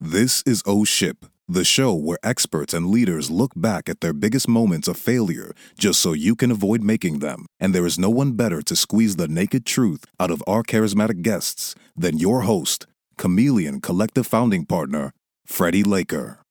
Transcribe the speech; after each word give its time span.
This 0.00 0.44
is 0.46 0.62
O 0.64 0.84
Ship, 0.84 1.26
the 1.48 1.64
show 1.64 1.92
where 1.92 2.18
experts 2.22 2.72
and 2.72 2.86
leaders 2.86 3.32
look 3.32 3.50
back 3.56 3.88
at 3.88 4.00
their 4.00 4.12
biggest 4.12 4.46
moments 4.46 4.86
of 4.86 4.96
failure 4.96 5.52
just 5.76 5.98
so 5.98 6.12
you 6.12 6.36
can 6.36 6.52
avoid 6.52 6.84
making 6.84 7.18
them. 7.18 7.46
And 7.58 7.74
there 7.74 7.84
is 7.84 7.98
no 7.98 8.08
one 8.08 8.34
better 8.34 8.62
to 8.62 8.76
squeeze 8.76 9.16
the 9.16 9.26
naked 9.26 9.66
truth 9.66 10.04
out 10.20 10.30
of 10.30 10.40
our 10.46 10.62
charismatic 10.62 11.22
guests 11.22 11.74
than 11.96 12.16
your 12.16 12.42
host, 12.42 12.86
Chameleon 13.16 13.80
Collective 13.80 14.24
founding 14.24 14.64
partner, 14.66 15.10
Freddie 15.44 15.82
Laker. 15.82 16.44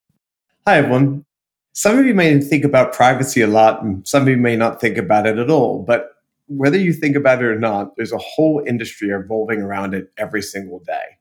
Hi, 0.67 0.79
everyone. 0.79 1.23
Some 1.71 1.97
of 1.97 2.05
you 2.05 2.13
may 2.13 2.37
think 2.41 2.65
about 2.65 2.91
privacy 2.91 3.39
a 3.39 3.47
lot, 3.47 3.81
and 3.81 4.05
some 4.05 4.23
of 4.23 4.27
you 4.27 4.35
may 4.35 4.57
not 4.57 4.81
think 4.81 4.97
about 4.97 5.25
it 5.25 5.37
at 5.37 5.49
all. 5.49 5.83
But 5.83 6.09
whether 6.47 6.77
you 6.77 6.91
think 6.91 7.15
about 7.15 7.41
it 7.41 7.45
or 7.45 7.57
not, 7.57 7.95
there's 7.95 8.11
a 8.11 8.17
whole 8.17 8.61
industry 8.67 9.07
evolving 9.07 9.61
around 9.61 9.93
it 9.93 10.11
every 10.17 10.41
single 10.41 10.79
day. 10.79 11.16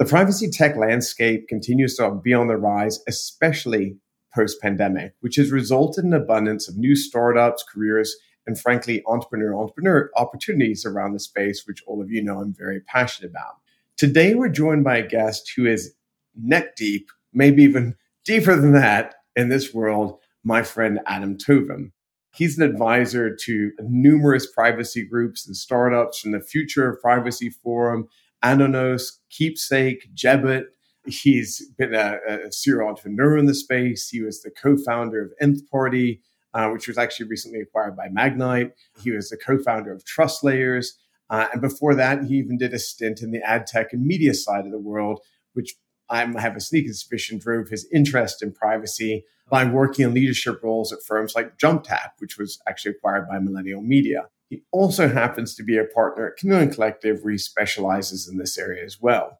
The 0.00 0.06
privacy 0.06 0.48
tech 0.48 0.76
landscape 0.76 1.46
continues 1.46 1.96
to 1.96 2.10
be 2.24 2.32
on 2.32 2.48
the 2.48 2.56
rise, 2.56 3.00
especially 3.06 3.98
post 4.34 4.58
pandemic, 4.62 5.12
which 5.20 5.36
has 5.36 5.52
resulted 5.52 6.06
in 6.06 6.14
an 6.14 6.22
abundance 6.22 6.70
of 6.70 6.78
new 6.78 6.96
startups, 6.96 7.62
careers, 7.70 8.16
and 8.46 8.58
frankly, 8.58 9.02
entrepreneur 9.06 9.54
entrepreneur 9.54 10.10
opportunities 10.16 10.86
around 10.86 11.12
the 11.12 11.20
space, 11.20 11.64
which 11.66 11.82
all 11.86 12.00
of 12.00 12.10
you 12.10 12.24
know 12.24 12.38
I'm 12.38 12.54
very 12.54 12.80
passionate 12.80 13.28
about. 13.28 13.58
Today, 13.98 14.34
we're 14.34 14.48
joined 14.48 14.84
by 14.84 14.96
a 14.96 15.06
guest 15.06 15.52
who 15.54 15.66
is 15.66 15.94
neck 16.34 16.76
deep, 16.76 17.10
maybe 17.34 17.62
even 17.62 17.94
deeper 18.24 18.56
than 18.56 18.72
that 18.72 19.16
in 19.36 19.50
this 19.50 19.74
world, 19.74 20.18
my 20.42 20.62
friend 20.62 21.00
Adam 21.04 21.36
Towvim. 21.36 21.92
He's 22.32 22.56
an 22.56 22.64
advisor 22.64 23.36
to 23.36 23.72
numerous 23.80 24.50
privacy 24.50 25.04
groups 25.04 25.46
and 25.46 25.54
startups 25.54 26.20
from 26.20 26.30
the 26.30 26.40
Future 26.40 26.88
of 26.88 27.02
Privacy 27.02 27.50
Forum 27.50 28.08
Anonos, 28.44 29.18
Keepsake, 29.30 30.12
Jebbit. 30.14 30.64
He's 31.06 31.66
been 31.78 31.94
a, 31.94 32.18
a, 32.28 32.52
serial 32.52 32.88
entrepreneur 32.88 33.38
in 33.38 33.46
the 33.46 33.54
space. 33.54 34.08
He 34.08 34.22
was 34.22 34.42
the 34.42 34.50
co-founder 34.50 35.22
of 35.22 35.32
Nth 35.40 35.68
Party, 35.70 36.20
uh, 36.54 36.68
which 36.70 36.88
was 36.88 36.98
actually 36.98 37.28
recently 37.28 37.60
acquired 37.60 37.96
by 37.96 38.08
Magnite. 38.08 38.72
He 39.02 39.10
was 39.10 39.30
the 39.30 39.36
co-founder 39.36 39.92
of 39.92 40.04
TrustLayers. 40.04 40.88
Uh, 41.30 41.46
and 41.52 41.60
before 41.60 41.94
that, 41.94 42.24
he 42.24 42.34
even 42.34 42.58
did 42.58 42.74
a 42.74 42.78
stint 42.78 43.22
in 43.22 43.30
the 43.30 43.42
ad 43.42 43.66
tech 43.66 43.92
and 43.92 44.04
media 44.04 44.34
side 44.34 44.66
of 44.66 44.72
the 44.72 44.78
world, 44.78 45.20
which 45.54 45.74
I 46.10 46.26
have 46.40 46.56
a 46.56 46.60
sneaking 46.60 46.92
suspicion 46.92 47.38
drove 47.38 47.68
his 47.68 47.88
interest 47.92 48.42
in 48.42 48.52
privacy 48.52 49.24
by 49.48 49.64
working 49.64 50.04
in 50.04 50.14
leadership 50.14 50.62
roles 50.62 50.92
at 50.92 51.02
firms 51.06 51.34
like 51.34 51.56
JumpTap, 51.56 52.10
which 52.18 52.36
was 52.36 52.60
actually 52.68 52.92
acquired 52.92 53.28
by 53.28 53.38
Millennial 53.38 53.80
Media. 53.80 54.28
He 54.50 54.62
also 54.72 55.08
happens 55.08 55.54
to 55.54 55.62
be 55.62 55.78
a 55.78 55.84
partner 55.84 56.28
at 56.28 56.36
Chameleon 56.36 56.72
Collective, 56.72 57.20
where 57.22 57.32
he 57.32 57.38
specializes 57.38 58.28
in 58.28 58.36
this 58.36 58.58
area 58.58 58.84
as 58.84 59.00
well. 59.00 59.38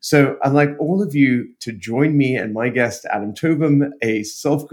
So 0.00 0.38
I'd 0.42 0.52
like 0.52 0.70
all 0.78 1.02
of 1.02 1.14
you 1.14 1.48
to 1.60 1.72
join 1.72 2.16
me 2.16 2.36
and 2.36 2.54
my 2.54 2.68
guest, 2.68 3.04
Adam 3.10 3.34
Towvim, 3.34 3.90
a 4.00 4.22
self 4.22 4.64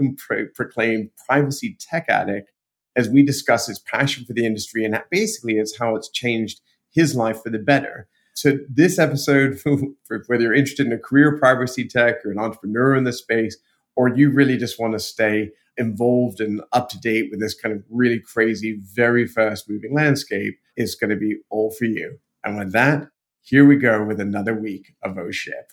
proclaimed 0.54 1.10
privacy 1.26 1.76
tech 1.80 2.06
addict, 2.08 2.52
as 2.96 3.08
we 3.08 3.22
discuss 3.22 3.66
his 3.66 3.78
passion 3.78 4.24
for 4.24 4.34
the 4.34 4.46
industry 4.46 4.84
and 4.84 5.02
basically 5.10 5.54
it's 5.54 5.78
how 5.78 5.96
it's 5.96 6.10
changed 6.10 6.60
his 6.90 7.16
life 7.16 7.42
for 7.42 7.50
the 7.50 7.58
better. 7.58 8.08
So 8.34 8.58
this 8.68 8.98
episode, 8.98 9.60
whether 10.26 10.42
you're 10.42 10.54
interested 10.54 10.86
in 10.86 10.92
a 10.92 10.98
career 10.98 11.38
privacy 11.38 11.86
tech 11.86 12.24
or 12.24 12.30
an 12.30 12.38
entrepreneur 12.38 12.94
in 12.94 13.04
the 13.04 13.12
space, 13.12 13.56
or 13.96 14.08
you 14.08 14.30
really 14.30 14.56
just 14.56 14.80
want 14.80 14.92
to 14.94 14.98
stay 14.98 15.50
involved 15.76 16.40
and 16.40 16.62
up 16.72 16.88
to 16.90 16.98
date 17.00 17.28
with 17.30 17.40
this 17.40 17.54
kind 17.54 17.74
of 17.74 17.82
really 17.90 18.20
crazy, 18.20 18.80
very 18.94 19.26
fast 19.26 19.68
moving 19.68 19.94
landscape 19.94 20.58
is 20.76 20.94
going 20.94 21.10
to 21.10 21.16
be 21.16 21.36
all 21.50 21.70
for 21.70 21.84
you. 21.84 22.18
And 22.44 22.58
with 22.58 22.72
that, 22.72 23.08
here 23.40 23.64
we 23.64 23.76
go 23.76 24.04
with 24.04 24.20
another 24.20 24.54
week 24.54 24.94
of 25.02 25.18
O 25.18 25.30
Ship. 25.30 25.70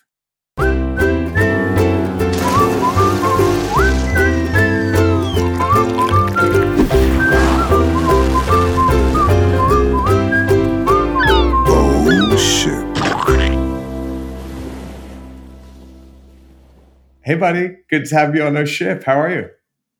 Hey, 17.29 17.35
buddy. 17.35 17.75
Good 17.91 18.05
to 18.05 18.15
have 18.15 18.35
you 18.35 18.41
on 18.41 18.57
our 18.57 18.65
ship. 18.65 19.03
How 19.03 19.19
are 19.19 19.29
you? 19.29 19.49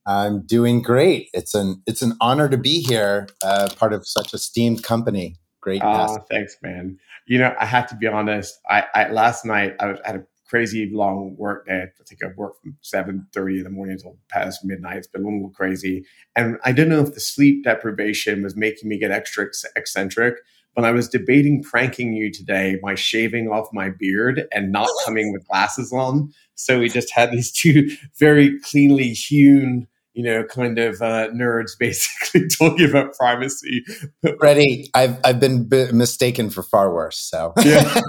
I'm 0.10 0.42
doing 0.42 0.82
great. 0.82 1.30
It's 1.36 1.54
an 1.54 1.84
it's 1.86 2.02
an 2.02 2.14
honor 2.20 2.50
to 2.50 2.58
be 2.58 2.82
here, 2.82 3.28
uh, 3.44 3.70
part 3.78 3.94
of 3.94 4.08
such 4.08 4.34
a 4.34 4.38
esteemed 4.38 4.82
company. 4.82 5.36
Great. 5.62 5.84
Oh, 5.84 6.18
thanks, 6.32 6.58
man. 6.64 6.98
You 7.28 7.38
know, 7.38 7.54
I 7.60 7.66
have 7.66 7.88
to 7.90 7.96
be 7.96 8.08
honest. 8.08 8.60
I, 8.68 8.86
I 8.96 9.10
last 9.10 9.46
night 9.46 9.76
I 9.80 9.94
had 10.04 10.16
a 10.16 10.24
crazy 10.48 10.90
long 10.92 11.36
work 11.38 11.68
day. 11.68 11.84
I 11.84 12.04
think 12.08 12.24
I 12.24 12.30
worked 12.36 12.64
from 12.64 12.76
seven 12.82 13.28
thirty 13.36 13.60
in 13.60 13.66
the 13.66 13.70
morning 13.70 13.98
until 13.98 14.18
past 14.30 14.66
midnight. 14.66 14.98
It's 14.98 15.06
been 15.06 15.22
a 15.22 15.26
little 15.26 15.52
crazy, 15.52 16.04
and 16.36 16.58
I 16.66 16.72
didn't 16.72 16.90
know 16.90 17.04
if 17.04 17.14
the 17.14 17.20
sleep 17.20 17.64
deprivation 17.64 18.42
was 18.42 18.56
making 18.56 18.90
me 18.90 18.98
get 18.98 19.12
extra 19.12 19.46
eccentric. 19.76 20.38
When 20.74 20.86
I 20.86 20.92
was 20.92 21.08
debating 21.08 21.62
pranking 21.62 22.14
you 22.14 22.32
today 22.32 22.80
by 22.82 22.96
shaving 22.96 23.50
off 23.50 23.68
my 23.74 23.90
beard 23.90 24.48
and 24.54 24.72
not 24.72 24.90
coming 25.06 25.32
with 25.32 25.48
glasses 25.48 25.94
on, 25.94 26.34
so 26.56 26.80
we 26.80 26.90
just 26.90 27.12
had 27.12 27.32
these 27.32 27.52
two 27.52 27.96
very 28.18 28.60
cleanly 28.62 29.10
hewn 29.10 29.88
you 30.20 30.26
know, 30.26 30.44
kind 30.44 30.78
of 30.78 31.02
uh, 31.02 31.30
nerds 31.30 31.80
basically 31.80 32.46
talking 32.60 32.90
about 32.90 33.14
privacy. 33.14 33.86
Freddie, 34.38 34.92
I've 34.94 35.18
I've 35.24 35.40
been 35.40 35.64
b- 35.64 35.94
mistaken 35.94 36.50
for 36.50 36.62
far 36.62 36.94
worse. 36.94 37.18
So 37.18 37.54
yeah, 37.64 38.02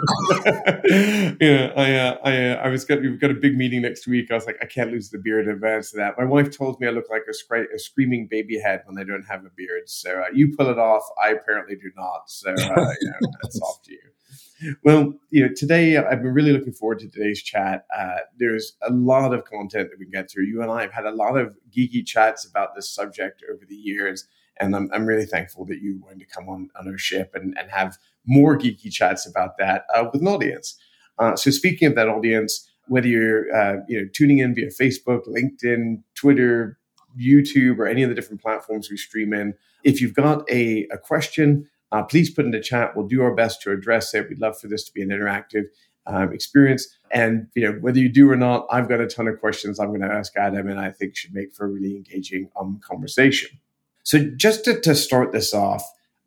yeah. 1.41 1.72
I 1.76 1.94
uh, 1.94 2.19
I 2.25 2.48
uh, 2.48 2.54
I 2.65 2.69
was 2.69 2.84
got 2.84 3.00
we've 3.00 3.21
got 3.21 3.31
a 3.31 3.34
big 3.34 3.56
meeting 3.56 3.82
next 3.82 4.09
week. 4.09 4.32
I 4.32 4.34
was 4.34 4.44
like, 4.44 4.56
I 4.60 4.66
can't 4.66 4.91
lose 4.91 5.10
the 5.10 5.19
beard 5.19 5.47
in 5.47 5.53
advance 5.53 5.94
of 5.94 5.98
that. 5.98 6.19
My 6.19 6.25
wife 6.25 6.50
told 6.50 6.81
me 6.81 6.88
I 6.88 6.91
look 6.91 7.09
like 7.09 7.22
a, 7.28 7.32
scra- 7.32 7.72
a 7.72 7.78
screaming 7.78 8.27
baby 8.28 8.59
head 8.59 8.82
when 8.87 8.98
I 8.98 9.04
don't 9.04 9.22
have 9.31 9.44
a 9.44 9.50
beard. 9.56 9.82
So 9.87 10.22
uh, 10.22 10.25
you 10.34 10.53
pull 10.56 10.69
it 10.69 10.81
off. 10.81 11.04
I 11.22 11.28
apparently 11.28 11.77
do 11.77 11.92
not. 11.97 12.22
So 12.27 12.50
uh, 12.50 12.54
you 12.54 13.09
know, 13.09 13.31
that's 13.41 13.60
off 13.62 13.84
to 13.84 13.92
you. 13.92 14.00
Well, 14.84 15.15
you 15.31 15.43
know, 15.43 15.53
today 15.54 15.97
I've 15.97 16.22
been 16.22 16.34
really 16.34 16.53
looking 16.53 16.72
forward 16.72 16.98
to 17.00 17.09
today's 17.09 17.43
chat. 17.43 17.87
Uh, 17.97 18.19
there's 18.38 18.76
a 18.82 18.93
lot 18.93 19.32
of 19.32 19.44
content 19.44 19.91
that 19.91 19.98
we 19.98 20.04
can 20.04 20.12
get 20.12 20.31
through. 20.31 20.44
You 20.44 20.62
and 20.62 20.71
I 20.71 20.82
have 20.82 20.93
had 20.93 21.06
a 21.06 21.12
lot 21.12 21.38
of 21.38 21.56
geeky 21.75 22.04
chats 22.04 22.44
about 22.44 22.75
this 22.75 22.88
subject 22.88 23.43
over 23.50 23.65
the 23.66 23.75
years, 23.75 24.26
and 24.59 24.76
I'm, 24.76 24.91
I'm 24.93 25.06
really 25.06 25.25
thankful 25.25 25.65
that 25.66 25.81
you 25.81 26.00
wanted 26.03 26.21
to 26.21 26.26
come 26.26 26.48
on, 26.48 26.69
on 26.78 26.88
our 26.88 26.98
ship 26.98 27.32
and, 27.34 27.56
and 27.59 27.71
have 27.71 27.97
more 28.26 28.59
geeky 28.59 28.93
chats 28.93 29.26
about 29.26 29.56
that 29.59 29.84
uh, 29.94 30.04
with 30.12 30.21
an 30.21 30.28
audience. 30.28 30.77
Uh, 31.19 31.37
so, 31.37 31.50
speaking 31.50 31.88
of 31.88 31.94
that 31.94 32.09
audience, 32.09 32.69
whether 32.88 33.09
you're 33.09 33.54
uh, 33.54 33.77
you 33.88 34.00
know 34.00 34.09
tuning 34.12 34.38
in 34.38 34.54
via 34.54 34.69
Facebook, 34.69 35.27
LinkedIn, 35.27 36.03
Twitter, 36.15 36.78
YouTube, 37.19 37.78
or 37.78 37.87
any 37.87 38.03
of 38.03 38.09
the 38.10 38.15
different 38.15 38.42
platforms 38.42 38.91
we 38.91 38.97
stream 38.97 39.32
in, 39.32 39.54
if 39.84 40.00
you've 40.00 40.15
got 40.15 40.42
a, 40.50 40.87
a 40.92 40.98
question 40.98 41.69
uh, 41.93 42.03
please 42.03 42.31
put 42.31 42.45
in 42.45 42.51
the 42.51 42.61
chat. 42.61 42.97
We'll 42.97 43.06
do 43.06 43.23
our 43.23 43.34
best 43.34 43.62
to 43.62 43.73
address 43.73 44.15
it. 44.15 44.28
We'd 44.28 44.41
love 44.41 44.59
for 44.59 44.69
this 44.69 44.84
to 44.84 44.93
be 44.93 45.03
an 45.03 45.09
interactive 45.09 45.65
um, 46.06 46.33
experience. 46.33 46.89
And 47.12 47.49
you 47.55 47.62
know, 47.62 47.78
whether 47.81 47.99
you 47.99 48.09
do 48.09 48.31
or 48.31 48.37
not, 48.37 48.67
I've 48.71 48.89
got 48.89 49.01
a 49.01 49.06
ton 49.06 49.28
of 49.28 49.41
questions 49.41 49.78
I'm 49.78 49.89
going 49.89 50.01
to 50.01 50.12
ask 50.12 50.37
Adam, 50.37 50.69
and 50.69 50.78
I 50.78 50.91
think 50.91 51.17
should 51.17 51.34
make 51.34 51.53
for 51.55 51.67
a 51.67 51.69
really 51.69 51.97
engaging 51.97 52.51
um, 52.59 52.81
conversation. 52.83 53.51
So 54.03 54.19
just 54.37 54.65
to, 54.65 54.81
to 54.81 54.95
start 54.95 55.33
this 55.33 55.53
off, 55.53 55.84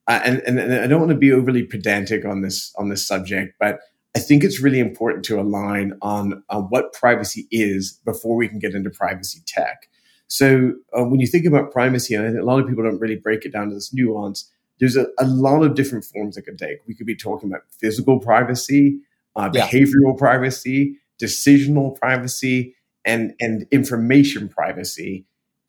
uh, 0.07 0.19
and, 0.23 0.41
and, 0.41 0.73
I 0.73 0.87
don't 0.87 0.99
want 0.99 1.11
to 1.11 1.17
be 1.17 1.31
overly 1.31 1.63
pedantic 1.63 2.25
on 2.25 2.41
this 2.41 2.73
on 2.77 2.89
this 2.89 3.07
subject, 3.07 3.55
but 3.59 3.79
I 4.15 4.19
think 4.19 4.43
it's 4.43 4.61
really 4.61 4.79
important 4.79 5.25
to 5.25 5.39
align 5.39 5.93
on, 6.01 6.43
on 6.49 6.63
what 6.63 6.93
privacy 6.93 7.47
is 7.49 7.99
before 8.05 8.35
we 8.35 8.47
can 8.47 8.59
get 8.59 8.75
into 8.75 8.91
privacy 8.91 9.41
tech. 9.47 9.89
So 10.27 10.73
uh, 10.97 11.03
when 11.03 11.19
you 11.19 11.27
think 11.27 11.45
about 11.45 11.71
privacy, 11.71 12.13
and 12.13 12.25
I 12.25 12.29
think 12.29 12.41
a 12.41 12.45
lot 12.45 12.59
of 12.59 12.67
people 12.67 12.83
don't 12.83 12.99
really 12.99 13.15
break 13.15 13.43
it 13.45 13.51
down 13.51 13.69
to 13.69 13.75
this 13.75 13.93
nuance, 13.93 14.51
there's 14.79 14.95
a, 14.95 15.07
a 15.19 15.25
lot 15.25 15.63
of 15.63 15.75
different 15.75 16.05
forms 16.05 16.37
it 16.37 16.43
could 16.43 16.57
take. 16.57 16.79
We 16.87 16.95
could 16.95 17.07
be 17.07 17.15
talking 17.15 17.49
about 17.49 17.63
physical 17.69 18.19
privacy, 18.19 18.99
uh, 19.35 19.49
behavioral 19.49 20.13
yeah. 20.13 20.19
privacy, 20.19 20.99
decisional 21.21 21.95
privacy, 21.95 22.75
and 23.05 23.33
and 23.39 23.65
information 23.71 24.49
privacy. 24.49 25.25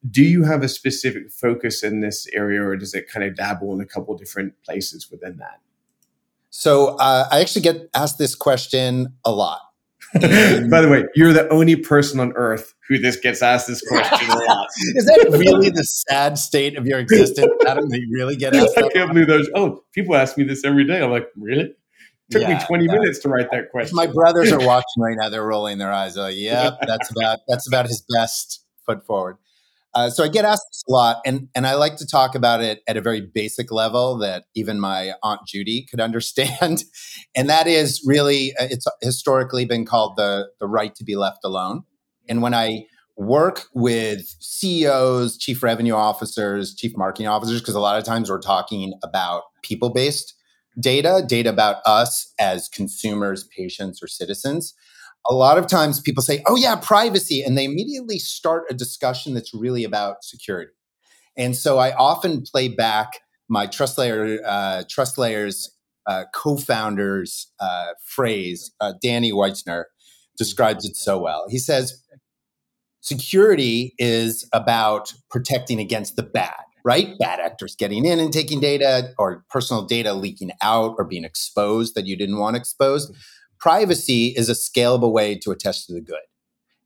Do 0.09 0.23
you 0.23 0.45
have 0.45 0.63
a 0.63 0.69
specific 0.69 1.31
focus 1.31 1.83
in 1.83 2.01
this 2.01 2.27
area, 2.33 2.63
or 2.63 2.77
does 2.77 2.95
it 2.95 3.09
kind 3.09 3.25
of 3.25 3.37
dabble 3.37 3.73
in 3.73 3.81
a 3.81 3.87
couple 3.87 4.17
different 4.17 4.55
places 4.63 5.11
within 5.11 5.39
that? 5.39 5.61
So 6.51 6.97
uh, 6.99 7.29
I 7.31 7.41
actually 7.41 7.63
get 7.63 7.91
asked 7.95 8.19
this 8.19 8.35
question 8.35 9.15
a 9.25 9.33
lot. 9.33 9.61
By 10.71 10.81
the 10.81 10.89
way, 10.89 11.05
you're 11.17 11.33
the 11.33 11.49
only 11.51 11.75
person 11.75 12.21
on 12.21 12.33
earth 12.37 12.73
who 12.89 12.99
this 12.99 13.17
gets 13.17 13.43
asked 13.43 13.67
this 13.67 13.81
question 13.81 14.31
a 14.31 14.37
lot. 14.45 14.69
Is 14.95 15.07
that 15.07 15.27
really 15.33 15.71
the 15.71 15.83
sad 15.83 16.39
state 16.39 16.79
of 16.79 16.87
your 16.87 17.01
existence, 17.01 17.51
Adam? 17.67 17.89
That 17.89 17.99
you 17.99 18.09
really 18.13 18.37
get 18.37 18.55
asked? 18.57 18.79
I 18.79 18.89
can't 18.91 19.13
believe 19.13 19.27
those. 19.27 19.51
Oh, 19.57 19.83
people 19.93 20.15
ask 20.15 20.39
me 20.39 20.45
this 20.45 20.65
every 20.65 20.87
day. 20.87 21.03
I'm 21.03 21.11
like, 21.11 21.27
really? 21.37 21.65
It 21.65 21.77
took 22.31 22.43
yeah, 22.43 22.59
me 22.59 22.65
20 22.65 22.87
minutes 22.87 23.19
to 23.21 23.29
write 23.29 23.51
that 23.51 23.73
question. 23.73 23.97
My 23.97 24.07
brothers 24.07 24.53
are 24.53 24.65
watching 24.65 25.03
right 25.03 25.17
now. 25.19 25.31
They're 25.31 25.45
rolling 25.45 25.79
their 25.79 25.93
eyes. 25.93 26.17
Oh, 26.17 26.23
like, 26.23 26.37
yep, 26.37 26.75
that's 26.87 27.11
about 27.11 27.41
that's 27.49 27.67
about 27.67 27.87
his 27.87 28.05
best 28.15 28.65
foot 28.87 29.05
forward. 29.05 29.37
Uh, 29.95 30.11
so 30.11 30.25
I 30.25 30.29
get 30.29 30.45
asked 30.45 30.67
this 30.71 30.83
a 30.89 30.93
lot, 30.93 31.19
and 31.25 31.49
and 31.55 31.67
I 31.67 31.75
like 31.75 31.97
to 31.97 32.07
talk 32.07 32.35
about 32.35 32.61
it 32.61 32.83
at 32.89 32.97
a 32.97 33.01
very 33.01 33.21
basic 33.21 33.71
level 33.71 34.19
that 34.19 34.45
even 34.55 34.81
my 34.81 35.13
aunt 35.23 35.41
Judy 35.47 35.87
could 35.89 36.01
understand, 36.09 36.85
and 37.35 37.49
that 37.49 37.67
is 37.67 38.03
really 38.05 38.53
uh, 38.59 38.67
it's 38.71 38.87
historically 39.03 39.65
been 39.65 39.85
called 39.85 40.17
the 40.17 40.49
the 40.61 40.67
right 40.67 40.95
to 40.97 41.05
be 41.05 41.17
left 41.17 41.39
alone. 41.45 41.85
And 42.29 42.43
when 42.43 42.55
I 42.55 42.87
work 43.17 43.67
with 43.75 44.35
CEOs, 44.41 45.39
chief 45.39 45.63
revenue 45.63 45.95
officers, 45.95 46.75
chief 46.75 46.97
marketing 46.97 47.29
officers, 47.29 47.61
because 47.61 47.77
a 47.77 47.81
lot 47.81 47.97
of 47.97 48.05
times 48.05 48.31
we're 48.31 48.41
talking 48.41 48.95
about 49.05 49.43
people 49.63 49.91
based 49.91 50.35
data, 50.81 51.23
data 51.27 51.51
about 51.51 51.77
us 51.87 52.33
as 52.41 52.69
consumers, 52.69 53.49
patients, 53.57 54.03
or 54.03 54.09
citizens. 54.09 54.75
A 55.29 55.35
lot 55.35 55.59
of 55.59 55.67
times 55.67 56.01
people 56.01 56.23
say, 56.23 56.43
oh, 56.47 56.57
yeah, 56.57 56.77
privacy. 56.77 57.43
And 57.43 57.57
they 57.57 57.65
immediately 57.65 58.19
start 58.19 58.65
a 58.71 58.75
discussion 58.75 59.35
that's 59.35 59.55
really 59.55 59.85
about 59.85 60.23
security. 60.23 60.73
And 61.37 61.57
so 61.57 61.79
I 61.79 61.95
often 61.95 62.43
play 62.43 62.69
back 62.69 63.21
my 63.49 63.67
TrustLayer, 63.67 64.39
uh, 64.45 64.85
TrustLayer's 64.85 65.75
uh, 66.07 66.25
co 66.35 66.57
founder's 66.57 67.51
uh, 67.61 67.93
phrase. 68.05 68.73
Uh, 68.81 68.93
Danny 69.03 69.33
Weitzner 69.33 69.85
describes 70.37 70.85
it 70.85 70.97
so 70.97 71.19
well. 71.19 71.47
He 71.49 71.59
says, 71.59 72.03
security 73.01 73.95
is 73.99 74.49
about 74.53 75.13
protecting 75.31 75.79
against 75.79 76.17
the 76.17 76.23
bad, 76.23 76.55
right? 76.85 77.17
Bad 77.19 77.41
actors 77.41 77.77
getting 77.77 78.05
in 78.05 78.19
and 78.19 78.33
taking 78.33 78.61
data 78.61 79.13
or 79.19 79.45
personal 79.51 79.85
data 79.85 80.15
leaking 80.15 80.53
out 80.63 80.95
or 80.99 81.05
being 81.05 81.25
exposed 81.25 81.95
that 81.95 82.07
you 82.07 82.17
didn't 82.17 82.39
want 82.39 82.57
exposed. 82.57 83.15
Privacy 83.65 84.35
is 84.37 84.51
a 84.51 84.53
scalable 84.53 85.11
way 85.11 85.39
to 85.39 85.51
attest 85.51 85.87
to 85.87 85.95
the 85.95 86.03
good. 86.03 86.21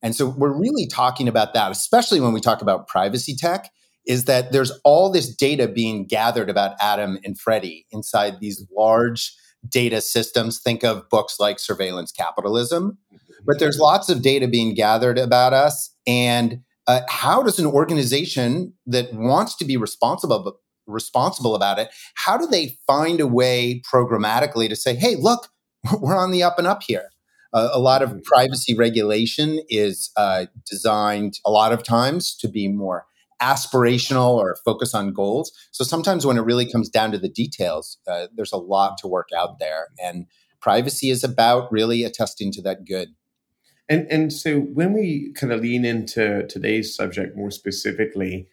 And 0.00 0.14
so 0.14 0.28
we're 0.28 0.56
really 0.56 0.86
talking 0.86 1.26
about 1.26 1.52
that, 1.54 1.72
especially 1.72 2.20
when 2.20 2.32
we 2.32 2.40
talk 2.40 2.62
about 2.62 2.86
privacy 2.86 3.34
tech, 3.34 3.68
is 4.06 4.26
that 4.26 4.52
there's 4.52 4.70
all 4.84 5.10
this 5.10 5.34
data 5.34 5.66
being 5.66 6.06
gathered 6.06 6.48
about 6.48 6.76
Adam 6.80 7.18
and 7.24 7.36
Freddie 7.36 7.84
inside 7.90 8.38
these 8.38 8.64
large 8.70 9.34
data 9.68 10.00
systems. 10.00 10.60
Think 10.60 10.84
of 10.84 11.08
books 11.08 11.40
like 11.40 11.58
Surveillance 11.58 12.12
Capitalism. 12.12 12.96
But 13.44 13.58
there's 13.58 13.80
lots 13.80 14.08
of 14.08 14.22
data 14.22 14.46
being 14.46 14.72
gathered 14.74 15.18
about 15.18 15.52
us 15.52 15.92
and 16.06 16.60
uh, 16.86 17.00
how 17.08 17.42
does 17.42 17.58
an 17.58 17.66
organization 17.66 18.72
that 18.86 19.12
wants 19.12 19.56
to 19.56 19.64
be 19.64 19.76
responsible 19.76 20.60
responsible 20.86 21.54
about 21.54 21.78
it 21.78 21.90
how 22.14 22.38
do 22.38 22.46
they 22.46 22.78
find 22.86 23.20
a 23.20 23.26
way 23.26 23.82
programmatically 23.92 24.70
to 24.70 24.74
say 24.74 24.94
hey 24.94 25.16
look 25.16 25.48
we're 26.00 26.16
on 26.16 26.30
the 26.30 26.42
up 26.42 26.58
and 26.58 26.66
up 26.66 26.82
here. 26.86 27.10
Uh, 27.52 27.70
a 27.72 27.78
lot 27.78 28.02
of 28.02 28.10
mm-hmm. 28.10 28.20
privacy 28.24 28.76
regulation 28.76 29.60
is 29.68 30.10
uh, 30.16 30.46
designed 30.68 31.38
a 31.46 31.50
lot 31.50 31.72
of 31.72 31.82
times 31.82 32.36
to 32.36 32.48
be 32.48 32.68
more 32.68 33.06
aspirational 33.40 34.34
or 34.34 34.56
focus 34.64 34.94
on 34.94 35.12
goals. 35.12 35.52
So 35.70 35.84
sometimes 35.84 36.26
when 36.26 36.36
it 36.36 36.42
really 36.42 36.70
comes 36.70 36.88
down 36.88 37.12
to 37.12 37.18
the 37.18 37.28
details 37.28 37.98
uh, 38.06 38.26
there's 38.34 38.52
a 38.52 38.56
lot 38.56 38.98
to 38.98 39.08
work 39.08 39.28
out 39.36 39.58
there. 39.58 39.88
And 40.02 40.26
privacy 40.60 41.10
is 41.10 41.22
about 41.22 41.70
really 41.70 42.02
attesting 42.02 42.52
to 42.52 42.62
that 42.62 42.84
good. 42.84 43.08
And 43.88 44.06
and 44.10 44.32
so 44.32 44.60
when 44.60 44.92
we 44.92 45.32
kind 45.34 45.52
of 45.52 45.60
lean 45.60 45.84
into 45.84 46.46
today's 46.48 46.94
subject 46.94 47.36
more 47.36 47.50
specifically, 47.50 48.48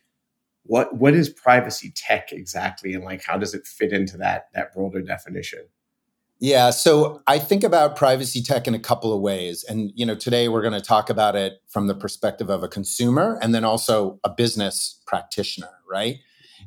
what 0.63 0.95
what 0.95 1.13
is 1.13 1.29
privacy 1.29 1.91
tech 1.93 2.31
exactly, 2.31 2.93
and 2.93 3.03
like 3.03 3.21
how 3.21 3.37
does 3.37 3.53
it 3.53 3.67
fit 3.67 3.91
into 3.91 4.15
that 4.17 4.45
that 4.53 4.73
broader 4.73 5.01
definition? 5.01 5.67
Yeah, 6.39 6.69
so 6.71 7.21
I 7.27 7.39
think 7.39 7.63
about 7.63 7.95
privacy 7.95 8.41
tech 8.41 8.67
in 8.67 8.75
a 8.75 8.79
couple 8.79 9.13
of 9.13 9.21
ways. 9.21 9.63
And 9.63 9.91
you 9.95 10.05
know, 10.05 10.15
today 10.15 10.49
we're 10.49 10.61
going 10.61 10.73
to 10.73 10.81
talk 10.81 11.09
about 11.09 11.35
it 11.35 11.61
from 11.69 11.87
the 11.87 11.95
perspective 11.95 12.49
of 12.49 12.61
a 12.61 12.67
consumer 12.67 13.39
and 13.41 13.55
then 13.55 13.63
also 13.63 14.19
a 14.23 14.29
business 14.29 15.01
practitioner, 15.07 15.69
right? 15.89 16.17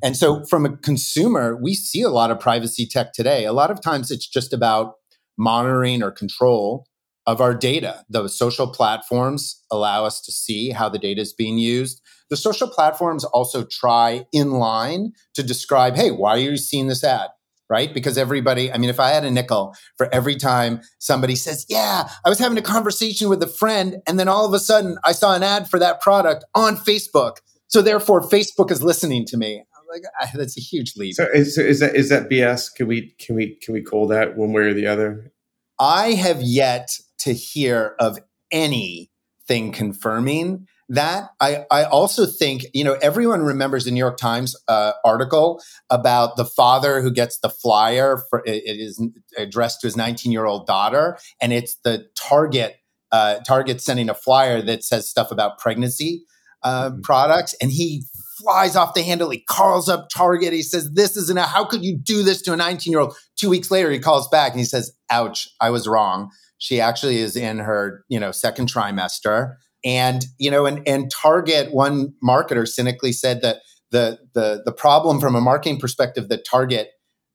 And 0.03 0.17
so 0.17 0.44
from 0.44 0.65
a 0.65 0.76
consumer, 0.76 1.59
we 1.61 1.75
see 1.75 2.03
a 2.03 2.09
lot 2.09 2.31
of 2.31 2.41
privacy 2.41 2.87
tech 2.87 3.12
today. 3.12 3.44
A 3.44 3.53
lot 3.53 3.70
of 3.70 3.82
times 3.82 4.11
it's 4.11 4.26
just 4.26 4.53
about 4.53 4.94
monitoring 5.37 6.03
or 6.03 6.11
control 6.11 6.87
of 7.26 7.43
our 7.43 7.53
data. 7.53 8.05
The 8.09 8.26
social 8.29 8.69
platforms 8.73 9.62
allow 9.71 10.06
us 10.06 10.21
to 10.23 10.32
see 10.32 10.71
how 10.71 10.88
the 10.88 10.99
data 10.99 11.21
is 11.21 11.35
being 11.35 11.59
used. 11.59 12.00
The 12.31 12.37
social 12.37 12.69
platforms 12.69 13.25
also 13.25 13.64
try 13.64 14.26
in 14.32 14.53
line 14.53 15.12
to 15.35 15.43
describe, 15.43 15.94
hey, 15.94 16.11
why 16.11 16.37
are 16.37 16.38
you 16.38 16.56
seeing 16.56 16.87
this 16.87 17.05
ad? 17.05 17.29
Right? 17.70 17.93
Because 17.93 18.17
everybody, 18.17 18.73
I 18.73 18.79
mean, 18.79 18.88
if 18.88 18.99
I 18.99 19.11
had 19.11 19.25
a 19.25 19.31
nickel 19.31 19.75
for 19.99 20.12
every 20.12 20.37
time 20.37 20.81
somebody 20.99 21.35
says, 21.35 21.67
yeah, 21.69 22.09
I 22.25 22.29
was 22.29 22.38
having 22.38 22.56
a 22.56 22.62
conversation 22.62 23.29
with 23.29 23.43
a 23.43 23.47
friend, 23.47 23.97
and 24.06 24.19
then 24.19 24.26
all 24.26 24.47
of 24.47 24.55
a 24.55 24.59
sudden 24.59 24.97
I 25.05 25.12
saw 25.12 25.35
an 25.35 25.43
ad 25.43 25.69
for 25.69 25.79
that 25.79 26.00
product 26.00 26.44
on 26.55 26.76
Facebook. 26.76 27.37
So 27.67 27.82
therefore, 27.82 28.23
Facebook 28.23 28.70
is 28.70 28.82
listening 28.82 29.26
to 29.26 29.37
me. 29.37 29.59
I'm 29.59 29.85
like, 29.93 30.03
ah, 30.20 30.31
that's 30.35 30.56
a 30.56 30.61
huge 30.61 30.97
leap. 30.97 31.15
So 31.15 31.26
is, 31.32 31.55
so 31.55 31.61
is 31.61 31.81
that 31.81 31.94
is 31.94 32.09
that 32.09 32.31
BS? 32.31 32.75
Can 32.75 32.87
we 32.87 33.15
can 33.19 33.37
we 33.37 33.56
can 33.56 33.75
we 33.75 33.82
call 33.82 34.06
that 34.09 34.37
one 34.37 34.53
way 34.53 34.62
or 34.62 34.75
the 34.75 34.87
other? 34.87 35.31
I 35.79 36.12
have 36.12 36.43
yet 36.43 36.91
to 37.19 37.32
hear 37.32 37.94
of 38.00 38.19
anything 38.50 39.73
confirming 39.73 40.67
that 40.88 41.31
I, 41.40 41.67
I 41.70 41.85
also 41.85 42.25
think 42.25 42.64
you 42.73 42.82
know 42.82 42.94
everyone 43.02 43.43
remembers 43.43 43.85
the 43.85 43.90
new 43.90 43.99
york 43.99 44.17
times 44.17 44.56
uh, 44.69 44.93
article 45.05 45.62
about 45.90 46.37
the 46.37 46.44
father 46.44 47.02
who 47.02 47.11
gets 47.11 47.38
the 47.40 47.50
flyer 47.50 48.23
for 48.31 48.43
it 48.46 48.62
is 48.64 49.02
addressed 49.37 49.81
to 49.82 49.87
his 49.87 49.96
19 49.96 50.32
year 50.32 50.46
old 50.46 50.67
daughter 50.67 51.19
and 51.40 51.52
it's 51.52 51.76
the 51.85 52.06
target 52.19 52.76
uh, 53.11 53.38
target 53.40 53.81
sending 53.81 54.11
a 54.11 54.14
flyer 54.14 54.61
that 54.61 54.85
says 54.85 55.08
stuff 55.08 55.31
about 55.31 55.58
pregnancy 55.58 56.25
uh, 56.62 56.90
mm-hmm. 56.90 57.00
products 57.02 57.55
and 57.61 57.70
he 57.70 58.05
flies 58.38 58.76
off 58.76 58.94
the 58.94 59.02
handle 59.02 59.31
he 59.31 59.40
calls 59.49 59.88
up 59.88 60.08
target 60.14 60.52
he 60.52 60.62
says 60.62 60.90
this 60.93 61.17
isn't 61.17 61.38
a 61.38 61.43
how 61.43 61.64
could 61.64 61.85
you 61.85 61.96
do 61.96 62.23
this 62.23 62.40
to 62.40 62.52
a 62.52 62.56
19 62.56 62.90
year 62.90 63.00
old 63.00 63.17
two 63.37 63.50
weeks 63.50 63.70
later 63.70 63.90
he 63.90 63.99
calls 63.99 64.29
back 64.29 64.52
and 64.52 64.61
he 64.61 64.64
says 64.64 64.93
ouch 65.11 65.49
i 65.61 65.70
was 65.70 65.88
wrong 65.88 66.31
she 66.58 66.81
actually 66.81 67.19
is 67.19 67.37
in 67.37 67.58
her, 67.58 68.05
you 68.08 68.20
know, 68.20 68.32
second 68.32 68.69
trimester. 68.69 69.55
And, 69.84 70.25
you 70.38 70.50
know, 70.50 70.66
and, 70.66 70.86
and 70.86 71.10
Target, 71.10 71.72
one 71.72 72.14
marketer 72.22 72.66
cynically 72.66 73.12
said 73.12 73.42
that 73.42 73.58
the, 73.90 74.19
the, 74.34 74.62
the 74.64 74.72
problem 74.72 75.20
from 75.20 75.34
a 75.34 75.40
marketing 75.40 75.78
perspective 75.78 76.28
that 76.28 76.44
Target 76.44 76.90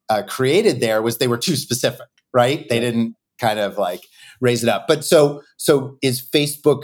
uh, 0.10 0.24
created 0.28 0.80
there 0.80 1.02
was 1.02 1.18
they 1.18 1.28
were 1.28 1.38
too 1.38 1.56
specific, 1.56 2.08
right? 2.34 2.68
They 2.70 2.80
didn't 2.80 3.16
kind 3.40 3.60
of 3.60 3.78
like 3.78 4.02
raise 4.42 4.62
it 4.62 4.70
up. 4.70 4.86
But 4.88 5.04
so, 5.04 5.42
so 5.58 5.98
is 6.02 6.22
Facebook, 6.22 6.84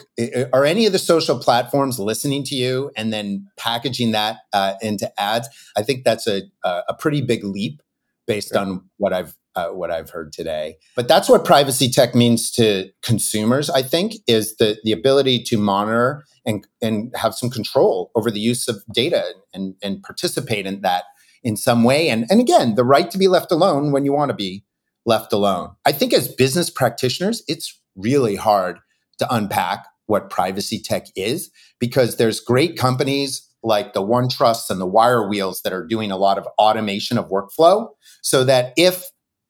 are 0.53 0.65
any 0.65 0.85
of 0.85 0.93
the 0.93 0.99
social 0.99 1.37
platforms 1.37 1.99
listening 1.99 2.43
to 2.45 2.55
you 2.55 2.89
and 2.95 3.11
then 3.11 3.47
packaging 3.57 4.11
that 4.11 4.37
uh, 4.53 4.75
into 4.81 5.11
ads? 5.19 5.49
I 5.77 5.83
think 5.83 6.03
that's 6.05 6.25
a, 6.25 6.43
a 6.63 6.93
pretty 6.97 7.21
big 7.21 7.43
leap 7.43 7.81
based 8.29 8.55
on 8.55 8.87
what 8.97 9.11
I've 9.11 9.35
uh, 9.55 9.69
what 9.69 9.89
I've 9.89 10.11
heard 10.11 10.31
today. 10.31 10.75
But 10.95 11.07
that's 11.07 11.27
what 11.27 11.43
privacy 11.43 11.89
tech 11.89 12.13
means 12.13 12.51
to 12.51 12.91
consumers. 13.01 13.69
I 13.71 13.81
think 13.81 14.13
is 14.27 14.55
the 14.57 14.77
the 14.83 14.91
ability 14.91 15.43
to 15.45 15.57
monitor 15.57 16.23
and 16.45 16.65
and 16.81 17.11
have 17.15 17.33
some 17.33 17.49
control 17.49 18.11
over 18.15 18.29
the 18.29 18.39
use 18.39 18.67
of 18.69 18.83
data 18.93 19.33
and 19.53 19.73
and 19.81 20.03
participate 20.03 20.67
in 20.67 20.81
that 20.81 21.05
in 21.43 21.57
some 21.57 21.83
way. 21.83 22.07
And 22.09 22.25
and 22.29 22.39
again, 22.39 22.75
the 22.75 22.85
right 22.85 23.09
to 23.09 23.17
be 23.17 23.27
left 23.27 23.51
alone 23.51 23.91
when 23.91 24.05
you 24.05 24.13
want 24.13 24.29
to 24.29 24.35
be 24.35 24.63
left 25.05 25.33
alone. 25.33 25.71
I 25.83 25.91
think 25.91 26.13
as 26.13 26.27
business 26.27 26.69
practitioners, 26.69 27.41
it's 27.47 27.81
really 27.95 28.35
hard 28.35 28.79
to 29.17 29.33
unpack 29.33 29.87
what 30.05 30.29
privacy 30.29 30.79
tech 30.79 31.07
is 31.15 31.49
because 31.79 32.17
there's 32.17 32.39
great 32.39 32.77
companies 32.77 33.48
like 33.63 33.93
the 33.93 34.01
OneTrusts 34.01 34.69
and 34.69 34.79
the 34.79 34.89
WireWheels 34.89 35.61
that 35.63 35.73
are 35.73 35.85
doing 35.85 36.11
a 36.11 36.17
lot 36.17 36.37
of 36.37 36.47
automation 36.57 37.17
of 37.17 37.29
workflow 37.29 37.89
so 38.21 38.43
that 38.43 38.73
if 38.77 39.05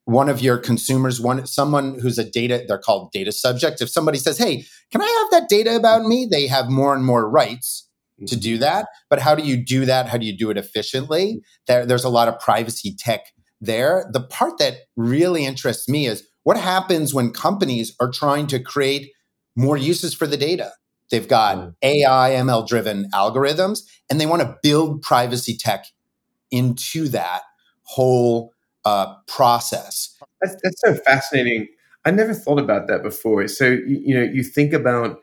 one 0.06 0.30
of 0.30 0.42
your 0.42 0.58
consumers, 0.58 1.22
one 1.22 1.46
someone 1.46 2.00
who's 2.00 2.18
a 2.18 2.28
data, 2.30 2.66
they're 2.68 2.80
called 2.80 3.12
data 3.12 3.32
subject. 3.32 3.82
If 3.82 3.90
somebody 3.90 4.18
says, 4.18 4.40
"Hey, 4.40 4.66
can 4.92 5.02
I 5.02 5.06
have 5.22 5.42
that 5.42 5.50
data 5.50 5.76
about 5.76 6.04
me?" 6.04 6.28
They 6.30 6.48
have 6.48 6.70
more 6.70 6.96
and 6.96 7.06
more 7.06 7.30
rights 7.30 7.88
to 8.28 8.36
do 8.36 8.56
mm-hmm. 8.56 8.62
that. 8.62 8.88
But 9.10 9.20
how 9.20 9.36
do 9.36 9.44
you 9.44 9.58
do 9.64 9.86
that? 9.86 10.08
How 10.08 10.18
do 10.18 10.26
you 10.26 10.36
do 10.36 10.50
it 10.50 10.58
efficiently? 10.58 11.42
There, 11.68 11.86
there's 11.86 12.04
a 12.04 12.10
lot 12.10 12.28
of 12.28 12.40
privacy 12.40 12.96
tech 12.98 13.22
there. 13.62 14.10
The 14.12 14.22
part 14.22 14.58
that 14.58 14.78
really 14.96 15.46
interests 15.46 15.88
me 15.88 16.08
is 16.08 16.28
what 16.44 16.58
happens 16.58 17.14
when 17.14 17.32
companies 17.32 17.96
are 18.00 18.12
trying 18.12 18.48
to 18.48 18.60
create 18.60 19.12
more 19.56 19.78
uses 19.78 20.14
for 20.14 20.28
the 20.28 20.38
data. 20.38 20.72
They've 21.12 21.28
got. 21.28 21.74
AI, 21.82 22.32
ML 22.32 22.68
driven 22.68 23.10
algorithms, 23.14 23.80
and 24.10 24.20
they 24.20 24.26
want 24.26 24.42
to 24.42 24.58
build 24.62 25.02
privacy 25.02 25.56
tech 25.58 25.86
into 26.52 27.08
that 27.10 27.42
whole 27.84 28.54
uh, 28.86 29.16
process. 29.28 30.16
That's, 30.42 30.56
that's 30.64 30.82
so 30.82 30.96
fascinating. 30.96 31.68
I 32.06 32.12
never 32.12 32.34
thought 32.34 32.60
about 32.60 32.88
that 32.88 33.04
before. 33.04 33.48
So 33.48 33.66
you, 33.66 34.02
you 34.06 34.16
know, 34.16 34.24
you 34.24 34.44
think 34.44 34.74
about 34.74 35.20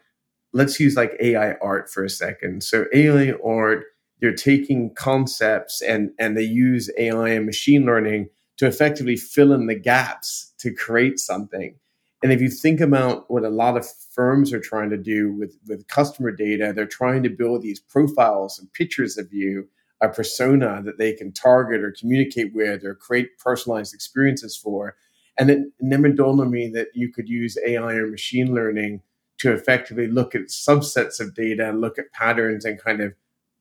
let's 0.52 0.80
use 0.80 0.96
like 0.96 1.12
AI 1.20 1.52
art 1.62 1.90
for 1.90 2.04
a 2.04 2.10
second. 2.10 2.62
So 2.62 2.86
AI 2.92 3.32
art, 3.44 3.84
you're 4.20 4.34
taking 4.34 4.94
concepts 4.94 5.82
and 5.82 6.10
and 6.18 6.36
they 6.36 6.42
use 6.42 6.90
AI 6.98 7.30
and 7.30 7.46
machine 7.46 7.84
learning 7.84 8.28
to 8.58 8.66
effectively 8.66 9.16
fill 9.16 9.52
in 9.52 9.66
the 9.66 9.74
gaps 9.74 10.52
to 10.58 10.72
create 10.72 11.18
something. 11.18 11.76
And 12.22 12.32
if 12.32 12.40
you 12.40 12.48
think 12.48 12.80
about 12.80 13.30
what 13.30 13.44
a 13.44 13.50
lot 13.50 13.76
of 13.76 13.86
firms 14.12 14.52
are 14.52 14.60
trying 14.60 14.90
to 14.90 14.96
do 14.96 15.32
with, 15.32 15.56
with 15.68 15.86
customer 15.88 16.30
data, 16.30 16.72
they're 16.74 16.86
trying 16.86 17.22
to 17.24 17.28
build 17.28 17.62
these 17.62 17.80
profiles 17.80 18.58
and 18.58 18.72
pictures 18.72 19.18
of 19.18 19.32
you, 19.32 19.68
a 20.00 20.08
persona 20.08 20.82
that 20.84 20.98
they 20.98 21.12
can 21.12 21.32
target 21.32 21.82
or 21.82 21.94
communicate 21.98 22.54
with 22.54 22.84
or 22.84 22.94
create 22.94 23.38
personalized 23.38 23.94
experiences 23.94 24.56
for. 24.56 24.96
And 25.38 25.50
it 25.50 25.60
never 25.80 26.08
dawned 26.08 26.40
on 26.40 26.50
me 26.50 26.70
that 26.74 26.88
you 26.94 27.12
could 27.12 27.28
use 27.28 27.58
AI 27.66 27.94
or 27.94 28.06
machine 28.08 28.54
learning 28.54 29.02
to 29.38 29.52
effectively 29.52 30.06
look 30.06 30.34
at 30.34 30.48
subsets 30.48 31.20
of 31.20 31.34
data, 31.34 31.68
and 31.68 31.82
look 31.82 31.98
at 31.98 32.10
patterns, 32.12 32.64
and 32.64 32.82
kind 32.82 33.02
of 33.02 33.12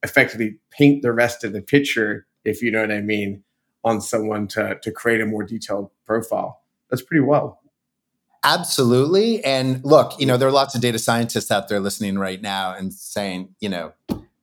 effectively 0.03 0.57
paint 0.71 1.01
the 1.01 1.11
rest 1.11 1.43
of 1.43 1.51
the 1.51 1.61
picture, 1.61 2.25
if 2.45 2.61
you 2.61 2.71
know 2.71 2.79
what 2.79 2.91
I 2.91 3.01
mean, 3.01 3.43
on 3.83 3.99
someone 3.99 4.47
to, 4.49 4.79
to 4.81 4.91
create 4.91 5.19
a 5.19 5.25
more 5.25 5.43
detailed 5.43 5.91
profile. 6.05 6.61
That's 6.89 7.01
pretty 7.01 7.25
well. 7.25 7.59
Absolutely. 8.45 9.43
And 9.43 9.83
look, 9.83 10.19
you 10.19 10.27
know, 10.27 10.37
there 10.37 10.47
are 10.47 10.51
lots 10.51 10.75
of 10.75 10.81
data 10.81 10.99
scientists 10.99 11.49
out 11.49 11.67
there 11.67 11.79
listening 11.79 12.19
right 12.19 12.39
now 12.39 12.75
and 12.75 12.93
saying, 12.93 13.55
you 13.59 13.69
know, 13.69 13.91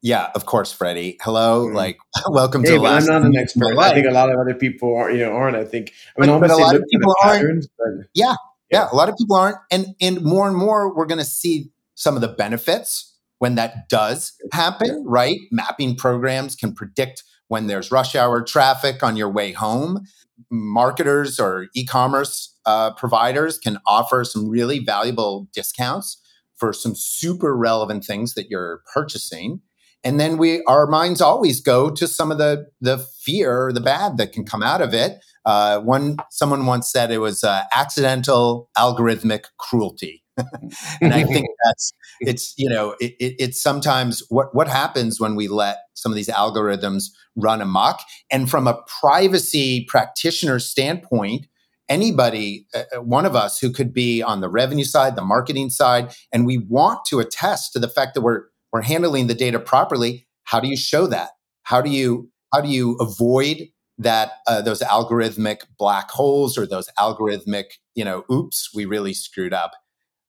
yeah, 0.03 0.31
of 0.35 0.45
course, 0.45 0.73
Freddie. 0.73 1.19
Hello, 1.23 1.67
mm-hmm. 1.67 1.77
like 1.77 1.99
welcome 2.29 2.63
hey, 2.63 2.71
to 2.71 2.75
the 2.75 2.81
last. 2.81 3.09
I'm 3.09 3.23
not 3.23 3.27
an 3.31 3.37
expert. 3.37 3.79
I 3.79 3.95
think 3.95 4.09
a 4.09 4.11
lot 4.11 4.29
of 4.29 4.41
other 4.41 4.55
people 4.55 4.97
are, 4.97 5.09
you 5.09 5.25
know, 5.25 5.31
aren't. 5.31 5.57
I 5.57 5.65
think. 5.65 5.93
I 6.19 6.21
mean, 6.21 6.31
but, 6.41 6.49
but 6.49 6.51
a 6.51 6.57
lot 6.57 6.75
of 6.75 6.83
people 6.91 7.15
aren't. 7.25 7.67
But, 7.79 8.09
yeah, 8.13 8.35
yeah, 8.73 8.89
a 8.91 8.97
lot 8.97 9.09
of 9.09 9.17
people 9.17 9.37
aren't, 9.37 9.59
and 9.71 9.95
and 10.01 10.21
more 10.23 10.49
and 10.49 10.57
more, 10.57 10.93
we're 10.93 11.07
going 11.07 11.21
to 11.21 11.25
see 11.25 11.71
some 11.95 12.17
of 12.17 12.21
the 12.21 12.29
benefits 12.29 13.17
when 13.39 13.55
that 13.55 13.89
does 13.89 14.33
happen. 14.53 15.05
Right, 15.07 15.39
mapping 15.53 15.95
programs 15.95 16.57
can 16.57 16.75
predict 16.75 17.23
when 17.47 17.69
there's 17.69 17.93
rush 17.93 18.17
hour 18.17 18.43
traffic 18.43 19.05
on 19.05 19.17
your 19.17 19.31
way 19.31 19.53
home. 19.53 20.05
Marketers 20.51 21.39
or 21.39 21.69
e-commerce 21.75 22.57
uh, 22.67 22.93
providers 22.95 23.59
can 23.59 23.79
offer 23.87 24.25
some 24.25 24.49
really 24.49 24.79
valuable 24.79 25.49
discounts 25.53 26.21
for 26.57 26.73
some 26.73 26.95
super 26.95 27.57
relevant 27.57 28.05
things 28.05 28.35
that 28.35 28.49
you're 28.49 28.83
purchasing. 28.95 29.61
And 30.05 30.19
then 30.19 30.37
we 30.37 30.63
our 30.65 30.87
minds 30.87 31.21
always 31.21 31.61
go 31.61 31.91
to 31.91 32.07
some 32.09 32.33
of 32.33 32.39
the 32.39 32.67
the 32.81 32.99
fear 32.99 33.67
or 33.67 33.73
the 33.73 33.81
bad 33.81 34.17
that 34.17 34.33
can 34.33 34.45
come 34.45 34.63
out 34.63 34.81
of 34.81 34.95
it. 34.95 35.25
Uh, 35.45 35.81
one 35.81 36.17
someone 36.31 36.67
once 36.67 36.91
said 36.91 37.11
it 37.11 37.19
was 37.19 37.45
uh, 37.45 37.63
accidental 37.75 38.69
algorithmic 38.77 39.45
cruelty 39.59 40.22
and 41.01 41.13
i 41.13 41.23
think 41.25 41.47
that's 41.65 41.93
it's 42.21 42.55
you 42.57 42.69
know 42.69 42.95
it, 43.01 43.15
it, 43.19 43.35
it's 43.39 43.63
sometimes 43.63 44.23
what 44.29 44.55
what 44.55 44.69
happens 44.69 45.21
when 45.21 45.35
we 45.37 45.49
let 45.49 45.79
some 45.95 46.11
of 46.11 46.17
these 46.17 46.29
algorithms 46.29 47.05
run 47.37 47.61
amok. 47.61 48.01
And 48.31 48.51
from 48.51 48.67
a 48.67 48.83
privacy 49.01 49.85
practitioner 49.89 50.59
standpoint 50.59 51.47
anybody 51.89 52.67
uh, 52.75 52.85
uh, 52.97 53.03
one 53.03 53.27
of 53.27 53.37
us 53.37 53.59
who 53.59 53.71
could 53.71 53.93
be 53.93 54.23
on 54.23 54.41
the 54.41 54.49
revenue 54.49 54.85
side 54.85 55.17
the 55.17 55.23
marketing 55.23 55.69
side 55.69 56.15
and 56.33 56.47
we 56.47 56.59
want 56.59 57.05
to 57.07 57.21
attest 57.21 57.73
to 57.73 57.79
the 57.79 57.89
fact 57.89 58.15
that 58.15 58.23
we're 58.23 58.45
we're 58.73 58.83
handling 58.83 59.27
the 59.27 59.35
data 59.35 59.59
properly 59.59 60.27
how 60.45 60.61
do 60.61 60.69
you 60.69 60.77
show 60.77 61.07
that? 61.07 61.31
How 61.63 61.81
do 61.81 61.91
you 61.91 62.31
how 62.53 62.61
do 62.61 62.69
you 62.69 62.97
avoid 63.01 63.69
that 63.99 64.33
uh, 64.47 64.61
those 64.61 64.81
algorithmic 64.81 65.61
black 65.79 66.11
holes 66.11 66.59
or 66.59 66.67
those 66.67 66.89
algorithmic 66.99 67.65
you 67.95 68.05
know 68.05 68.25
oops 68.31 68.71
we 68.75 68.85
really 68.85 69.15
screwed 69.15 69.53
up 69.53 69.73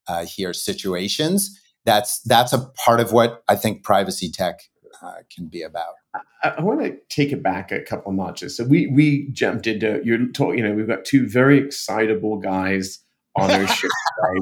uh, 0.07 0.25
here 0.25 0.53
situations 0.53 1.59
that's 1.85 2.21
that's 2.21 2.53
a 2.53 2.59
part 2.85 2.99
of 2.99 3.11
what 3.11 3.43
i 3.47 3.55
think 3.55 3.83
privacy 3.83 4.29
tech 4.31 4.61
uh, 5.01 5.15
can 5.33 5.47
be 5.47 5.61
about 5.61 5.95
I, 6.43 6.49
I 6.49 6.61
want 6.61 6.81
to 6.81 6.95
take 7.09 7.31
it 7.31 7.41
back 7.41 7.71
a 7.71 7.81
couple 7.81 8.11
notches. 8.11 8.55
So 8.55 8.63
we 8.63 8.85
we 8.87 9.27
jumped 9.31 9.65
into 9.65 9.99
you're 10.03 10.27
talking. 10.27 10.59
You 10.59 10.69
know, 10.69 10.75
we've 10.75 10.87
got 10.87 11.03
two 11.03 11.27
very 11.27 11.57
excitable 11.57 12.37
guys 12.37 12.99
on 13.35 13.49
our 13.49 13.67
ship 13.75 13.89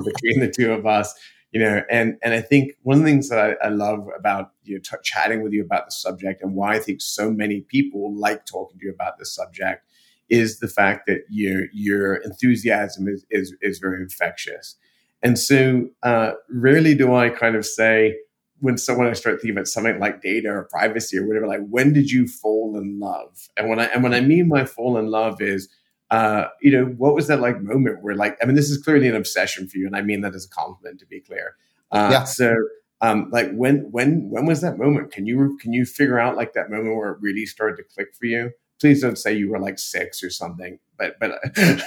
between 0.04 0.42
the 0.42 0.52
two 0.52 0.74
of 0.74 0.86
us 0.86 1.14
you 1.52 1.60
know 1.60 1.84
and 1.90 2.18
and 2.24 2.34
i 2.34 2.42
think 2.42 2.74
one 2.84 2.98
of 2.98 3.04
the 3.04 3.10
things 3.10 3.30
that 3.30 3.58
i, 3.62 3.68
I 3.68 3.70
love 3.70 4.08
about 4.18 4.52
you 4.64 4.76
know, 4.76 4.82
t- 4.84 4.98
chatting 5.04 5.42
with 5.42 5.54
you 5.54 5.64
about 5.64 5.86
the 5.86 5.92
subject 5.92 6.42
and 6.42 6.56
why 6.56 6.76
i 6.76 6.80
think 6.80 7.02
so 7.02 7.32
many 7.32 7.62
people 7.62 8.14
like 8.16 8.46
talking 8.46 8.80
to 8.80 8.86
you 8.86 8.92
about 8.92 9.18
this 9.20 9.34
subject 9.34 9.86
is 10.30 10.60
the 10.60 10.68
fact 10.68 11.08
that 11.08 11.24
your 11.30 11.66
your 11.74 12.16
enthusiasm 12.16 13.08
is 13.08 13.26
is, 13.30 13.54
is 13.62 13.80
very 13.80 14.02
infectious 14.02 14.76
and 15.24 15.38
so 15.38 15.88
uh, 16.04 16.32
rarely 16.50 16.96
do 16.96 17.14
i 17.16 17.30
kind 17.30 17.56
of 17.56 17.66
say 17.66 18.16
when 18.62 18.78
someone 18.78 19.08
I 19.08 19.14
start 19.14 19.42
thinking 19.42 19.58
about 19.58 19.68
something 19.68 20.00
like 20.00 20.22
data 20.22 20.48
or 20.50 20.68
privacy 20.70 21.18
or 21.18 21.26
whatever, 21.26 21.48
like 21.48 21.68
when 21.68 21.94
did 21.94 22.12
you 22.12 22.28
fall 22.28 22.78
in 22.78 23.00
love? 23.00 23.50
And 23.58 23.70
when 23.70 23.80
I 23.80 23.86
and 23.86 24.04
when 24.04 24.14
I 24.14 24.22
mean 24.22 24.48
my 24.48 24.66
fall 24.66 24.98
in 24.98 25.08
love 25.08 25.42
is 25.42 25.68
uh, 26.12 26.50
you 26.62 26.72
know, 26.72 26.86
what 26.98 27.16
was 27.16 27.28
that 27.28 27.40
like 27.40 27.62
moment 27.62 28.04
where 28.04 28.16
like, 28.16 28.38
I 28.42 28.46
mean, 28.46 28.56
this 28.56 28.70
is 28.70 28.84
clearly 28.84 29.08
an 29.08 29.16
obsession 29.16 29.68
for 29.68 29.78
you, 29.78 29.88
and 29.88 29.96
I 29.96 30.02
mean 30.02 30.22
that 30.22 30.36
as 30.36 30.46
a 30.46 30.50
compliment 30.50 31.00
to 31.00 31.06
be 31.06 31.22
clear. 31.22 31.56
Uh, 31.90 32.10
yeah. 32.12 32.24
So, 32.26 32.54
um, 33.00 33.30
like 33.32 33.52
when 33.54 33.90
when 33.92 34.30
when 34.30 34.46
was 34.46 34.62
that 34.62 34.78
moment? 34.78 35.12
Can 35.12 35.26
you 35.26 35.58
can 35.62 35.72
you 35.72 35.86
figure 35.86 36.20
out 36.20 36.36
like 36.36 36.54
that 36.54 36.70
moment 36.70 36.98
where 36.98 37.12
it 37.12 37.18
really 37.22 37.46
started 37.46 37.78
to 37.78 37.84
click 37.84 38.10
for 38.14 38.26
you? 38.26 38.52
Please 38.80 39.02
don't 39.02 39.18
say 39.18 39.34
you 39.34 39.50
were 39.50 39.60
like 39.60 39.80
six 39.80 40.22
or 40.22 40.30
something. 40.30 40.80
But 40.98 41.18
but 41.20 41.40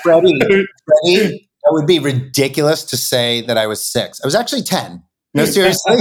Freddie, 0.03 0.39
Freddie, 0.87 1.51
that 1.65 1.73
would 1.73 1.87
be 1.87 1.99
ridiculous 1.99 2.85
to 2.85 2.97
say 2.97 3.41
that 3.43 3.59
I 3.59 3.67
was 3.67 3.85
six. 3.85 4.21
I 4.23 4.27
was 4.27 4.35
actually 4.35 4.63
ten. 4.63 5.03
No, 5.33 5.45
seriously. 5.47 5.97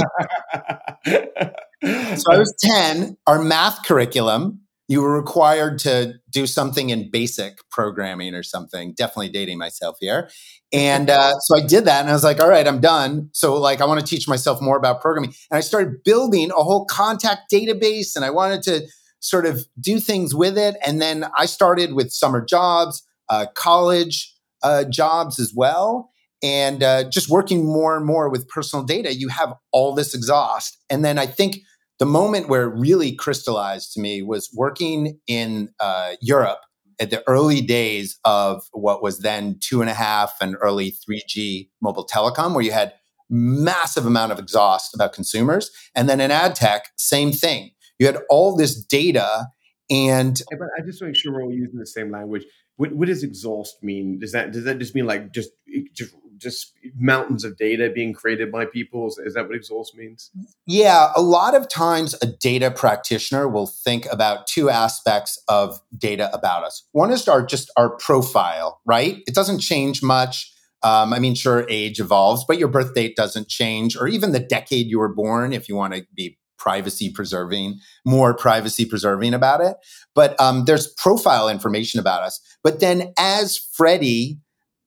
so 1.06 2.32
I 2.32 2.38
was 2.38 2.54
ten. 2.62 3.18
Our 3.28 3.42
math 3.42 3.86
curriculum 3.86 4.64
you 4.88 5.02
were 5.02 5.16
required 5.16 5.80
to 5.80 6.16
do 6.30 6.46
something 6.46 6.90
in 6.90 7.10
basic 7.10 7.58
programming 7.72 8.36
or 8.36 8.44
something. 8.44 8.94
Definitely 8.94 9.30
dating 9.30 9.58
myself 9.58 9.98
here. 10.00 10.30
And 10.74 11.10
uh, 11.10 11.32
so 11.40 11.58
I 11.58 11.66
did 11.66 11.86
that 11.86 12.02
and 12.02 12.10
I 12.10 12.14
was 12.14 12.24
like, 12.24 12.42
all 12.42 12.50
right, 12.50 12.68
I'm 12.68 12.82
done. 12.82 13.30
So, 13.34 13.56
like, 13.56 13.80
I 13.80 13.86
want 13.86 14.02
to 14.02 14.06
teach 14.06 14.28
myself 14.28 14.62
more 14.62 14.78
about 14.78 15.02
programming. 15.02 15.34
And 15.50 15.58
I 15.58 15.62
started 15.62 16.04
building 16.04 16.52
a 16.52 16.64
whole 16.64 16.86
contact 16.86 17.52
database 17.52 18.16
and 18.16 18.26
I 18.26 18.30
wanted 18.30 18.64
to 18.64 18.88
sort 19.20 19.46
of 19.46 19.66
do 19.80 20.00
things 20.00 20.36
with 20.36 20.58
it. 20.58 20.76
And 20.86 21.02
then 21.02 21.26
I 21.38 21.46
started 21.46 21.94
with 21.94 22.12
summer 22.12 22.44
jobs, 22.44 23.04
uh, 23.30 23.46
college 23.56 24.33
uh, 24.64 24.86
jobs 24.86 25.40
as 25.40 25.54
well. 25.56 26.10
And 26.42 26.84
uh, 26.84 27.10
just 27.10 27.30
working 27.30 27.66
more 27.66 27.96
and 27.96 28.06
more 28.06 28.30
with 28.30 28.48
personal 28.50 28.84
data, 28.84 29.14
you 29.14 29.30
have 29.30 29.54
all 29.72 29.94
this 29.94 30.14
exhaust. 30.14 30.78
And 30.90 31.06
then 31.06 31.18
I 31.18 31.26
think 31.26 31.60
the 32.00 32.06
moment 32.06 32.50
where 32.50 32.64
it 32.64 32.78
really 32.78 33.16
crystallized 33.16 33.94
to 33.94 34.02
me 34.02 34.22
was 34.22 34.50
working 34.54 35.20
in 35.26 35.70
uh, 35.80 36.16
Europe 36.22 36.60
at 37.00 37.12
the 37.12 37.24
early 37.28 37.62
days 37.62 38.20
of 38.26 38.64
what 38.72 39.02
was 39.02 39.20
then 39.20 39.58
two 39.62 39.82
and 39.82 39.90
a 39.90 39.94
half 39.94 40.34
and 40.42 40.58
early 40.60 40.92
3G 40.92 41.70
mobile 41.82 42.06
telecom, 42.06 42.54
where 42.54 42.64
you 42.64 42.72
had 42.72 42.94
massive 43.30 44.06
amount 44.06 44.32
of 44.32 44.40
exhaust 44.40 44.94
about 44.94 45.14
consumers. 45.14 45.72
And 45.96 46.10
then 46.10 46.20
in 46.20 46.30
ad 46.30 46.56
tech, 46.56 46.90
same 46.98 47.32
thing. 47.32 47.72
You 48.00 48.06
had 48.06 48.18
all 48.30 48.56
this 48.56 48.84
data 48.84 49.48
and 49.90 50.42
but 50.50 50.70
I 50.78 50.82
just 50.82 51.02
want 51.02 51.02
to 51.02 51.06
make 51.08 51.16
sure 51.18 51.34
we're 51.34 51.44
all 51.44 51.54
using 51.54 51.78
the 51.78 51.86
same 51.86 52.12
language. 52.12 52.46
What, 52.78 52.94
what 52.94 53.08
does 53.08 53.24
exhaust 53.24 53.84
mean? 53.84 54.20
Does 54.20 54.32
that 54.32 54.52
does 54.52 54.64
that 54.64 54.80
just 54.80 54.96
mean 54.96 55.06
like 55.06 55.32
just 55.32 55.52
just 55.94 56.16
just 56.38 56.74
mountains 56.98 57.44
of 57.44 57.58
data 57.58 57.90
being 57.94 58.14
created 58.14 58.52
by 58.52 58.66
people? 58.66 59.08
Is, 59.08 59.18
is 59.18 59.34
that 59.36 59.48
what 59.48 59.56
exhaust 59.56 59.96
means? 59.96 60.32
Yeah, 60.66 61.12
a 61.16 61.22
lot 61.22 61.56
of 61.56 61.70
times 61.70 62.16
a 62.22 62.28
data 62.28 62.70
practitioner 62.72 63.48
will 63.48 63.68
think 63.68 64.06
about 64.12 64.48
two 64.48 64.70
aspects 64.70 65.42
of 65.48 65.80
data 65.98 66.34
about 66.34 66.64
us. 66.64 66.88
One 66.92 67.12
is 67.12 67.28
our 67.28 67.46
just 67.46 67.72
our 67.78 67.92
profile, 67.98 68.82
right? 68.86 69.24
It 69.28 69.36
doesn't 69.36 69.60
change 69.60 70.04
much. 70.04 70.52
Um, 70.82 71.14
I 71.14 71.20
mean, 71.20 71.34
sure, 71.34 71.66
age 71.70 72.02
evolves, 72.02 72.44
but 72.46 72.60
your 72.60 72.68
birth 72.68 72.94
date 72.94 73.16
doesn't 73.16 73.48
change, 73.48 73.96
or 73.96 74.06
even 74.08 74.34
the 74.34 74.40
decade 74.40 74.88
you 74.88 75.00
were 75.00 75.14
born, 75.14 75.54
if 75.54 75.70
you 75.70 75.78
want 75.78 75.94
to 75.94 76.06
be 76.14 76.38
privacy 76.64 77.12
preserving, 77.12 77.78
more 78.06 78.34
privacy 78.34 78.86
preserving 78.86 79.34
about 79.34 79.60
it. 79.60 79.76
But 80.16 80.40
um, 80.40 80.64
there's 80.64 80.88
profile 80.94 81.50
information 81.50 82.00
about 82.00 82.24
us. 82.24 82.40
But 82.64 82.80
then 82.80 83.12
as 83.20 83.58
Freddie 83.58 84.40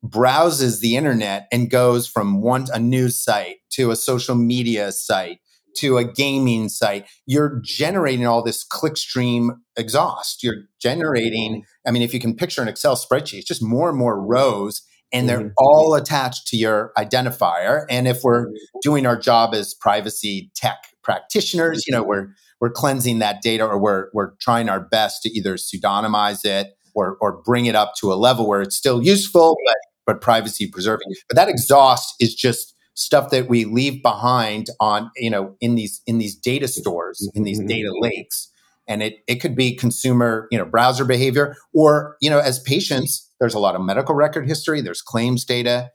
browses 0.02 0.80
the 0.80 0.96
internet 0.96 1.48
and 1.52 1.70
goes 1.70 2.08
from 2.08 2.40
one 2.40 2.66
a 2.72 2.78
news 2.78 3.22
site 3.22 3.56
to 3.72 3.90
a 3.90 3.96
social 3.96 4.34
media 4.34 4.90
site 4.92 5.38
to 5.76 5.98
a 5.98 6.04
gaming 6.04 6.68
site 6.68 7.06
you're 7.26 7.60
generating 7.64 8.26
all 8.26 8.42
this 8.42 8.64
clickstream 8.64 9.50
exhaust 9.76 10.42
you're 10.42 10.62
generating 10.80 11.64
i 11.86 11.90
mean 11.90 12.02
if 12.02 12.14
you 12.14 12.20
can 12.20 12.36
picture 12.36 12.62
an 12.62 12.68
excel 12.68 12.94
spreadsheet 12.94 13.38
it's 13.38 13.48
just 13.48 13.62
more 13.62 13.88
and 13.88 13.98
more 13.98 14.20
rows 14.20 14.82
and 15.12 15.28
they're 15.28 15.40
mm-hmm. 15.40 15.58
all 15.58 15.94
attached 15.94 16.46
to 16.46 16.56
your 16.56 16.92
identifier 16.98 17.84
and 17.88 18.06
if 18.06 18.22
we're 18.22 18.46
mm-hmm. 18.46 18.78
doing 18.82 19.06
our 19.06 19.18
job 19.18 19.54
as 19.54 19.74
privacy 19.74 20.50
tech 20.54 20.78
practitioners 21.06 21.86
you 21.86 21.92
know 21.92 22.02
we're 22.02 22.28
we're 22.60 22.70
cleansing 22.70 23.20
that 23.20 23.40
data 23.40 23.64
or 23.64 23.78
we're 23.78 24.08
we're 24.12 24.32
trying 24.40 24.68
our 24.68 24.80
best 24.80 25.22
to 25.22 25.30
either 25.30 25.54
pseudonymize 25.54 26.44
it 26.44 26.76
or 26.94 27.16
or 27.22 27.40
bring 27.42 27.66
it 27.66 27.74
up 27.74 27.94
to 27.98 28.12
a 28.12 28.16
level 28.16 28.46
where 28.46 28.60
it's 28.60 28.76
still 28.76 29.02
useful 29.02 29.56
but 29.64 29.76
but 30.06 30.20
privacy 30.20 30.68
preserving. 30.68 31.08
But 31.28 31.36
that 31.36 31.48
exhaust 31.48 32.14
is 32.20 32.34
just 32.34 32.74
stuff 32.94 33.30
that 33.30 33.48
we 33.48 33.66
leave 33.66 34.02
behind 34.02 34.68
on, 34.80 35.10
you 35.16 35.28
know, 35.28 35.56
in 35.60 35.74
these 35.74 36.00
in 36.06 36.18
these 36.18 36.34
data 36.34 36.68
stores, 36.68 37.28
in 37.34 37.42
these 37.42 37.58
mm-hmm. 37.58 37.68
data 37.68 37.92
lakes. 38.00 38.50
And 38.88 39.02
it 39.02 39.16
it 39.26 39.36
could 39.36 39.56
be 39.56 39.74
consumer, 39.74 40.46
you 40.50 40.58
know, 40.58 40.64
browser 40.64 41.04
behavior, 41.04 41.56
or, 41.74 42.16
you 42.22 42.30
know, 42.30 42.38
as 42.38 42.60
patients, 42.60 43.30
there's 43.40 43.54
a 43.54 43.58
lot 43.58 43.74
of 43.74 43.82
medical 43.82 44.14
record 44.14 44.46
history, 44.46 44.80
there's 44.80 45.02
claims 45.02 45.44
data. 45.44 45.90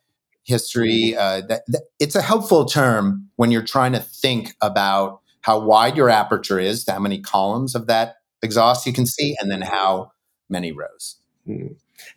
History. 0.52 1.16
Uh, 1.16 1.42
that, 1.48 1.64
that, 1.68 1.82
it's 2.00 2.16
a 2.16 2.22
helpful 2.22 2.66
term 2.66 3.30
when 3.38 3.52
you're 3.52 3.66
trying 3.66 3.94
to 3.94 4.00
think 4.00 4.56
about 4.62 5.22
how 5.42 5.60
wide 5.60 5.98
your 5.98 6.10
aperture 6.10 6.60
is, 6.60 6.86
how 6.88 7.00
many 7.00 7.20
columns 7.20 7.74
of 7.74 7.88
that 7.88 8.18
exhaust 8.44 8.86
you 8.86 8.94
can 8.94 9.06
see, 9.06 9.36
and 9.40 9.50
then 9.50 9.62
how 9.62 10.12
many 10.50 10.72
rows. 10.72 11.18
Hmm. 11.46 11.68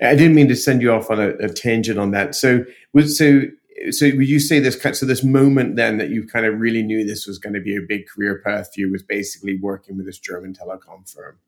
I 0.01 0.15
didn't 0.15 0.35
mean 0.35 0.49
to 0.49 0.57
send 0.57 0.83
you 0.83 0.93
off 0.93 1.11
on 1.11 1.21
a, 1.21 1.31
a 1.37 1.49
tangent 1.49 1.99
on 1.99 2.11
that. 2.11 2.35
So, 2.35 2.65
so, 3.07 3.43
so 3.91 4.07
would 4.07 4.29
you 4.29 4.41
say 4.41 4.59
this? 4.59 4.81
So, 4.99 5.07
this 5.07 5.23
moment 5.23 5.77
then 5.77 5.99
that 5.99 6.11
you 6.11 6.27
kind 6.27 6.47
of 6.47 6.59
really 6.59 6.83
knew 6.83 7.05
this 7.05 7.27
was 7.27 7.39
going 7.39 7.55
to 7.55 7.61
be 7.61 7.77
a 7.77 7.83
big 7.83 8.07
career 8.09 8.43
path 8.45 8.71
for 8.75 8.81
you 8.81 8.91
was 8.91 9.03
basically 9.03 9.59
working 9.59 9.97
with 9.97 10.07
this 10.07 10.19
German 10.19 10.55
telecom 10.55 11.11
firm. 11.11 11.39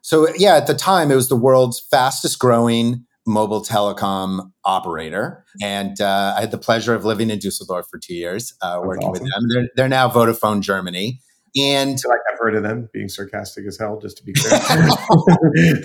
So, 0.00 0.28
yeah, 0.36 0.56
at 0.56 0.66
the 0.66 0.74
time, 0.74 1.10
it 1.10 1.16
was 1.16 1.28
the 1.28 1.36
world's 1.36 1.78
fastest 1.78 2.38
growing 2.38 3.04
mobile 3.26 3.62
telecom 3.62 4.50
operator. 4.64 5.44
And 5.62 6.00
uh, 6.00 6.34
I 6.36 6.40
had 6.40 6.50
the 6.50 6.58
pleasure 6.58 6.94
of 6.94 7.04
living 7.04 7.30
in 7.30 7.38
Dusseldorf 7.38 7.86
for 7.90 7.98
two 7.98 8.14
years, 8.14 8.54
uh, 8.62 8.80
working 8.82 9.08
awesome. 9.08 9.22
with 9.24 9.32
them. 9.32 9.48
They're, 9.48 9.68
they're, 9.76 9.88
now 9.88 10.08
Vodafone 10.08 10.60
Germany. 10.60 11.20
And 11.54 11.98
like 12.08 12.18
I've 12.32 12.38
heard 12.38 12.54
of 12.54 12.62
them 12.62 12.88
being 12.94 13.08
sarcastic 13.08 13.66
as 13.66 13.78
hell, 13.78 13.98
just 14.00 14.16
to 14.16 14.24
be 14.24 14.32
clear. 14.36 14.52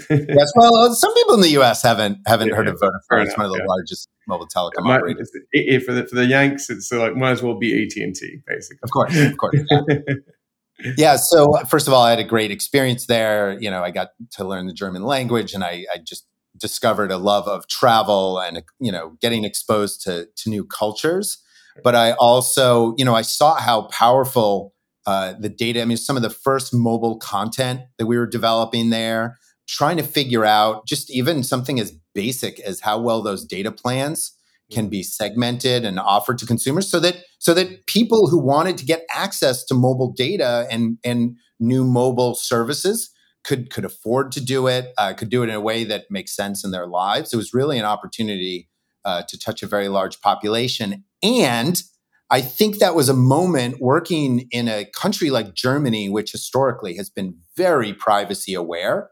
yes, 0.09 0.51
well, 0.55 0.93
some 0.95 1.13
people 1.13 1.33
in 1.35 1.41
the 1.41 1.49
U.S. 1.49 1.83
haven't 1.83 2.19
haven't 2.25 2.49
yeah, 2.49 2.55
heard 2.55 2.69
of 2.69 2.75
Vodafone. 2.75 3.25
It's 3.25 3.37
one 3.37 3.47
of 3.47 3.51
the 3.51 3.57
yeah. 3.59 3.65
largest 3.67 4.07
mobile 4.29 4.47
telecom 4.47 4.89
operators. 4.89 5.29
It, 5.51 5.83
for 5.83 5.91
the 5.91 6.07
for 6.07 6.15
the 6.15 6.25
Yanks, 6.25 6.69
it's 6.69 6.89
like 6.93 7.17
might 7.17 7.31
as 7.31 7.43
well 7.43 7.59
be 7.59 7.83
AT 7.83 8.01
and 8.01 8.15
T, 8.15 8.39
basically. 8.47 8.79
Of 8.81 8.91
course, 8.91 9.19
of 9.19 9.35
course. 9.35 9.59
Yeah. 9.69 9.99
yeah. 10.97 11.15
So 11.17 11.51
first 11.67 11.87
of 11.87 11.93
all, 11.93 12.03
I 12.03 12.11
had 12.11 12.19
a 12.19 12.23
great 12.23 12.49
experience 12.49 13.05
there. 13.05 13.57
You 13.59 13.69
know, 13.69 13.83
I 13.83 13.91
got 13.91 14.11
to 14.35 14.45
learn 14.45 14.67
the 14.67 14.73
German 14.73 15.03
language, 15.03 15.53
and 15.53 15.65
I, 15.65 15.85
I 15.93 15.97
just 15.97 16.25
discovered 16.59 17.11
a 17.11 17.17
love 17.17 17.47
of 17.47 17.67
travel 17.67 18.39
and 18.39 18.63
you 18.79 18.91
know 18.91 19.17
getting 19.21 19.43
exposed 19.43 20.01
to 20.03 20.27
to 20.35 20.49
new 20.49 20.65
cultures. 20.65 21.37
But 21.83 21.95
I 21.95 22.13
also, 22.13 22.95
you 22.97 23.05
know, 23.05 23.13
I 23.13 23.21
saw 23.21 23.59
how 23.59 23.83
powerful 23.83 24.73
uh, 25.05 25.33
the 25.39 25.49
data. 25.49 25.81
I 25.81 25.85
mean, 25.85 25.97
some 25.97 26.17
of 26.17 26.23
the 26.23 26.29
first 26.29 26.73
mobile 26.73 27.17
content 27.17 27.81
that 27.97 28.07
we 28.07 28.17
were 28.17 28.25
developing 28.25 28.89
there, 28.89 29.37
trying 29.67 29.97
to 29.97 30.03
figure 30.03 30.43
out 30.43 30.87
just 30.87 31.11
even 31.11 31.43
something 31.43 31.79
as 31.79 31.93
basic 32.15 32.59
as 32.61 32.79
how 32.79 32.99
well 32.99 33.21
those 33.21 33.45
data 33.45 33.71
plans 33.71 34.33
can 34.71 34.89
be 34.89 35.03
segmented 35.03 35.85
and 35.85 35.99
offered 35.99 36.37
to 36.37 36.45
consumers 36.45 36.89
so 36.89 36.99
that 36.99 37.23
so 37.39 37.53
that 37.53 37.85
people 37.85 38.27
who 38.27 38.37
wanted 38.37 38.77
to 38.77 38.85
get 38.85 39.05
access 39.13 39.63
to 39.63 39.73
mobile 39.73 40.11
data 40.11 40.67
and 40.69 40.97
and 41.03 41.37
new 41.59 41.83
mobile 41.85 42.35
services 42.35 43.09
could 43.47 43.71
could 43.71 43.85
afford 43.85 44.31
to 44.33 44.41
do 44.41 44.67
it 44.67 44.93
uh, 44.97 45.13
could 45.13 45.29
do 45.29 45.41
it 45.41 45.49
in 45.49 45.55
a 45.55 45.61
way 45.61 45.83
that 45.83 46.05
makes 46.11 46.35
sense 46.35 46.63
in 46.63 46.71
their 46.71 46.87
lives 46.87 47.33
it 47.33 47.37
was 47.37 47.53
really 47.53 47.79
an 47.79 47.85
opportunity 47.85 48.69
uh, 49.05 49.23
to 49.27 49.39
touch 49.39 49.63
a 49.63 49.67
very 49.67 49.87
large 49.87 50.21
population 50.21 51.03
and 51.23 51.81
I 52.29 52.41
think 52.41 52.79
that 52.79 52.95
was 52.95 53.07
a 53.07 53.13
moment 53.13 53.79
working 53.79 54.47
in 54.51 54.67
a 54.67 54.85
country 54.85 55.29
like 55.29 55.53
Germany, 55.53 56.09
which 56.09 56.33
historically 56.33 56.97
has 56.97 57.09
been 57.09 57.37
very 57.55 57.93
privacy 57.93 58.53
aware 58.53 59.11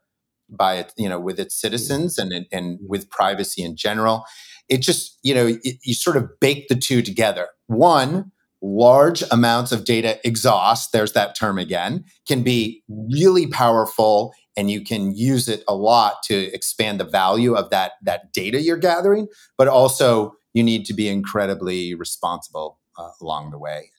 by 0.49 0.75
it, 0.75 0.93
you 0.97 1.07
know, 1.07 1.19
with 1.19 1.39
its 1.39 1.59
citizens 1.59 2.17
and, 2.17 2.45
and 2.51 2.79
with 2.87 3.09
privacy 3.09 3.63
in 3.63 3.77
general. 3.77 4.25
It 4.67 4.79
just, 4.79 5.17
you 5.23 5.33
know, 5.33 5.47
it, 5.63 5.77
you 5.83 5.93
sort 5.93 6.17
of 6.17 6.29
bake 6.41 6.67
the 6.67 6.75
two 6.75 7.01
together. 7.01 7.47
One, 7.67 8.31
large 8.61 9.23
amounts 9.31 9.71
of 9.71 9.85
data 9.85 10.19
exhaust, 10.23 10.91
there's 10.91 11.13
that 11.13 11.35
term 11.37 11.57
again, 11.57 12.03
can 12.27 12.43
be 12.43 12.83
really 12.87 13.47
powerful 13.47 14.33
and 14.57 14.71
you 14.71 14.81
can 14.81 15.15
use 15.15 15.47
it 15.49 15.63
a 15.67 15.75
lot 15.75 16.23
to 16.23 16.53
expand 16.53 16.99
the 16.99 17.03
value 17.03 17.53
of 17.53 17.69
that, 17.69 17.93
that 18.01 18.31
data 18.31 18.61
you're 18.61 18.77
gathering, 18.77 19.27
but 19.57 19.67
also 19.67 20.33
you 20.53 20.63
need 20.63 20.85
to 20.85 20.93
be 20.93 21.09
incredibly 21.09 21.93
responsible 21.93 22.79
uh, 22.97 23.09
along 23.21 23.51
the 23.51 23.59
way. 23.59 23.91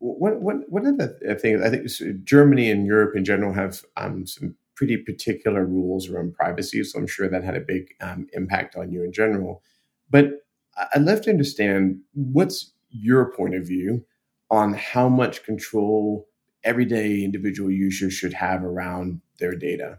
One, 0.00 0.42
one, 0.42 0.64
one 0.68 0.86
of 0.86 0.98
the 0.98 1.38
things 1.40 1.62
I 1.62 1.70
think 1.70 2.24
Germany 2.24 2.70
and 2.70 2.86
Europe 2.86 3.16
in 3.16 3.24
general 3.24 3.54
have 3.54 3.84
um, 3.96 4.26
some 4.26 4.54
pretty 4.74 4.96
particular 4.96 5.64
rules 5.64 6.08
around 6.10 6.34
privacy, 6.34 6.82
so 6.82 6.98
I'm 6.98 7.06
sure 7.06 7.28
that 7.28 7.44
had 7.44 7.56
a 7.56 7.60
big 7.60 7.94
um, 8.00 8.26
impact 8.32 8.76
on 8.76 8.90
you 8.90 9.04
in 9.04 9.12
general. 9.12 9.62
But 10.10 10.44
I'd 10.94 11.02
love 11.02 11.22
to 11.22 11.30
understand 11.30 12.00
what's 12.12 12.73
your 12.94 13.32
point 13.32 13.54
of 13.54 13.66
view 13.66 14.04
on 14.50 14.74
how 14.74 15.08
much 15.08 15.44
control 15.44 16.26
everyday 16.62 17.22
individual 17.22 17.70
users 17.70 18.12
should 18.12 18.32
have 18.32 18.64
around 18.64 19.20
their 19.38 19.54
data. 19.54 19.98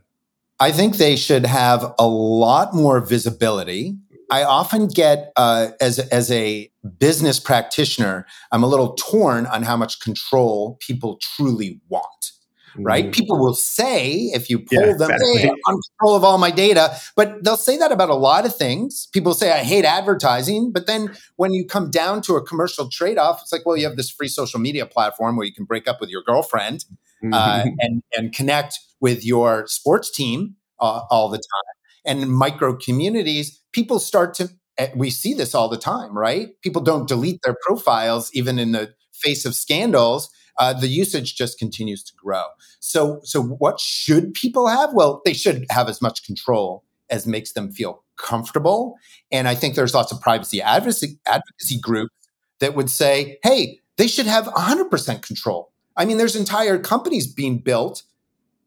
I 0.60 0.72
think 0.72 0.96
they 0.96 1.16
should 1.16 1.46
have 1.46 1.94
a 2.00 2.08
lot 2.08 2.74
more 2.74 3.02
visibility 3.02 3.98
I 4.32 4.44
often 4.44 4.88
get 4.88 5.32
uh, 5.36 5.70
as 5.80 6.00
as 6.00 6.32
a 6.32 6.72
business 6.98 7.40
practitioner, 7.40 8.26
I'm 8.52 8.64
a 8.64 8.68
little 8.68 8.94
torn 8.94 9.46
on 9.46 9.64
how 9.64 9.78
much 9.78 10.00
control 10.00 10.78
people 10.82 11.18
truly 11.22 11.82
want. 11.90 12.32
Right? 12.78 13.06
Mm. 13.06 13.14
People 13.14 13.40
will 13.40 13.54
say 13.54 14.14
if 14.34 14.50
you 14.50 14.60
pull 14.60 14.86
yeah, 14.86 14.94
them, 14.98 15.12
exactly. 15.12 15.38
hey, 15.38 15.50
I'm 15.50 15.78
control 15.98 16.16
of 16.16 16.24
all 16.24 16.38
my 16.38 16.52
data, 16.52 16.96
but 17.16 17.44
they'll 17.44 17.58
say 17.58 17.78
that 17.78 17.92
about 17.92 18.10
a 18.10 18.16
lot 18.16 18.46
of 18.46 18.56
things. 18.56 19.08
People 19.14 19.34
say 19.34 19.52
I 19.52 19.64
hate 19.64 19.86
advertising, 19.86 20.72
but 20.72 20.88
then 20.88 21.16
when 21.38 21.54
you 21.54 21.66
come 21.66 21.90
down 21.90 22.22
to 22.24 22.36
a 22.36 22.46
commercial 22.46 22.90
trade 22.90 23.18
off, 23.18 23.42
it's 23.42 23.52
like, 23.52 23.66
well, 23.66 23.78
you 23.78 23.88
have 23.88 23.96
this 23.96 24.10
free 24.10 24.28
social 24.28 24.60
media 24.60 24.86
platform 24.86 25.38
where 25.38 25.46
you 25.46 25.54
can 25.54 25.66
break 25.66 25.88
up 25.88 26.02
with 26.02 26.10
your 26.10 26.22
girlfriend 26.24 26.86
uh, 27.24 27.28
mm-hmm. 27.28 27.34
uh, 27.34 27.72
and 27.80 28.04
and 28.18 28.34
connect 28.34 28.80
with 29.00 29.26
your 29.26 29.68
sports 29.68 30.12
team 30.12 30.56
uh, 30.80 31.02
all 31.10 31.30
the 31.30 31.38
time 31.38 31.76
and 32.06 32.32
micro 32.32 32.76
communities, 32.76 33.62
people 33.72 34.00
start 34.00 34.34
to, 34.36 34.50
eh, 34.78 34.90
we 34.96 35.10
see 35.10 35.34
this 35.34 35.56
all 35.56 35.68
the 35.68 35.78
time, 35.78 36.18
right? 36.18 36.50
People 36.62 36.82
don't 36.82 37.08
delete 37.08 37.42
their 37.44 37.58
profiles 37.62 38.30
even 38.34 38.60
in 38.60 38.72
the 38.72 38.94
face 39.14 39.46
of 39.46 39.56
scandals. 39.56 40.30
Uh, 40.58 40.74
the 40.74 40.88
usage 40.88 41.36
just 41.36 41.60
continues 41.60 42.04
to 42.04 42.14
grow. 42.16 42.46
So, 42.80 43.20
so 43.24 43.42
what 43.42 43.80
should 43.80 44.34
people 44.34 44.68
have? 44.68 44.94
Well, 44.94 45.22
they 45.26 45.34
should 45.34 45.66
have 45.70 45.90
as 45.90 46.02
much 46.02 46.24
control 46.26 46.84
as 47.10 47.28
makes 47.28 47.54
them 47.54 47.72
feel 47.72 48.04
comfortable. 48.18 48.96
And 49.32 49.48
I 49.48 49.56
think 49.56 49.76
there's 49.76 49.94
lots 49.94 50.12
of 50.12 50.22
privacy 50.22 50.62
advocacy, 50.62 51.20
advocacy 51.28 51.80
groups 51.80 52.14
that 52.60 52.76
would 52.76 52.90
say, 52.90 53.38
hey, 53.44 53.80
they 53.98 54.08
should 54.08 54.26
have 54.26 54.46
100% 54.46 55.22
control. 55.22 55.72
I 55.98 56.06
mean, 56.06 56.18
there's 56.18 56.36
entire 56.36 56.78
companies 56.78 57.28
being 57.28 57.60
built 57.60 58.04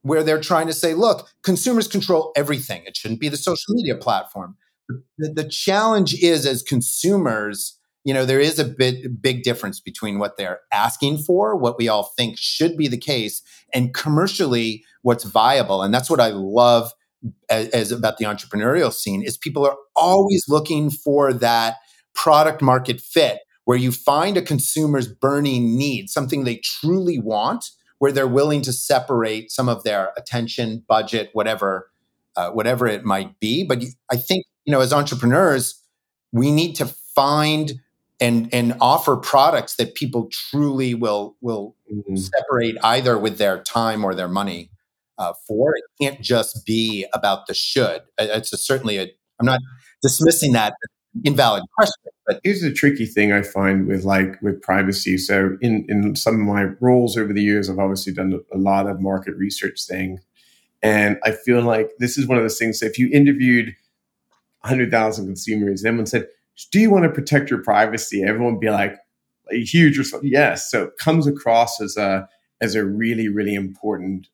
where 0.02 0.22
they're 0.22 0.40
trying 0.40 0.66
to 0.66 0.72
say, 0.72 0.94
look, 0.94 1.28
consumers 1.42 1.88
control 1.88 2.32
everything. 2.36 2.82
It 2.86 2.96
shouldn't 2.96 3.20
be 3.20 3.28
the 3.28 3.36
social 3.36 3.74
media 3.74 3.96
platform. 3.96 4.56
The, 5.18 5.28
the 5.28 5.48
challenge 5.48 6.14
is 6.22 6.46
as 6.46 6.62
consumers, 6.62 7.77
you 8.08 8.14
know, 8.14 8.24
there 8.24 8.40
is 8.40 8.58
a 8.58 8.64
bit 8.64 9.20
big 9.20 9.42
difference 9.42 9.80
between 9.80 10.18
what 10.18 10.38
they're 10.38 10.60
asking 10.72 11.18
for, 11.18 11.54
what 11.54 11.76
we 11.76 11.88
all 11.88 12.04
think 12.16 12.38
should 12.38 12.74
be 12.74 12.88
the 12.88 12.96
case, 12.96 13.42
and 13.74 13.92
commercially 13.92 14.82
what's 15.02 15.24
viable. 15.24 15.82
And 15.82 15.92
that's 15.92 16.08
what 16.08 16.18
I 16.18 16.28
love 16.28 16.90
as, 17.50 17.68
as 17.68 17.92
about 17.92 18.16
the 18.16 18.24
entrepreneurial 18.24 18.94
scene 18.94 19.22
is 19.22 19.36
people 19.36 19.66
are 19.66 19.76
always 19.94 20.42
looking 20.48 20.88
for 20.88 21.34
that 21.34 21.76
product 22.14 22.62
market 22.62 22.98
fit 22.98 23.40
where 23.66 23.76
you 23.76 23.92
find 23.92 24.38
a 24.38 24.42
consumer's 24.42 25.06
burning 25.06 25.76
need, 25.76 26.08
something 26.08 26.44
they 26.44 26.62
truly 26.64 27.18
want, 27.18 27.66
where 27.98 28.10
they're 28.10 28.26
willing 28.26 28.62
to 28.62 28.72
separate 28.72 29.50
some 29.50 29.68
of 29.68 29.84
their 29.84 30.12
attention, 30.16 30.82
budget, 30.88 31.28
whatever, 31.34 31.90
uh, 32.36 32.48
whatever 32.52 32.86
it 32.86 33.04
might 33.04 33.38
be. 33.38 33.64
But 33.64 33.84
I 34.10 34.16
think 34.16 34.46
you 34.64 34.72
know, 34.72 34.80
as 34.80 34.94
entrepreneurs, 34.94 35.82
we 36.32 36.50
need 36.50 36.72
to 36.76 36.86
find 36.86 37.74
and 38.20 38.52
and 38.52 38.74
offer 38.80 39.16
products 39.16 39.76
that 39.76 39.94
people 39.94 40.28
truly 40.30 40.94
will 40.94 41.36
will 41.40 41.76
mm-hmm. 41.92 42.16
separate 42.16 42.76
either 42.82 43.18
with 43.18 43.38
their 43.38 43.62
time 43.62 44.04
or 44.04 44.14
their 44.14 44.28
money 44.28 44.70
uh, 45.18 45.32
for. 45.46 45.74
It 45.76 45.84
can't 46.00 46.20
just 46.20 46.64
be 46.64 47.06
about 47.12 47.46
the 47.46 47.54
should. 47.54 48.02
It's 48.18 48.52
a, 48.52 48.56
certainly 48.56 48.98
a. 48.98 49.06
I'm 49.40 49.46
not 49.46 49.60
dismissing 50.02 50.52
that 50.52 50.74
invalid 51.24 51.64
question. 51.76 51.94
But 52.26 52.40
here's 52.44 52.60
the 52.60 52.72
tricky 52.72 53.06
thing 53.06 53.32
I 53.32 53.42
find 53.42 53.86
with 53.86 54.04
like 54.04 54.40
with 54.42 54.60
privacy. 54.62 55.16
So 55.18 55.56
in 55.60 55.86
in 55.88 56.16
some 56.16 56.34
of 56.34 56.40
my 56.40 56.64
roles 56.80 57.16
over 57.16 57.32
the 57.32 57.42
years, 57.42 57.70
I've 57.70 57.78
obviously 57.78 58.12
done 58.12 58.40
a 58.52 58.58
lot 58.58 58.86
of 58.86 59.00
market 59.00 59.36
research 59.36 59.84
thing, 59.84 60.20
and 60.82 61.18
I 61.24 61.32
feel 61.32 61.62
like 61.62 61.90
this 61.98 62.18
is 62.18 62.26
one 62.26 62.36
of 62.36 62.44
those 62.44 62.58
things. 62.58 62.80
So 62.80 62.86
if 62.86 62.98
you 62.98 63.08
interviewed 63.12 63.74
100,000 64.62 65.26
consumers, 65.26 65.82
and 65.82 65.88
everyone 65.88 66.06
said, 66.06 66.26
"Do 66.72 66.80
you 66.80 66.90
want 66.90 67.04
to 67.04 67.10
protect 67.10 67.50
your 67.50 67.62
privacy?" 67.62 68.22
Everyone 68.22 68.58
be 68.58 68.70
like, 68.70 68.96
"A 69.50 69.62
huge 69.62 69.98
response, 69.98 70.24
yes." 70.24 70.70
So 70.70 70.84
it 70.84 70.96
comes 70.98 71.26
across 71.26 71.80
as 71.80 71.96
a 71.96 72.28
as 72.60 72.74
a 72.74 72.84
really 72.84 73.28
really 73.28 73.54
important 73.54 74.28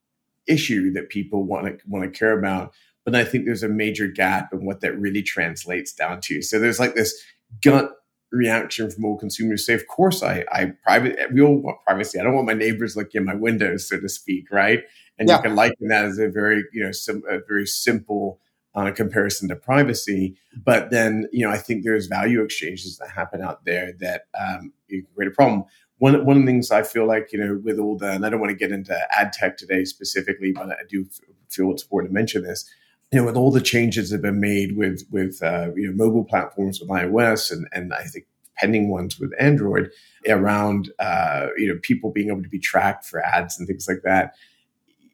issue 0.47 0.91
that 0.93 1.09
people 1.09 1.43
want 1.43 1.65
to 1.65 1.77
want 1.87 2.03
to 2.03 2.17
care 2.17 2.37
about 2.37 2.73
but 3.05 3.15
I 3.15 3.23
think 3.23 3.45
there's 3.45 3.63
a 3.63 3.69
major 3.69 4.07
gap 4.07 4.51
in 4.51 4.65
what 4.65 4.81
that 4.81 4.99
really 4.99 5.21
translates 5.21 5.93
down 5.93 6.19
to. 6.21 6.41
So 6.41 6.59
there's 6.59 6.79
like 6.79 6.95
this 6.95 7.15
gut 7.63 7.91
reaction 8.31 8.89
from 8.89 9.05
all 9.05 9.17
consumers 9.17 9.65
say, 9.65 9.75
of 9.75 9.87
course, 9.87 10.23
I, 10.23 10.43
I 10.51 10.73
private, 10.83 11.17
we 11.31 11.41
all 11.41 11.55
want 11.55 11.77
privacy. 11.85 12.19
I 12.19 12.23
don't 12.23 12.33
want 12.33 12.47
my 12.47 12.53
neighbors 12.53 12.97
looking 12.97 13.21
at 13.21 13.25
my 13.25 13.35
windows, 13.35 13.87
so 13.87 13.99
to 13.99 14.09
speak, 14.09 14.51
right? 14.51 14.81
And 15.19 15.29
yeah. 15.29 15.37
you 15.37 15.43
can 15.43 15.55
liken 15.55 15.87
that 15.89 16.05
as 16.05 16.17
a 16.17 16.27
very, 16.27 16.65
you 16.73 16.83
know, 16.83 16.91
sim, 16.91 17.21
a 17.29 17.39
very 17.47 17.67
simple 17.67 18.41
a 18.75 18.91
comparison 18.91 19.47
to 19.49 19.55
privacy. 19.55 20.35
But 20.63 20.91
then, 20.91 21.27
you 21.31 21.45
know, 21.45 21.51
I 21.51 21.57
think 21.57 21.83
there's 21.83 22.07
value 22.07 22.41
exchanges 22.41 22.97
that 22.97 23.09
happen 23.09 23.41
out 23.41 23.65
there 23.65 23.93
that 23.99 24.23
um, 24.39 24.73
create 24.87 25.31
a 25.31 25.31
problem. 25.31 25.63
One, 25.97 26.25
one 26.25 26.37
of 26.37 26.43
the 26.43 26.47
things 26.47 26.71
I 26.71 26.83
feel 26.83 27.07
like, 27.07 27.31
you 27.31 27.39
know, 27.39 27.61
with 27.63 27.79
all 27.79 27.97
the, 27.97 28.11
and 28.11 28.25
I 28.25 28.29
don't 28.29 28.41
want 28.41 28.51
to 28.51 28.57
get 28.57 28.71
into 28.71 28.97
ad 29.17 29.31
tech 29.31 29.57
today 29.57 29.85
specifically, 29.85 30.51
but 30.51 30.69
I 30.69 30.83
do 30.89 31.05
feel 31.49 31.71
it's 31.71 31.83
important 31.83 32.11
to 32.11 32.13
mention 32.13 32.43
this. 32.43 32.69
You 33.11 33.19
know, 33.19 33.25
with 33.25 33.37
all 33.37 33.51
the 33.51 33.61
changes 33.61 34.09
that 34.09 34.17
have 34.17 34.23
been 34.23 34.41
made 34.41 34.75
with 34.75 35.03
with 35.11 35.41
uh, 35.41 35.69
you 35.75 35.87
know 35.87 35.93
mobile 35.95 36.25
platforms 36.25 36.81
with 36.81 36.89
iOS 36.89 37.51
and 37.51 37.67
and 37.71 37.93
I 37.93 38.03
think 38.03 38.25
pending 38.57 38.89
ones 38.89 39.19
with 39.19 39.31
Android 39.39 39.91
around 40.27 40.91
uh, 40.99 41.47
you 41.55 41.67
know 41.67 41.79
people 41.81 42.11
being 42.11 42.29
able 42.29 42.43
to 42.43 42.49
be 42.49 42.59
tracked 42.59 43.05
for 43.05 43.23
ads 43.23 43.57
and 43.57 43.67
things 43.67 43.87
like 43.87 44.01
that. 44.03 44.33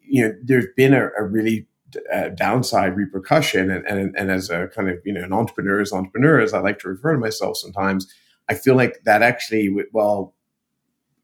You 0.01 0.27
know, 0.27 0.35
there's 0.41 0.67
been 0.75 0.93
a, 0.93 1.09
a 1.19 1.23
really 1.23 1.67
uh, 2.13 2.29
downside 2.29 2.95
repercussion, 2.95 3.69
and, 3.69 3.85
and 3.85 4.15
and 4.17 4.31
as 4.31 4.49
a 4.49 4.67
kind 4.67 4.89
of 4.89 4.97
you 5.05 5.13
know 5.13 5.23
an 5.23 5.33
entrepreneur, 5.33 5.81
as 5.81 5.93
entrepreneur, 5.93 6.39
as 6.39 6.53
I 6.53 6.59
like 6.59 6.79
to 6.79 6.89
refer 6.89 7.13
to 7.13 7.19
myself 7.19 7.57
sometimes, 7.57 8.11
I 8.49 8.55
feel 8.55 8.75
like 8.75 9.01
that 9.05 9.21
actually, 9.21 9.69
well, 9.93 10.35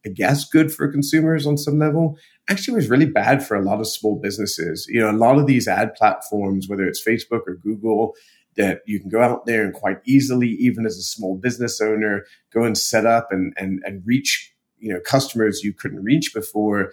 I 0.05 0.09
guess 0.09 0.47
good 0.47 0.71
for 0.71 0.87
consumers 0.91 1.45
on 1.45 1.57
some 1.57 1.79
level, 1.79 2.17
actually 2.49 2.75
was 2.75 2.89
really 2.89 3.05
bad 3.05 3.45
for 3.45 3.55
a 3.55 3.63
lot 3.63 3.79
of 3.79 3.87
small 3.87 4.19
businesses. 4.19 4.87
You 4.89 5.01
know, 5.01 5.11
a 5.11 5.13
lot 5.13 5.37
of 5.37 5.47
these 5.47 5.67
ad 5.67 5.95
platforms, 5.95 6.69
whether 6.69 6.87
it's 6.87 7.05
Facebook 7.05 7.41
or 7.47 7.55
Google, 7.55 8.13
that 8.55 8.81
you 8.85 8.99
can 8.99 9.09
go 9.09 9.21
out 9.21 9.45
there 9.45 9.63
and 9.63 9.73
quite 9.73 9.99
easily, 10.05 10.49
even 10.49 10.85
as 10.85 10.97
a 10.97 11.03
small 11.03 11.37
business 11.37 11.79
owner, 11.79 12.25
go 12.53 12.63
and 12.63 12.77
set 12.77 13.05
up 13.05 13.27
and 13.31 13.53
and 13.57 13.81
and 13.85 14.03
reach 14.05 14.53
you 14.79 14.93
know 14.93 14.99
customers 14.99 15.63
you 15.63 15.73
couldn't 15.73 16.03
reach 16.03 16.33
before. 16.33 16.91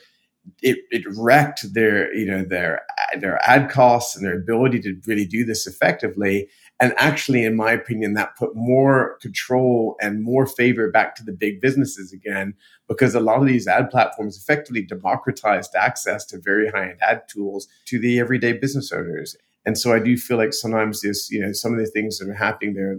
It, 0.60 0.78
it 0.90 1.04
wrecked 1.16 1.72
their 1.72 2.14
you 2.14 2.26
know 2.26 2.44
their 2.44 2.82
their 3.18 3.38
ad 3.48 3.70
costs 3.70 4.14
and 4.14 4.24
their 4.24 4.36
ability 4.36 4.80
to 4.80 5.00
really 5.06 5.24
do 5.24 5.44
this 5.44 5.66
effectively. 5.66 6.48
And 6.80 6.92
actually, 6.98 7.44
in 7.44 7.56
my 7.56 7.72
opinion, 7.72 8.14
that 8.14 8.36
put 8.36 8.54
more 8.54 9.16
control 9.22 9.96
and 10.00 10.22
more 10.22 10.46
favor 10.46 10.90
back 10.90 11.14
to 11.16 11.22
the 11.22 11.32
big 11.32 11.60
businesses 11.60 12.12
again, 12.12 12.54
because 12.88 13.14
a 13.14 13.20
lot 13.20 13.40
of 13.40 13.46
these 13.46 13.66
ad 13.68 13.90
platforms 13.90 14.36
effectively 14.36 14.82
democratized 14.82 15.74
access 15.76 16.26
to 16.26 16.38
very 16.38 16.68
high 16.68 16.90
end 16.90 16.98
ad 17.00 17.22
tools 17.28 17.68
to 17.86 17.98
the 17.98 18.18
everyday 18.18 18.52
business 18.52 18.92
owners. 18.92 19.36
And 19.64 19.78
so 19.78 19.94
I 19.94 19.98
do 19.98 20.16
feel 20.16 20.36
like 20.36 20.52
sometimes 20.52 21.00
this, 21.00 21.30
you 21.30 21.40
know, 21.40 21.52
some 21.52 21.72
of 21.72 21.78
the 21.78 21.86
things 21.86 22.18
that 22.18 22.28
are 22.28 22.34
happening 22.34 22.74
there, 22.74 22.98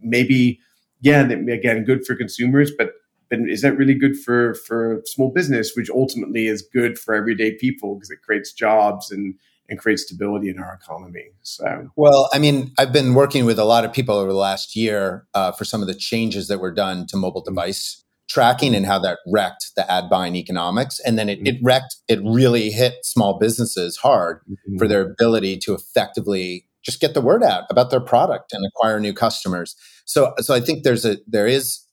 maybe, 0.00 0.60
yeah, 1.00 1.22
again, 1.22 1.82
good 1.84 2.06
for 2.06 2.14
consumers, 2.14 2.70
but 2.70 2.92
but 3.30 3.38
is 3.48 3.62
that 3.62 3.76
really 3.76 3.94
good 3.94 4.16
for 4.16 4.54
for 4.54 5.02
small 5.06 5.30
business, 5.30 5.72
which 5.74 5.90
ultimately 5.90 6.46
is 6.46 6.62
good 6.62 6.98
for 6.98 7.14
everyday 7.14 7.52
people 7.56 7.94
because 7.94 8.10
it 8.10 8.22
creates 8.22 8.52
jobs 8.52 9.10
and 9.10 9.34
and 9.68 9.78
creates 9.78 10.02
stability 10.02 10.50
in 10.50 10.58
our 10.58 10.74
economy. 10.74 11.30
So, 11.42 11.88
well, 11.96 12.28
I 12.32 12.38
mean, 12.38 12.72
I've 12.78 12.92
been 12.92 13.14
working 13.14 13.44
with 13.46 13.58
a 13.58 13.64
lot 13.64 13.84
of 13.84 13.92
people 13.92 14.14
over 14.16 14.30
the 14.30 14.38
last 14.38 14.76
year 14.76 15.26
uh, 15.34 15.52
for 15.52 15.64
some 15.64 15.80
of 15.80 15.88
the 15.88 15.94
changes 15.94 16.48
that 16.48 16.58
were 16.58 16.72
done 16.72 17.06
to 17.08 17.16
mobile 17.16 17.40
mm-hmm. 17.42 17.54
device 17.54 18.04
tracking 18.28 18.74
and 18.74 18.86
how 18.86 18.98
that 18.98 19.18
wrecked 19.26 19.72
the 19.76 19.90
ad 19.90 20.08
buying 20.08 20.34
economics. 20.34 20.98
And 21.00 21.18
then 21.18 21.28
it, 21.28 21.38
mm-hmm. 21.38 21.46
it 21.46 21.60
wrecked, 21.62 21.96
it 22.08 22.20
really 22.24 22.70
hit 22.70 22.94
small 23.02 23.38
businesses 23.38 23.98
hard 23.98 24.40
mm-hmm. 24.40 24.78
for 24.78 24.88
their 24.88 25.02
ability 25.02 25.58
to 25.58 25.74
effectively 25.74 26.66
just 26.82 27.00
get 27.00 27.14
the 27.14 27.20
word 27.20 27.42
out 27.42 27.64
about 27.70 27.90
their 27.90 28.00
product 28.00 28.52
and 28.52 28.64
acquire 28.66 29.00
new 29.00 29.12
customers. 29.12 29.76
So, 30.04 30.34
so 30.38 30.54
I 30.54 30.60
think 30.60 30.84
there's 30.84 31.04
a, 31.04 31.18
there 31.26 31.46
is 31.46 31.83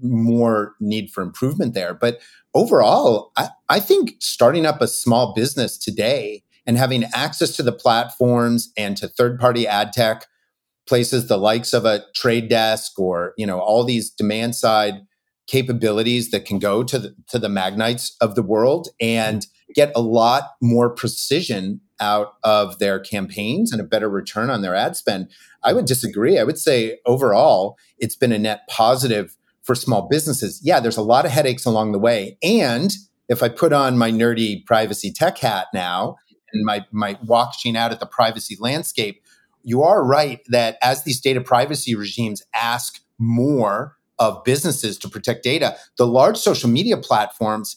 more 0.00 0.74
need 0.80 1.10
for 1.10 1.22
improvement 1.22 1.74
there. 1.74 1.94
But 1.94 2.20
overall, 2.54 3.32
I, 3.36 3.48
I 3.68 3.80
think 3.80 4.14
starting 4.20 4.66
up 4.66 4.80
a 4.80 4.88
small 4.88 5.34
business 5.34 5.78
today 5.78 6.42
and 6.66 6.76
having 6.76 7.04
access 7.14 7.56
to 7.56 7.62
the 7.62 7.72
platforms 7.72 8.72
and 8.76 8.96
to 8.96 9.08
third 9.08 9.38
party 9.38 9.66
ad 9.66 9.92
tech 9.92 10.26
places 10.86 11.28
the 11.28 11.36
likes 11.36 11.72
of 11.72 11.84
a 11.84 12.04
trade 12.14 12.48
desk 12.48 12.98
or 12.98 13.34
you 13.36 13.46
know 13.46 13.60
all 13.60 13.84
these 13.84 14.10
demand 14.10 14.54
side 14.54 14.94
capabilities 15.46 16.30
that 16.30 16.44
can 16.44 16.58
go 16.58 16.82
to 16.82 16.98
the, 16.98 17.14
to 17.28 17.38
the 17.38 17.48
Magnites 17.48 18.16
of 18.20 18.34
the 18.34 18.42
world 18.42 18.88
and 19.00 19.46
get 19.74 19.92
a 19.94 20.00
lot 20.00 20.52
more 20.60 20.90
precision 20.90 21.80
out 22.00 22.34
of 22.42 22.78
their 22.78 22.98
campaigns 22.98 23.72
and 23.72 23.80
a 23.80 23.84
better 23.84 24.08
return 24.08 24.50
on 24.50 24.62
their 24.62 24.74
ad 24.74 24.96
spend. 24.96 25.28
I 25.62 25.72
would 25.72 25.84
disagree. 25.84 26.38
I 26.38 26.44
would 26.44 26.58
say 26.58 26.98
overall, 27.06 27.76
it's 27.98 28.16
been 28.16 28.32
a 28.32 28.38
net 28.38 28.62
positive 28.68 29.36
for 29.62 29.74
small 29.74 30.08
businesses. 30.08 30.60
Yeah, 30.62 30.80
there's 30.80 30.96
a 30.96 31.02
lot 31.02 31.24
of 31.24 31.30
headaches 31.30 31.64
along 31.64 31.92
the 31.92 31.98
way. 31.98 32.36
And 32.42 32.92
if 33.28 33.42
I 33.42 33.48
put 33.48 33.72
on 33.72 33.96
my 33.96 34.10
nerdy 34.10 34.64
privacy 34.66 35.12
tech 35.12 35.38
hat 35.38 35.68
now 35.72 36.16
and 36.52 36.64
my, 36.64 36.84
my 36.90 37.18
watching 37.24 37.76
out 37.76 37.92
at 37.92 38.00
the 38.00 38.06
privacy 38.06 38.56
landscape, 38.60 39.22
you 39.62 39.82
are 39.82 40.04
right 40.04 40.40
that 40.48 40.76
as 40.82 41.04
these 41.04 41.20
data 41.20 41.40
privacy 41.40 41.94
regimes 41.94 42.42
ask 42.54 43.00
more 43.18 43.96
of 44.18 44.44
businesses 44.44 44.98
to 44.98 45.08
protect 45.08 45.42
data, 45.42 45.76
the 45.96 46.06
large 46.06 46.36
social 46.36 46.68
media 46.68 46.96
platforms 46.96 47.76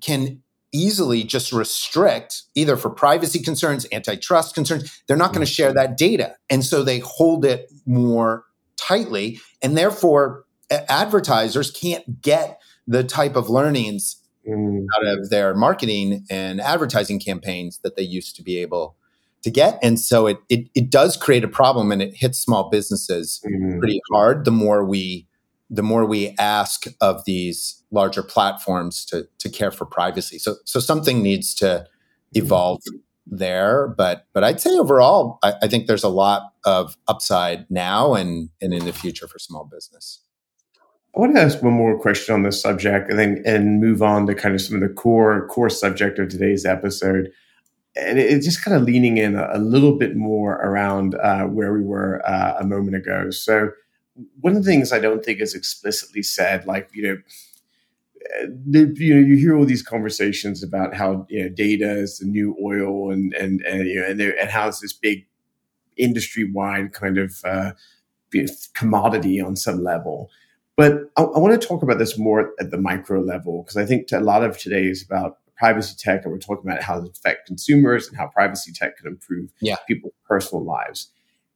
can 0.00 0.42
easily 0.72 1.24
just 1.24 1.52
restrict 1.52 2.42
either 2.54 2.76
for 2.76 2.90
privacy 2.90 3.40
concerns, 3.40 3.86
antitrust 3.92 4.54
concerns. 4.54 5.02
They're 5.06 5.16
not 5.16 5.32
going 5.32 5.44
to 5.44 5.50
mm. 5.50 5.56
share 5.56 5.72
that 5.74 5.98
data. 5.98 6.36
And 6.48 6.64
so 6.64 6.82
they 6.82 7.00
hold 7.00 7.44
it 7.44 7.70
more 7.86 8.44
tightly. 8.76 9.40
And 9.62 9.76
therefore, 9.76 10.44
advertisers 10.70 11.70
can't 11.70 12.22
get 12.22 12.60
the 12.86 13.04
type 13.04 13.36
of 13.36 13.48
learnings 13.48 14.16
mm. 14.48 14.84
out 14.96 15.06
of 15.06 15.30
their 15.30 15.54
marketing 15.54 16.24
and 16.30 16.60
advertising 16.60 17.20
campaigns 17.20 17.78
that 17.82 17.96
they 17.96 18.02
used 18.02 18.36
to 18.36 18.42
be 18.42 18.58
able 18.58 18.96
to 19.42 19.50
get. 19.50 19.78
And 19.82 19.98
so 19.98 20.26
it, 20.26 20.38
it, 20.48 20.68
it 20.74 20.90
does 20.90 21.16
create 21.16 21.44
a 21.44 21.48
problem 21.48 21.92
and 21.92 22.02
it 22.02 22.14
hits 22.14 22.38
small 22.38 22.68
businesses 22.68 23.40
mm. 23.46 23.78
pretty 23.78 24.00
hard 24.10 24.44
the 24.44 24.50
more 24.50 24.84
we 24.84 25.26
the 25.72 25.82
more 25.84 26.04
we 26.04 26.34
ask 26.36 26.86
of 27.00 27.24
these 27.26 27.84
larger 27.92 28.24
platforms 28.24 29.04
to 29.06 29.28
to 29.38 29.48
care 29.48 29.70
for 29.70 29.86
privacy. 29.86 30.38
So 30.38 30.56
so 30.64 30.80
something 30.80 31.22
needs 31.22 31.54
to 31.54 31.86
evolve 32.32 32.82
there. 33.26 33.88
But 33.96 34.26
but 34.32 34.44
I'd 34.44 34.60
say 34.60 34.70
overall, 34.70 35.38
I, 35.42 35.54
I 35.62 35.68
think 35.68 35.86
there's 35.86 36.04
a 36.04 36.08
lot 36.08 36.52
of 36.64 36.96
upside 37.06 37.70
now 37.70 38.14
and 38.14 38.50
and 38.60 38.74
in 38.74 38.84
the 38.84 38.92
future 38.92 39.28
for 39.28 39.38
small 39.38 39.64
business. 39.64 40.20
I 41.14 41.18
want 41.18 41.34
to 41.34 41.42
ask 41.42 41.60
one 41.60 41.72
more 41.72 41.98
question 41.98 42.34
on 42.34 42.44
this 42.44 42.62
subject 42.62 43.10
and 43.10 43.18
then 43.18 43.42
and 43.44 43.80
move 43.80 44.00
on 44.00 44.26
to 44.26 44.34
kind 44.34 44.54
of 44.54 44.60
some 44.60 44.76
of 44.76 44.80
the 44.80 44.94
core 44.94 45.46
core 45.48 45.70
subject 45.70 46.18
of 46.18 46.28
today's 46.28 46.64
episode. 46.64 47.32
And 47.96 48.18
it's 48.20 48.46
just 48.46 48.64
kind 48.64 48.76
of 48.76 48.84
leaning 48.84 49.16
in 49.16 49.34
a, 49.34 49.58
little 49.58 49.96
bit 49.96 50.14
more 50.14 50.52
around 50.52 51.16
uh, 51.16 51.42
where 51.46 51.72
we 51.72 51.82
were 51.82 52.22
uh, 52.24 52.54
a 52.60 52.64
moment 52.64 52.96
ago. 52.96 53.30
So 53.30 53.70
one 54.40 54.54
of 54.54 54.62
the 54.62 54.70
things 54.70 54.92
I 54.92 55.00
don't 55.00 55.24
think 55.24 55.40
is 55.40 55.56
explicitly 55.56 56.22
said, 56.22 56.66
like 56.66 56.88
you 56.94 57.02
know, 57.02 57.16
the, 58.64 58.94
you 58.96 59.14
know, 59.14 59.20
you 59.20 59.36
hear 59.36 59.56
all 59.56 59.64
these 59.64 59.82
conversations 59.82 60.62
about 60.62 60.94
how 60.94 61.26
you 61.28 61.42
know 61.42 61.48
data 61.48 61.90
is 61.90 62.18
the 62.18 62.26
new 62.26 62.56
oil, 62.62 63.10
and 63.10 63.34
and 63.34 63.60
and 63.62 63.88
you 63.88 64.00
know, 64.00 64.06
and, 64.06 64.20
and 64.20 64.50
how 64.50 64.68
it's 64.68 64.80
this 64.80 64.92
big 64.92 65.26
industry 65.96 66.48
wide 66.50 66.92
kind 66.92 67.18
of 67.18 67.34
uh, 67.44 67.72
commodity 68.74 69.40
on 69.40 69.56
some 69.56 69.82
level. 69.82 70.30
But 70.76 71.10
I, 71.16 71.22
I 71.22 71.38
want 71.38 71.60
to 71.60 71.66
talk 71.66 71.82
about 71.82 71.98
this 71.98 72.18
more 72.18 72.52
at 72.58 72.70
the 72.70 72.78
micro 72.78 73.20
level 73.20 73.62
because 73.62 73.76
I 73.76 73.84
think 73.84 74.10
a 74.12 74.20
lot 74.20 74.42
of 74.42 74.58
today 74.58 74.84
is 74.84 75.04
about 75.04 75.38
privacy 75.56 75.94
tech, 75.98 76.24
and 76.24 76.32
we're 76.32 76.38
talking 76.38 76.68
about 76.68 76.82
how 76.82 76.98
it 76.98 77.10
affects 77.10 77.46
consumers 77.46 78.08
and 78.08 78.16
how 78.16 78.28
privacy 78.28 78.72
tech 78.72 78.96
can 78.96 79.06
improve 79.06 79.52
yeah. 79.60 79.76
people's 79.86 80.14
personal 80.26 80.64
lives. 80.64 81.12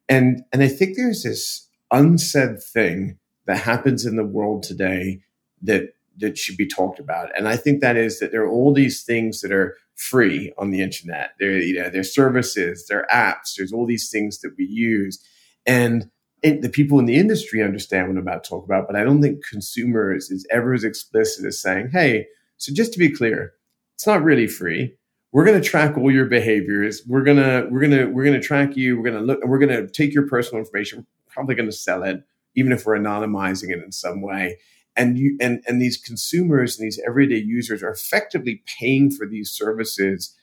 And 0.09 0.43
and 0.53 0.63
I 0.63 0.69
think 0.69 0.97
there's 0.97 1.23
this 1.23 1.69
unsaid 1.91 2.63
thing 2.63 3.19
that 3.47 3.59
happens 3.59 4.05
in 4.05 4.17
the 4.17 4.25
world 4.25 4.63
today 4.63 5.21
that 5.63 5.95
that 6.19 6.39
should 6.39 6.57
be 6.57 6.67
talked 6.67 7.01
about. 7.01 7.31
And 7.37 7.49
I 7.49 7.57
think 7.57 7.81
that 7.81 7.97
is 7.97 8.21
that 8.21 8.31
there 8.31 8.45
are 8.45 8.51
all 8.51 8.73
these 8.73 9.03
things 9.03 9.41
that 9.41 9.53
are 9.53 9.77
free 9.97 10.53
on 10.59 10.71
the 10.71 10.83
internet. 10.83 11.31
There, 11.39 11.57
you 11.57 11.81
know, 11.81 11.89
there's 11.89 12.15
services, 12.15 12.87
there 12.89 13.01
are 13.11 13.35
apps, 13.35 13.55
there's 13.57 13.73
all 13.73 13.87
these 13.87 14.11
things 14.11 14.41
that 14.41 14.55
we 14.57 14.65
use. 14.65 15.23
And 15.67 16.11
the 16.45 16.69
people 16.69 16.99
in 16.99 17.07
the 17.07 17.17
industry 17.17 17.63
understand 17.63 18.09
what 18.09 18.19
I'm 18.19 18.19
about 18.19 18.45
to 18.45 18.51
talk 18.51 18.65
about, 18.65 18.87
but 18.87 18.97
I 18.97 19.03
don't 19.03 19.23
think 19.23 19.45
consumers 19.45 20.31
is 20.31 20.47
ever 20.51 20.75
as 20.75 20.85
explicit 20.85 21.45
as 21.47 21.59
saying, 21.59 21.91
hey, 21.91 22.27
so 22.59 22.73
just 22.73 22.93
to 22.93 22.99
be 22.99 23.11
clear, 23.11 23.55
it's 23.95 24.07
not 24.07 24.23
really 24.23 24.47
free. 24.47 24.95
We're 25.33 25.45
going 25.45 25.61
to 25.61 25.69
track 25.69 25.97
all 25.97 26.11
your 26.13 26.27
behaviors. 26.27 27.03
We're 27.07 27.25
going 27.25 27.39
to, 27.39 27.67
we're 27.71 27.81
going 27.81 27.93
to, 27.93 28.07
we're 28.07 28.25
going 28.25 28.41
to 28.41 28.47
track 28.47 28.77
you. 28.77 28.97
We're 28.97 29.11
going 29.11 29.21
to 29.21 29.27
look, 29.27 29.41
and 29.43 29.51
we're 29.51 29.59
going 29.59 29.71
to 29.71 29.89
take 29.89 30.15
your 30.15 30.29
personal 30.29 30.61
information 30.61 30.99
We're 30.99 31.33
probably 31.33 31.55
going 31.55 31.69
to 31.69 31.77
sell 31.77 32.03
it, 32.05 32.23
even 32.55 32.73
if 32.73 32.87
we're 32.87 32.99
anonymizing 32.99 33.71
it 33.71 33.83
in 33.83 33.91
some 33.91 34.21
way. 34.21 34.59
And 34.97 35.19
you 35.19 35.37
and 35.41 35.61
and 35.67 35.83
these 35.83 35.97
consumers 35.97 36.79
and 36.79 36.87
these 36.87 37.01
everyday 37.05 37.39
users 37.39 37.83
are 37.83 37.91
effectively 37.91 38.63
paying 38.79 39.11
for 39.11 39.27
these 39.27 39.51
services 39.51 40.37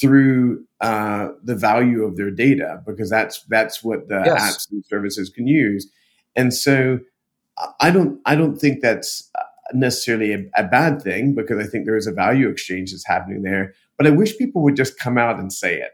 through 0.00 0.64
uh, 0.80 1.28
the 1.42 1.54
value 1.54 2.04
of 2.04 2.16
their 2.16 2.30
data 2.30 2.82
because 2.86 3.10
that's 3.10 3.42
that's 3.48 3.82
what 3.82 4.08
the 4.08 4.22
yes. 4.24 4.40
apps 4.40 4.70
and 4.70 4.84
services 4.86 5.28
can 5.28 5.46
use. 5.46 5.90
And 6.36 6.54
so 6.54 7.00
I 7.80 7.90
don't 7.90 8.20
I 8.24 8.34
don't 8.34 8.56
think 8.56 8.80
that's 8.80 9.30
necessarily 9.72 10.32
a, 10.32 10.44
a, 10.56 10.64
bad 10.64 11.00
thing 11.00 11.34
because 11.34 11.64
I 11.64 11.68
think 11.68 11.84
there 11.84 11.96
is 11.96 12.08
a 12.08 12.12
value 12.12 12.48
exchange 12.48 12.90
that's 12.90 13.06
happening 13.06 13.42
there. 13.42 13.74
But 13.96 14.06
I 14.06 14.10
wish 14.10 14.36
people 14.36 14.62
would 14.62 14.74
just 14.74 14.98
come 14.98 15.16
out 15.16 15.38
and 15.38 15.52
say 15.52 15.76
it 15.76 15.92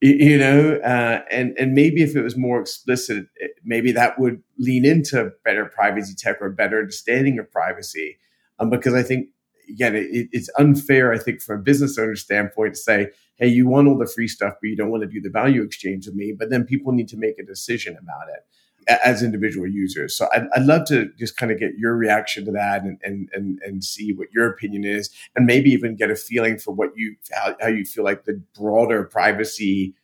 you 0.00 0.38
know 0.38 0.76
uh, 0.82 1.22
and 1.30 1.56
and 1.58 1.72
maybe 1.74 2.02
if 2.02 2.16
it 2.16 2.22
was 2.22 2.36
more 2.36 2.60
explicit 2.60 3.26
maybe 3.64 3.92
that 3.92 4.18
would 4.18 4.42
lean 4.58 4.84
into 4.84 5.30
better 5.44 5.66
privacy 5.66 6.14
tech 6.16 6.38
or 6.40 6.50
better 6.50 6.78
understanding 6.78 7.38
of 7.38 7.50
privacy 7.50 8.18
um, 8.58 8.70
because 8.70 8.94
i 8.94 9.02
think 9.02 9.28
again 9.70 9.94
it, 9.94 10.28
it's 10.32 10.50
unfair 10.58 11.12
i 11.12 11.18
think 11.18 11.40
from 11.40 11.60
a 11.60 11.62
business 11.62 11.98
owner 11.98 12.16
standpoint 12.16 12.74
to 12.74 12.80
say 12.80 13.08
hey 13.36 13.48
you 13.48 13.66
want 13.66 13.88
all 13.88 13.98
the 13.98 14.06
free 14.06 14.28
stuff 14.28 14.54
but 14.60 14.68
you 14.68 14.76
don't 14.76 14.90
want 14.90 15.02
to 15.02 15.08
do 15.08 15.20
the 15.20 15.30
value 15.30 15.62
exchange 15.62 16.06
with 16.06 16.14
me 16.14 16.34
but 16.36 16.50
then 16.50 16.64
people 16.64 16.92
need 16.92 17.08
to 17.08 17.16
make 17.16 17.38
a 17.38 17.44
decision 17.44 17.96
about 18.00 18.28
it 18.28 18.44
as 18.88 19.22
individual 19.22 19.66
users. 19.66 20.16
So 20.16 20.28
I'd, 20.32 20.46
I'd, 20.54 20.62
love 20.62 20.86
to 20.86 21.10
just 21.18 21.36
kind 21.36 21.52
of 21.52 21.58
get 21.58 21.74
your 21.76 21.96
reaction 21.96 22.44
to 22.46 22.52
that 22.52 22.82
and, 22.82 22.98
and, 23.02 23.28
and, 23.32 23.60
and 23.64 23.84
see 23.84 24.12
what 24.12 24.28
your 24.32 24.48
opinion 24.48 24.84
is, 24.84 25.10
and 25.36 25.46
maybe 25.46 25.70
even 25.70 25.96
get 25.96 26.10
a 26.10 26.16
feeling 26.16 26.58
for 26.58 26.72
what 26.72 26.90
you, 26.96 27.16
how, 27.32 27.54
how 27.60 27.68
you 27.68 27.84
feel 27.84 28.04
like 28.04 28.24
the 28.24 28.42
broader 28.56 29.04
privacy 29.04 29.94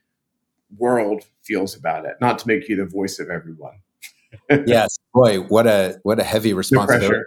world 0.76 1.24
feels 1.42 1.76
about 1.76 2.04
it, 2.04 2.16
not 2.20 2.38
to 2.40 2.48
make 2.48 2.68
you 2.68 2.76
the 2.76 2.86
voice 2.86 3.18
of 3.18 3.30
everyone. 3.30 3.80
yes. 4.66 4.98
Boy, 5.14 5.38
what 5.38 5.66
a, 5.66 5.98
what 6.02 6.18
a 6.18 6.24
heavy 6.24 6.52
responsibility. 6.52 7.20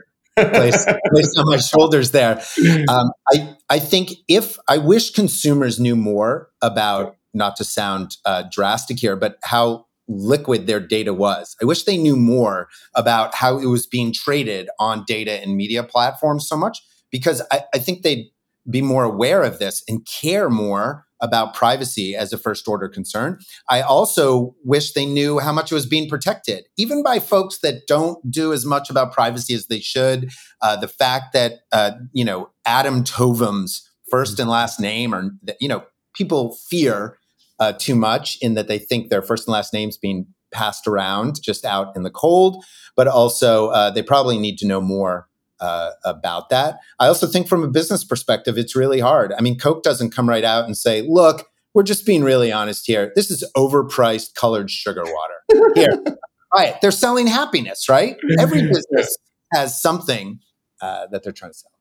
Placed, 0.45 0.88
placed 1.12 1.38
on 1.38 1.45
my 1.45 1.58
shoulders 1.58 2.12
there. 2.12 2.41
Um, 2.89 3.12
I, 3.32 3.56
I 3.69 3.80
think 3.80 4.12
if 4.28 4.58
I 4.67 4.78
wish 4.78 5.12
consumers 5.12 5.80
knew 5.80 5.95
more 5.95 6.49
about, 6.62 7.15
not 7.34 7.56
to 7.58 7.63
sound 7.63 8.17
uh, 8.25 8.43
drastic 8.52 8.99
here, 8.99 9.15
but 9.15 9.38
how 9.43 9.86
liquid 10.08 10.65
their 10.65 10.80
data 10.80 11.13
was. 11.13 11.56
I 11.62 11.65
wish 11.65 11.84
they 11.84 11.97
knew 11.97 12.15
more 12.15 12.67
about 12.95 13.36
how 13.36 13.60
it 13.60 13.67
was 13.67 13.86
being 13.86 14.12
traded 14.12 14.67
on 14.80 15.04
data 15.08 15.34
and 15.34 15.56
media 15.56 15.84
platforms 15.84 16.47
so 16.47 16.58
much 16.58 16.82
because 17.12 17.41
I, 17.52 17.63
I 17.73 17.78
think 17.78 18.02
they'd 18.02 18.32
be 18.69 18.82
more 18.82 19.04
aware 19.04 19.43
of 19.43 19.60
this 19.60 19.84
and 19.88 20.06
care 20.06 20.49
more 20.49 21.06
about 21.21 21.53
privacy 21.53 22.15
as 22.15 22.32
a 22.32 22.38
first 22.38 22.67
order 22.67 22.88
concern. 22.88 23.39
I 23.69 23.82
also 23.82 24.55
wish 24.63 24.93
they 24.93 25.05
knew 25.05 25.39
how 25.39 25.51
much 25.51 25.71
it 25.71 25.75
was 25.75 25.86
being 25.86 26.10
protected, 26.10 26.65
even 26.77 27.03
by 27.03 27.19
folks 27.19 27.60
that 27.60 27.88
don't 27.88 28.19
do 28.32 28.53
as 28.53 28.65
much 28.65 28.89
about 28.89 29.13
privacy 29.13 29.53
as 29.53 29.67
they 29.67 29.79
should. 29.79 30.29
Uh, 30.62 30.75
the 30.75 30.88
fact 30.88 31.34
that, 31.34 31.60
uh, 31.71 31.91
you 32.13 32.25
know, 32.25 32.49
Adam 32.65 33.03
Towvim's 33.03 33.88
first 34.10 34.39
and 34.39 34.49
last 34.49 34.79
name, 34.79 35.13
or, 35.13 35.32
you 35.60 35.67
know, 35.67 35.84
people 36.15 36.58
fear 36.69 37.17
uh, 37.60 37.73
too 37.73 37.95
much 37.95 38.38
in 38.41 38.53
that 38.55 38.67
they 38.67 38.79
think 38.79 39.10
their 39.10 39.21
first 39.21 39.47
and 39.47 39.53
last 39.53 39.73
names 39.73 39.97
being 39.97 40.25
passed 40.51 40.88
around 40.88 41.41
just 41.41 41.63
out 41.65 41.95
in 41.95 42.03
the 42.03 42.10
cold, 42.10 42.63
but 42.95 43.08
also 43.08 43.67
uh, 43.67 43.91
they 43.91 44.01
probably 44.01 44.38
need 44.38 44.58
to 44.58 44.67
know 44.67 44.82
more 44.82 45.29
uh, 45.60 45.91
about 46.06 46.50
that. 46.50 46.80
I 47.00 47.08
also 47.08 47.28
think 47.28 47.48
from 47.48 47.63
a 47.63 47.67
business 47.67 48.04
perspective, 48.04 48.58
it's 48.58 48.76
really 48.76 49.00
hard. 49.00 49.34
I 49.38 49.41
mean, 49.41 49.58
Coke 49.58 49.84
doesn't 49.84 50.12
come 50.12 50.30
right 50.30 50.43
out 50.43 50.65
and 50.65 50.78
say, 50.78 51.02
look, 51.02 51.48
we're 51.74 51.84
just 51.84 52.06
being 52.06 52.24
really 52.24 52.52
honest 52.52 52.88
here. 52.88 53.12
This 53.15 53.30
is 53.30 53.43
overpriced 53.56 54.36
colored 54.36 54.72
sugar 54.72 55.04
water. 55.04 55.74
Here, 55.76 56.04
right? 56.56 56.76
They're 56.82 56.91
selling 56.91 57.28
happiness, 57.28 57.88
right? 57.88 58.17
Every 58.39 58.62
business 58.62 59.17
has 59.54 59.82
something 59.82 60.39
uh, 60.82 61.08
that 61.12 61.24
they're 61.24 61.34
trying 61.34 61.52
to 61.52 61.58
sell. 61.58 61.72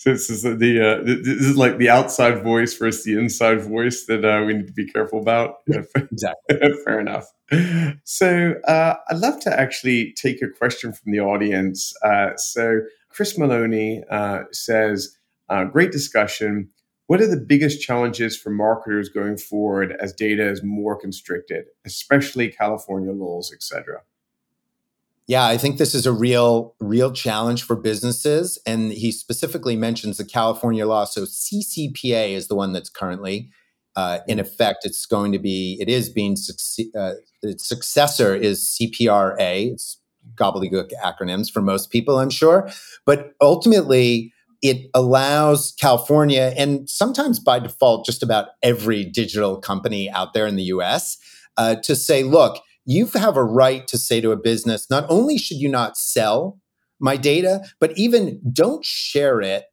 So 0.00 0.12
this 0.12 0.30
is 0.30 0.44
the 0.44 0.54
uh, 0.80 1.04
this 1.04 1.26
is 1.26 1.58
like 1.58 1.76
the 1.76 1.90
outside 1.90 2.42
voice 2.42 2.74
versus 2.74 3.04
the 3.04 3.18
inside 3.18 3.60
voice 3.60 4.06
that 4.06 4.24
uh, 4.24 4.42
we 4.46 4.54
need 4.54 4.66
to 4.66 4.72
be 4.72 4.86
careful 4.86 5.20
about. 5.20 5.56
exactly. 5.68 6.56
Fair 6.86 7.00
enough. 7.00 7.30
So 8.04 8.54
uh, 8.66 8.94
I'd 9.10 9.18
love 9.18 9.40
to 9.40 9.60
actually 9.60 10.14
take 10.14 10.40
a 10.40 10.48
question 10.48 10.94
from 10.94 11.12
the 11.12 11.20
audience. 11.20 11.92
Uh, 12.02 12.34
so 12.38 12.80
Chris 13.10 13.36
Maloney 13.36 14.02
uh, 14.10 14.44
says, 14.52 15.18
uh, 15.50 15.64
"Great 15.64 15.92
discussion. 15.92 16.70
What 17.06 17.20
are 17.20 17.26
the 17.26 17.36
biggest 17.36 17.82
challenges 17.82 18.38
for 18.38 18.48
marketers 18.48 19.10
going 19.10 19.36
forward 19.36 19.94
as 20.00 20.14
data 20.14 20.48
is 20.48 20.62
more 20.62 20.98
constricted, 20.98 21.66
especially 21.84 22.48
California 22.48 23.12
laws, 23.12 23.52
etc." 23.52 24.00
Yeah, 25.30 25.46
I 25.46 25.58
think 25.58 25.78
this 25.78 25.94
is 25.94 26.06
a 26.06 26.12
real, 26.12 26.74
real 26.80 27.12
challenge 27.12 27.62
for 27.62 27.76
businesses. 27.76 28.58
And 28.66 28.92
he 28.92 29.12
specifically 29.12 29.76
mentions 29.76 30.16
the 30.16 30.24
California 30.24 30.84
law. 30.84 31.04
So 31.04 31.22
CCPA 31.22 32.32
is 32.32 32.48
the 32.48 32.56
one 32.56 32.72
that's 32.72 32.90
currently 32.90 33.48
uh, 33.94 34.18
in 34.26 34.40
effect. 34.40 34.84
It's 34.84 35.06
going 35.06 35.30
to 35.30 35.38
be, 35.38 35.78
it 35.80 35.88
is 35.88 36.08
being, 36.08 36.36
uh, 36.98 37.12
its 37.44 37.68
successor 37.68 38.34
is 38.34 38.76
CPRA. 38.76 39.70
It's 39.70 40.00
gobbledygook 40.34 40.90
acronyms 41.00 41.48
for 41.48 41.62
most 41.62 41.92
people, 41.92 42.18
I'm 42.18 42.30
sure. 42.30 42.68
But 43.06 43.34
ultimately, 43.40 44.32
it 44.62 44.90
allows 44.94 45.74
California 45.80 46.52
and 46.56 46.90
sometimes 46.90 47.38
by 47.38 47.60
default, 47.60 48.04
just 48.04 48.24
about 48.24 48.48
every 48.64 49.04
digital 49.04 49.60
company 49.60 50.10
out 50.10 50.34
there 50.34 50.48
in 50.48 50.56
the 50.56 50.64
US 50.64 51.18
uh, 51.56 51.76
to 51.84 51.94
say, 51.94 52.24
look, 52.24 52.60
you 52.90 53.06
have 53.06 53.36
a 53.36 53.44
right 53.44 53.86
to 53.88 53.98
say 53.98 54.20
to 54.20 54.32
a 54.32 54.36
business, 54.36 54.90
not 54.90 55.06
only 55.08 55.38
should 55.38 55.58
you 55.58 55.68
not 55.68 55.96
sell 55.96 56.58
my 56.98 57.16
data, 57.16 57.62
but 57.78 57.96
even 57.96 58.40
don't 58.52 58.84
share 58.84 59.40
it 59.40 59.64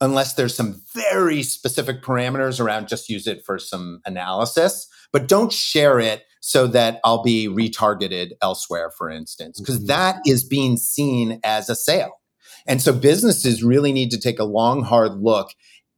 unless 0.00 0.34
there's 0.34 0.54
some 0.54 0.82
very 0.92 1.44
specific 1.44 2.02
parameters 2.02 2.60
around 2.60 2.88
just 2.88 3.08
use 3.08 3.28
it 3.28 3.44
for 3.46 3.58
some 3.58 4.00
analysis, 4.04 4.88
but 5.12 5.28
don't 5.28 5.52
share 5.52 6.00
it 6.00 6.24
so 6.40 6.66
that 6.66 6.98
I'll 7.04 7.22
be 7.22 7.46
retargeted 7.46 8.32
elsewhere, 8.42 8.90
for 8.98 9.08
instance, 9.08 9.60
because 9.60 9.78
mm-hmm. 9.84 10.20
is 10.26 10.42
being 10.42 10.76
seen 10.76 11.38
as 11.44 11.70
a 11.70 11.76
sale. 11.76 12.20
And 12.66 12.82
so 12.82 12.92
businesses 12.92 13.62
really 13.62 13.92
need 13.92 14.10
to 14.10 14.18
take 14.18 14.40
a 14.40 14.44
long, 14.44 14.82
hard 14.82 15.12
look 15.20 15.50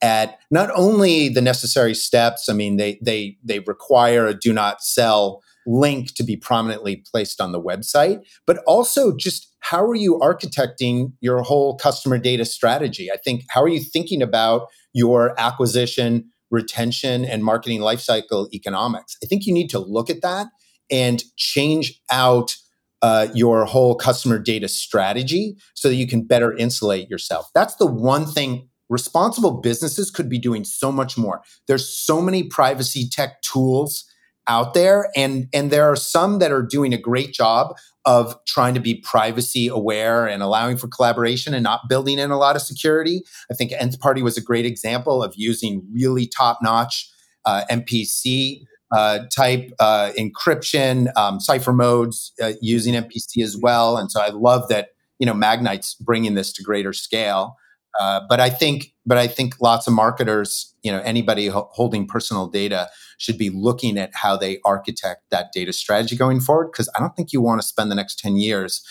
at 0.02 0.38
not 0.50 0.70
only 0.76 1.30
the 1.30 1.40
necessary 1.40 1.94
steps. 1.94 2.50
I 2.50 2.52
mean, 2.52 2.76
they 2.76 2.98
they 3.02 3.38
they 3.42 3.60
require 3.60 4.26
a 4.26 4.34
do 4.34 4.52
not 4.52 4.82
sell 4.82 5.40
link 5.66 6.14
to 6.14 6.22
be 6.22 6.36
prominently 6.36 7.04
placed 7.10 7.40
on 7.40 7.52
the 7.52 7.60
website, 7.60 8.20
but 8.46 8.58
also 8.66 9.16
just 9.16 9.52
how 9.60 9.84
are 9.84 9.94
you 9.94 10.18
architecting 10.22 11.12
your 11.20 11.42
whole 11.42 11.76
customer 11.76 12.18
data 12.18 12.44
strategy? 12.44 13.10
I 13.10 13.16
think 13.16 13.44
how 13.48 13.62
are 13.62 13.68
you 13.68 13.80
thinking 13.80 14.22
about 14.22 14.68
your 14.92 15.34
acquisition, 15.40 16.30
retention, 16.50 17.24
and 17.24 17.44
marketing 17.44 17.80
lifecycle 17.80 18.52
economics? 18.52 19.16
I 19.22 19.26
think 19.26 19.46
you 19.46 19.54
need 19.54 19.70
to 19.70 19.78
look 19.78 20.10
at 20.10 20.22
that 20.22 20.48
and 20.90 21.22
change 21.36 22.00
out 22.10 22.56
uh, 23.02 23.28
your 23.34 23.64
whole 23.64 23.94
customer 23.94 24.38
data 24.38 24.68
strategy 24.68 25.56
so 25.74 25.88
that 25.88 25.96
you 25.96 26.06
can 26.06 26.26
better 26.26 26.56
insulate 26.56 27.08
yourself. 27.10 27.50
That's 27.54 27.76
the 27.76 27.86
one 27.86 28.26
thing 28.26 28.68
responsible 28.88 29.60
businesses 29.60 30.10
could 30.10 30.28
be 30.28 30.38
doing 30.38 30.64
so 30.64 30.92
much 30.92 31.16
more. 31.16 31.42
There's 31.68 31.88
so 31.88 32.20
many 32.20 32.44
privacy 32.44 33.08
tech 33.10 33.42
tools 33.42 34.04
out 34.46 34.74
there. 34.74 35.10
And 35.16 35.48
and 35.52 35.70
there 35.70 35.84
are 35.84 35.96
some 35.96 36.38
that 36.38 36.52
are 36.52 36.62
doing 36.62 36.92
a 36.92 36.98
great 36.98 37.32
job 37.32 37.76
of 38.04 38.36
trying 38.44 38.74
to 38.74 38.80
be 38.80 38.96
privacy 38.96 39.66
aware 39.68 40.26
and 40.26 40.42
allowing 40.42 40.76
for 40.76 40.88
collaboration 40.88 41.54
and 41.54 41.62
not 41.62 41.88
building 41.88 42.18
in 42.18 42.30
a 42.30 42.36
lot 42.36 42.56
of 42.56 42.62
security. 42.62 43.22
I 43.50 43.54
think 43.54 43.72
nth 43.72 43.98
party 44.00 44.22
was 44.22 44.36
a 44.36 44.42
great 44.42 44.66
example 44.66 45.22
of 45.22 45.34
using 45.36 45.86
really 45.92 46.26
top 46.26 46.58
notch 46.62 47.10
uh, 47.46 47.64
mpc 47.70 48.62
uh, 48.94 49.20
type 49.34 49.70
uh, 49.80 50.12
encryption 50.18 51.14
um, 51.16 51.40
cipher 51.40 51.72
modes 51.72 52.32
uh, 52.42 52.52
using 52.60 52.94
mpc 52.94 53.42
as 53.42 53.56
well. 53.56 53.96
And 53.96 54.10
so 54.10 54.20
i 54.20 54.28
love 54.28 54.68
that 54.68 54.88
you 55.18 55.26
know 55.26 55.34
magnite's 55.34 55.94
bringing 55.94 56.34
this 56.34 56.52
to 56.54 56.62
greater 56.62 56.92
scale. 56.92 57.56
Uh, 57.98 58.20
but 58.28 58.40
I 58.40 58.50
think, 58.50 58.92
but 59.06 59.18
I 59.18 59.26
think 59.26 59.60
lots 59.60 59.86
of 59.86 59.92
marketers, 59.92 60.74
you 60.82 60.90
know, 60.90 61.00
anybody 61.02 61.46
ho- 61.46 61.68
holding 61.72 62.06
personal 62.06 62.48
data 62.48 62.88
should 63.18 63.38
be 63.38 63.50
looking 63.50 63.98
at 63.98 64.14
how 64.14 64.36
they 64.36 64.60
architect 64.64 65.22
that 65.30 65.52
data 65.52 65.72
strategy 65.72 66.16
going 66.16 66.40
forward. 66.40 66.70
Because 66.72 66.88
I 66.96 67.00
don't 67.00 67.14
think 67.16 67.32
you 67.32 67.40
want 67.40 67.60
to 67.60 67.66
spend 67.66 67.90
the 67.90 67.94
next 67.94 68.18
ten 68.18 68.36
years 68.36 68.84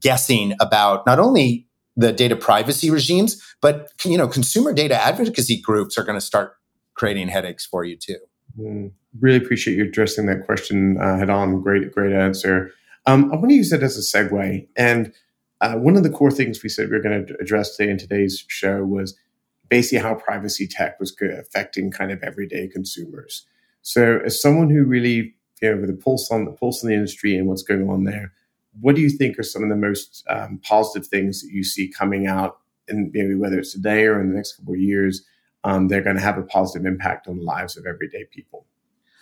guessing 0.00 0.54
about 0.60 1.06
not 1.06 1.18
only 1.18 1.66
the 1.96 2.12
data 2.12 2.36
privacy 2.36 2.90
regimes, 2.90 3.42
but 3.60 3.90
you 4.04 4.16
know, 4.16 4.28
consumer 4.28 4.72
data 4.72 4.94
advocacy 4.94 5.60
groups 5.60 5.98
are 5.98 6.04
going 6.04 6.18
to 6.18 6.24
start 6.24 6.56
creating 6.94 7.28
headaches 7.28 7.66
for 7.66 7.84
you 7.84 7.96
too. 7.96 8.18
Mm, 8.58 8.92
really 9.20 9.38
appreciate 9.38 9.76
you 9.76 9.84
addressing 9.84 10.26
that 10.26 10.44
question 10.46 10.98
uh, 11.00 11.16
head 11.18 11.30
on. 11.30 11.60
Great, 11.60 11.92
great 11.92 12.12
answer. 12.12 12.72
Um, 13.06 13.32
I 13.32 13.36
want 13.36 13.48
to 13.50 13.54
use 13.54 13.70
that 13.70 13.82
as 13.82 13.96
a 13.96 14.00
segue 14.00 14.68
and 14.76 15.12
uh, 15.60 15.74
one 15.74 15.96
of 15.96 16.02
the 16.02 16.10
core 16.10 16.30
things 16.30 16.62
we 16.62 16.68
said 16.68 16.90
we 16.90 16.96
are 16.96 17.02
going 17.02 17.26
to 17.26 17.36
address 17.40 17.76
today 17.76 17.90
in 17.90 17.98
today's 17.98 18.44
show 18.48 18.84
was 18.84 19.16
basically 19.68 19.98
how 19.98 20.14
privacy 20.14 20.66
tech 20.66 20.98
was 21.00 21.14
affecting 21.20 21.90
kind 21.90 22.10
of 22.12 22.22
everyday 22.22 22.68
consumers. 22.68 23.44
So, 23.88 24.20
as 24.22 24.42
someone 24.42 24.68
who 24.68 24.84
really, 24.84 25.34
you 25.62 25.70
know, 25.70 25.80
with 25.80 25.88
a 25.88 25.94
pulse 25.94 26.30
on 26.30 26.44
the 26.44 26.50
pulse 26.50 26.84
on 26.84 26.90
the 26.90 26.94
industry 26.94 27.38
and 27.38 27.48
what's 27.48 27.62
going 27.62 27.88
on 27.88 28.04
there, 28.04 28.34
what 28.82 28.94
do 28.94 29.00
you 29.00 29.08
think 29.08 29.38
are 29.38 29.42
some 29.42 29.62
of 29.62 29.70
the 29.70 29.76
most 29.76 30.22
um, 30.28 30.60
positive 30.62 31.08
things 31.08 31.40
that 31.40 31.50
you 31.50 31.64
see 31.64 31.88
coming 31.88 32.26
out, 32.26 32.58
and 32.86 33.10
maybe 33.14 33.34
whether 33.34 33.58
it's 33.58 33.72
today 33.72 34.04
or 34.04 34.20
in 34.20 34.28
the 34.28 34.36
next 34.36 34.58
couple 34.58 34.74
of 34.74 34.78
years, 34.78 35.24
um, 35.64 35.88
they're 35.88 36.02
going 36.02 36.16
to 36.16 36.22
have 36.22 36.36
a 36.36 36.42
positive 36.42 36.84
impact 36.84 37.28
on 37.28 37.38
the 37.38 37.42
lives 37.42 37.78
of 37.78 37.86
everyday 37.86 38.26
people? 38.26 38.66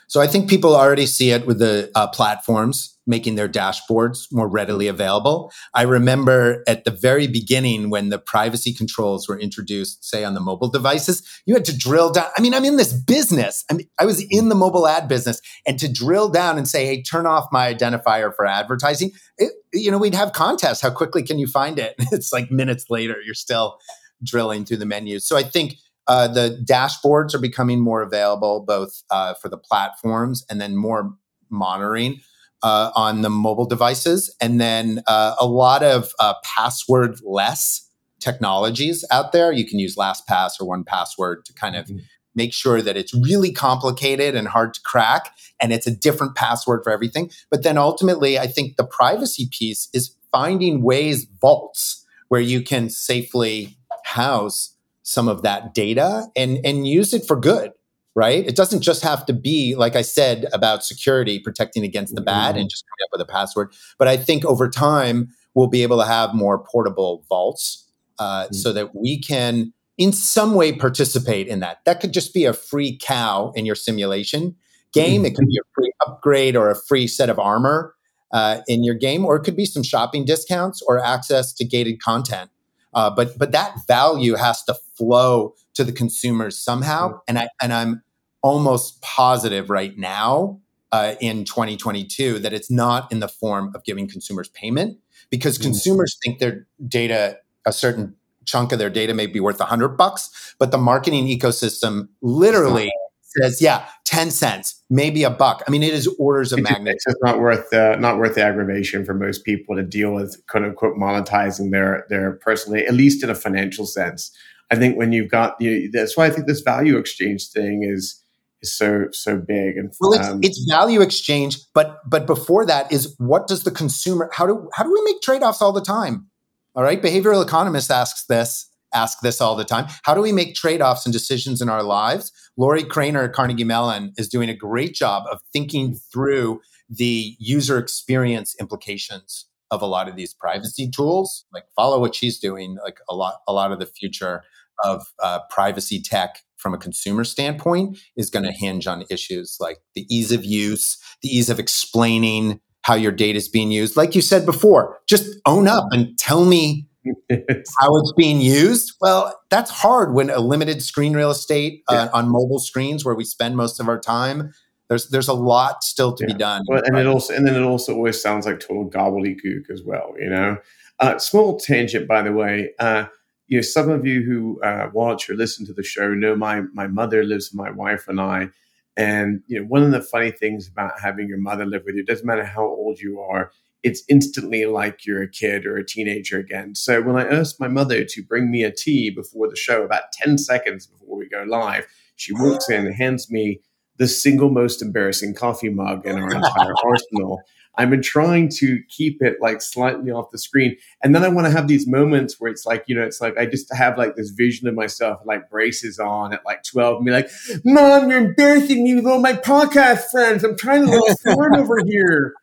So 0.08 0.20
I 0.20 0.26
think 0.26 0.48
people 0.48 0.76
already 0.76 1.06
see 1.06 1.30
it 1.30 1.46
with 1.46 1.58
the 1.58 1.90
uh, 1.94 2.06
platforms 2.08 2.96
making 3.06 3.36
their 3.36 3.48
dashboards 3.48 4.26
more 4.32 4.48
readily 4.48 4.88
available. 4.88 5.52
I 5.74 5.82
remember 5.82 6.64
at 6.66 6.84
the 6.84 6.90
very 6.90 7.26
beginning 7.26 7.88
when 7.88 8.08
the 8.08 8.18
privacy 8.18 8.74
controls 8.74 9.28
were 9.28 9.38
introduced, 9.38 10.04
say 10.04 10.24
on 10.24 10.34
the 10.34 10.40
mobile 10.40 10.68
devices, 10.68 11.22
you 11.46 11.54
had 11.54 11.64
to 11.66 11.76
drill 11.76 12.10
down. 12.10 12.26
I 12.36 12.40
mean, 12.40 12.52
I'm 12.52 12.64
in 12.64 12.76
this 12.76 12.92
business. 12.92 13.64
I 13.70 13.74
mean, 13.74 13.88
I 13.98 14.04
was 14.04 14.24
in 14.30 14.48
the 14.48 14.54
mobile 14.54 14.88
ad 14.88 15.08
business 15.08 15.40
and 15.66 15.78
to 15.78 15.92
drill 15.92 16.28
down 16.28 16.58
and 16.58 16.66
say, 16.66 16.84
Hey, 16.86 17.02
turn 17.02 17.26
off 17.26 17.46
my 17.52 17.72
identifier 17.72 18.34
for 18.34 18.46
advertising. 18.46 19.12
It, 19.38 19.52
you 19.72 19.90
know, 19.90 19.98
we'd 19.98 20.14
have 20.14 20.32
contests. 20.32 20.80
How 20.80 20.90
quickly 20.90 21.22
can 21.22 21.38
you 21.38 21.46
find 21.46 21.78
it? 21.78 21.94
It's 22.12 22.32
like 22.32 22.50
minutes 22.50 22.86
later, 22.88 23.16
you're 23.24 23.34
still 23.34 23.78
drilling 24.22 24.64
through 24.64 24.78
the 24.78 24.86
menus. 24.86 25.26
So 25.28 25.36
I 25.36 25.42
think 25.42 25.74
uh, 26.08 26.28
the 26.28 26.62
dashboards 26.68 27.34
are 27.34 27.40
becoming 27.40 27.80
more 27.80 28.02
available 28.02 28.64
both 28.66 29.02
uh, 29.10 29.34
for 29.34 29.48
the 29.48 29.58
platforms 29.58 30.44
and 30.48 30.60
then 30.60 30.76
more 30.76 31.12
monitoring 31.50 32.20
uh, 32.62 32.90
on 32.94 33.22
the 33.22 33.30
mobile 33.30 33.66
devices. 33.66 34.34
And 34.40 34.60
then 34.60 35.02
uh, 35.06 35.34
a 35.40 35.46
lot 35.46 35.82
of 35.82 36.12
uh, 36.18 36.34
password 36.42 37.18
less 37.24 37.88
technologies 38.20 39.04
out 39.10 39.32
there. 39.32 39.52
You 39.52 39.66
can 39.66 39.78
use 39.78 39.96
LastPass 39.96 40.52
or 40.60 40.66
1Password 40.66 41.44
to 41.44 41.52
kind 41.54 41.76
of 41.76 41.86
mm-hmm. 41.86 41.98
make 42.34 42.52
sure 42.52 42.80
that 42.82 42.96
it's 42.96 43.14
really 43.14 43.52
complicated 43.52 44.34
and 44.34 44.48
hard 44.48 44.74
to 44.74 44.80
crack. 44.82 45.32
And 45.60 45.72
it's 45.72 45.86
a 45.86 45.94
different 45.94 46.34
password 46.34 46.82
for 46.82 46.90
everything. 46.90 47.30
But 47.50 47.62
then 47.62 47.78
ultimately, 47.78 48.38
I 48.38 48.46
think 48.46 48.76
the 48.76 48.86
privacy 48.86 49.48
piece 49.50 49.88
is 49.92 50.14
finding 50.32 50.82
ways, 50.82 51.26
vaults, 51.40 52.04
where 52.28 52.40
you 52.40 52.62
can 52.62 52.90
safely 52.90 53.76
house 54.04 54.75
some 55.06 55.28
of 55.28 55.42
that 55.42 55.72
data 55.72 56.26
and, 56.34 56.58
and 56.64 56.84
use 56.84 57.14
it 57.14 57.24
for 57.24 57.36
good, 57.36 57.70
right? 58.16 58.44
It 58.44 58.56
doesn't 58.56 58.80
just 58.80 59.04
have 59.04 59.24
to 59.26 59.32
be, 59.32 59.76
like 59.76 59.94
I 59.94 60.02
said, 60.02 60.46
about 60.52 60.84
security, 60.84 61.38
protecting 61.38 61.84
against 61.84 62.16
the 62.16 62.20
bad 62.20 62.50
mm-hmm. 62.50 62.62
and 62.62 62.70
just 62.70 62.84
coming 62.88 63.04
up 63.04 63.10
with 63.12 63.20
a 63.20 63.32
password. 63.32 63.72
But 64.00 64.08
I 64.08 64.16
think 64.16 64.44
over 64.44 64.68
time, 64.68 65.28
we'll 65.54 65.68
be 65.68 65.84
able 65.84 65.98
to 66.00 66.04
have 66.04 66.34
more 66.34 66.58
portable 66.58 67.24
vaults 67.28 67.88
uh, 68.18 68.46
mm-hmm. 68.46 68.54
so 68.54 68.72
that 68.72 68.96
we 68.96 69.20
can, 69.20 69.72
in 69.96 70.12
some 70.12 70.56
way, 70.56 70.72
participate 70.72 71.46
in 71.46 71.60
that. 71.60 71.78
That 71.84 72.00
could 72.00 72.12
just 72.12 72.34
be 72.34 72.44
a 72.44 72.52
free 72.52 72.98
cow 73.00 73.52
in 73.54 73.64
your 73.64 73.76
simulation 73.76 74.56
game. 74.92 75.18
Mm-hmm. 75.20 75.26
It 75.26 75.36
could 75.36 75.46
be 75.46 75.58
a 75.58 75.66
free 75.72 75.92
upgrade 76.08 76.56
or 76.56 76.68
a 76.68 76.74
free 76.74 77.06
set 77.06 77.30
of 77.30 77.38
armor 77.38 77.94
uh, 78.32 78.58
in 78.66 78.82
your 78.82 78.96
game, 78.96 79.24
or 79.24 79.36
it 79.36 79.44
could 79.44 79.56
be 79.56 79.66
some 79.66 79.84
shopping 79.84 80.24
discounts 80.24 80.82
or 80.82 80.98
access 80.98 81.52
to 81.52 81.64
gated 81.64 82.02
content. 82.02 82.50
Uh, 82.96 83.10
but 83.10 83.38
but 83.38 83.52
that 83.52 83.76
value 83.86 84.34
has 84.34 84.64
to 84.64 84.74
flow 84.96 85.54
to 85.74 85.84
the 85.84 85.92
consumers 85.92 86.58
somehow, 86.58 87.10
mm-hmm. 87.10 87.18
and 87.28 87.38
I 87.38 87.48
and 87.62 87.72
I'm 87.72 88.02
almost 88.42 89.00
positive 89.02 89.70
right 89.70 89.96
now 89.96 90.60
uh, 90.92 91.14
in 91.20 91.44
2022 91.44 92.38
that 92.38 92.52
it's 92.52 92.70
not 92.70 93.10
in 93.12 93.20
the 93.20 93.28
form 93.28 93.72
of 93.74 93.84
giving 93.84 94.08
consumers 94.08 94.48
payment 94.48 94.98
because 95.30 95.58
mm-hmm. 95.58 95.64
consumers 95.64 96.16
think 96.24 96.38
their 96.38 96.66
data 96.88 97.38
a 97.66 97.72
certain 97.72 98.14
chunk 98.44 98.70
of 98.70 98.78
their 98.78 98.90
data 98.90 99.12
may 99.12 99.26
be 99.26 99.40
worth 99.40 99.58
100 99.58 99.96
bucks 99.96 100.54
but 100.60 100.70
the 100.70 100.78
marketing 100.78 101.26
ecosystem 101.26 102.08
literally 102.22 102.92
says 103.40 103.60
yeah 103.60 103.86
10 104.06 104.30
cents 104.30 104.82
maybe 104.88 105.24
a 105.24 105.30
buck. 105.30 105.62
I 105.66 105.70
mean 105.70 105.82
it 105.82 105.92
is 105.92 106.06
orders 106.18 106.52
of 106.52 106.62
magnitude. 106.62 106.94
it's 106.94 107.04
just 107.04 107.18
not 107.22 107.40
worth 107.40 107.70
the 107.70 107.96
not 107.96 108.18
worth 108.18 108.34
the 108.36 108.42
aggravation 108.42 109.04
for 109.04 109.14
most 109.14 109.44
people 109.44 109.76
to 109.76 109.82
deal 109.82 110.12
with 110.12 110.40
quote 110.48 110.64
unquote 110.64 110.96
monetizing 110.96 111.70
their 111.70 112.06
their 112.08 112.32
personally 112.32 112.86
at 112.86 112.94
least 112.94 113.22
in 113.22 113.30
a 113.30 113.34
financial 113.34 113.86
sense. 113.86 114.30
I 114.70 114.76
think 114.76 114.96
when 114.96 115.12
you've 115.12 115.30
got 115.30 115.60
you 115.60 115.90
that's 115.90 116.16
why 116.16 116.26
i 116.26 116.30
think 116.30 116.46
this 116.46 116.60
value 116.60 116.96
exchange 116.96 117.48
thing 117.50 117.82
is 117.84 118.22
is 118.62 118.76
so 118.76 119.06
so 119.12 119.36
big 119.36 119.76
and 119.76 119.92
well 120.00 120.12
it's, 120.12 120.28
um, 120.28 120.40
it's 120.42 120.66
value 120.68 121.00
exchange 121.00 121.58
but 121.74 121.98
but 122.08 122.26
before 122.26 122.64
that 122.64 122.90
is 122.90 123.14
what 123.18 123.46
does 123.46 123.64
the 123.64 123.70
consumer 123.70 124.30
how 124.32 124.46
do 124.46 124.68
how 124.74 124.82
do 124.82 124.92
we 124.92 125.02
make 125.04 125.20
trade-offs 125.22 125.60
all 125.62 125.72
the 125.72 125.80
time? 125.80 126.26
All 126.74 126.82
right 126.82 127.00
behavioral 127.00 127.44
economists 127.44 127.90
asks 127.90 128.24
this 128.26 128.70
ask 128.96 129.20
this 129.20 129.40
all 129.40 129.54
the 129.54 129.64
time 129.64 129.86
how 130.04 130.14
do 130.14 130.20
we 130.20 130.32
make 130.32 130.54
trade-offs 130.54 131.06
and 131.06 131.12
decisions 131.12 131.60
in 131.60 131.68
our 131.68 131.82
lives 131.82 132.32
Lorrie 132.56 132.84
Cranor 132.84 133.24
at 133.24 133.32
Carnegie 133.32 133.64
Mellon 133.64 134.12
is 134.16 134.28
doing 134.28 134.48
a 134.48 134.54
great 134.54 134.94
job 134.94 135.24
of 135.30 135.40
thinking 135.52 135.94
through 136.12 136.60
the 136.88 137.36
user 137.38 137.78
experience 137.78 138.54
implications 138.60 139.46
of 139.70 139.82
a 139.82 139.86
lot 139.86 140.08
of 140.08 140.16
these 140.16 140.32
privacy 140.32 140.88
tools. 140.88 141.44
Like 141.52 141.64
follow 141.74 142.00
what 142.00 142.14
she's 142.14 142.38
doing. 142.38 142.76
Like 142.82 142.98
a 143.08 143.14
lot, 143.14 143.40
a 143.46 143.52
lot 143.52 143.72
of 143.72 143.78
the 143.78 143.86
future 143.86 144.42
of 144.84 145.04
uh, 145.22 145.40
privacy 145.50 146.00
tech 146.00 146.42
from 146.56 146.74
a 146.74 146.78
consumer 146.78 147.24
standpoint 147.24 147.98
is 148.16 148.30
going 148.30 148.44
to 148.44 148.52
hinge 148.52 148.86
on 148.86 149.04
issues 149.10 149.56
like 149.60 149.78
the 149.94 150.06
ease 150.14 150.32
of 150.32 150.44
use, 150.44 150.98
the 151.22 151.28
ease 151.28 151.50
of 151.50 151.58
explaining 151.58 152.60
how 152.82 152.94
your 152.94 153.12
data 153.12 153.36
is 153.36 153.48
being 153.48 153.70
used. 153.70 153.96
Like 153.96 154.14
you 154.14 154.22
said 154.22 154.46
before, 154.46 154.98
just 155.08 155.36
own 155.44 155.66
up 155.66 155.86
and 155.90 156.16
tell 156.18 156.44
me 156.44 156.85
how 157.30 157.96
it's 157.96 158.12
being 158.16 158.40
used. 158.40 158.94
Well, 159.00 159.38
that's 159.50 159.70
hard 159.70 160.14
when 160.14 160.30
a 160.30 160.40
limited 160.40 160.82
screen 160.82 161.14
real 161.14 161.30
estate 161.30 161.82
uh, 161.88 162.08
on 162.12 162.28
mobile 162.28 162.58
screens 162.58 163.04
where 163.04 163.14
we 163.14 163.24
spend 163.24 163.56
most 163.56 163.80
of 163.80 163.88
our 163.88 164.00
time. 164.00 164.52
There's 164.88 165.08
there's 165.08 165.28
a 165.28 165.34
lot 165.34 165.82
still 165.82 166.14
to 166.14 166.24
yeah. 166.24 166.32
be 166.32 166.38
done. 166.38 166.62
Well, 166.68 166.82
and 166.84 166.96
it 166.96 167.06
also 167.06 167.34
and 167.34 167.46
then 167.46 167.56
it 167.56 167.62
also 167.62 167.94
always 167.94 168.20
sounds 168.20 168.46
like 168.46 168.60
total 168.60 168.88
gobbledygook 168.88 169.70
as 169.70 169.82
well. 169.84 170.14
You 170.18 170.30
know, 170.30 170.58
uh, 171.00 171.18
small 171.18 171.58
tangent 171.58 172.06
by 172.06 172.22
the 172.22 172.32
way. 172.32 172.70
Uh, 172.78 173.06
you 173.48 173.58
know, 173.58 173.62
some 173.62 173.90
of 173.90 174.06
you 174.06 174.22
who 174.22 174.60
uh, 174.62 174.90
watch 174.92 175.30
or 175.30 175.34
listen 175.34 175.66
to 175.66 175.72
the 175.72 175.82
show 175.82 176.14
know 176.14 176.36
my 176.36 176.62
my 176.72 176.86
mother 176.86 177.24
lives 177.24 177.50
with 177.50 177.58
my 177.58 177.70
wife 177.70 178.08
and 178.08 178.20
I. 178.20 178.50
And 178.96 179.42
you 179.46 179.60
know, 179.60 179.66
one 179.66 179.82
of 179.82 179.90
the 179.90 180.02
funny 180.02 180.30
things 180.30 180.68
about 180.68 181.00
having 181.00 181.28
your 181.28 181.38
mother 181.38 181.66
live 181.66 181.82
with 181.84 181.96
you 181.96 182.04
doesn't 182.04 182.26
matter 182.26 182.44
how 182.44 182.64
old 182.64 182.98
you 182.98 183.20
are 183.20 183.50
it's 183.86 184.02
instantly 184.08 184.66
like 184.66 185.06
you're 185.06 185.22
a 185.22 185.30
kid 185.30 185.64
or 185.64 185.76
a 185.76 185.86
teenager 185.86 186.40
again. 186.40 186.74
So 186.74 187.00
when 187.00 187.14
I 187.14 187.24
asked 187.24 187.60
my 187.60 187.68
mother 187.68 188.04
to 188.04 188.22
bring 188.24 188.50
me 188.50 188.64
a 188.64 188.72
tea 188.72 189.10
before 189.10 189.48
the 189.48 189.54
show, 189.54 189.84
about 189.84 190.10
10 190.12 190.38
seconds 190.38 190.88
before 190.88 191.16
we 191.16 191.28
go 191.28 191.44
live, 191.44 191.86
she 192.16 192.32
walks 192.32 192.68
in 192.68 192.84
and 192.84 192.96
hands 192.96 193.30
me 193.30 193.60
the 193.98 194.08
single 194.08 194.50
most 194.50 194.82
embarrassing 194.82 195.34
coffee 195.34 195.68
mug 195.68 196.04
in 196.04 196.18
our 196.18 196.34
entire 196.34 196.74
arsenal. 196.84 197.40
I've 197.78 197.90
been 197.90 198.02
trying 198.02 198.48
to 198.56 198.80
keep 198.88 199.22
it 199.22 199.36
like 199.40 199.60
slightly 199.60 200.10
off 200.10 200.30
the 200.30 200.38
screen. 200.38 200.76
And 201.02 201.14
then 201.14 201.24
I 201.24 201.28
want 201.28 201.46
to 201.46 201.50
have 201.50 201.68
these 201.68 201.86
moments 201.86 202.36
where 202.38 202.50
it's 202.50 202.64
like, 202.64 202.84
you 202.86 202.94
know, 202.94 203.02
it's 203.02 203.20
like 203.20 203.36
I 203.36 203.46
just 203.46 203.72
have 203.74 203.98
like 203.98 204.16
this 204.16 204.30
vision 204.30 204.66
of 204.66 204.74
myself 204.74 205.20
like 205.24 205.50
braces 205.50 205.98
on 205.98 206.32
at 206.32 206.44
like 206.44 206.62
12 206.62 206.96
and 206.96 207.06
be 207.06 207.12
like, 207.12 207.30
Mom, 207.64 208.08
you're 208.08 208.26
embarrassing 208.26 208.82
me 208.82 208.94
with 208.94 209.06
all 209.06 209.20
my 209.20 209.34
podcast 209.34 210.10
friends. 210.10 210.42
I'm 210.42 210.56
trying 210.56 210.86
to 210.86 210.90
look 210.90 211.18
smart 211.20 211.54
over 211.56 211.78
here. 211.86 212.34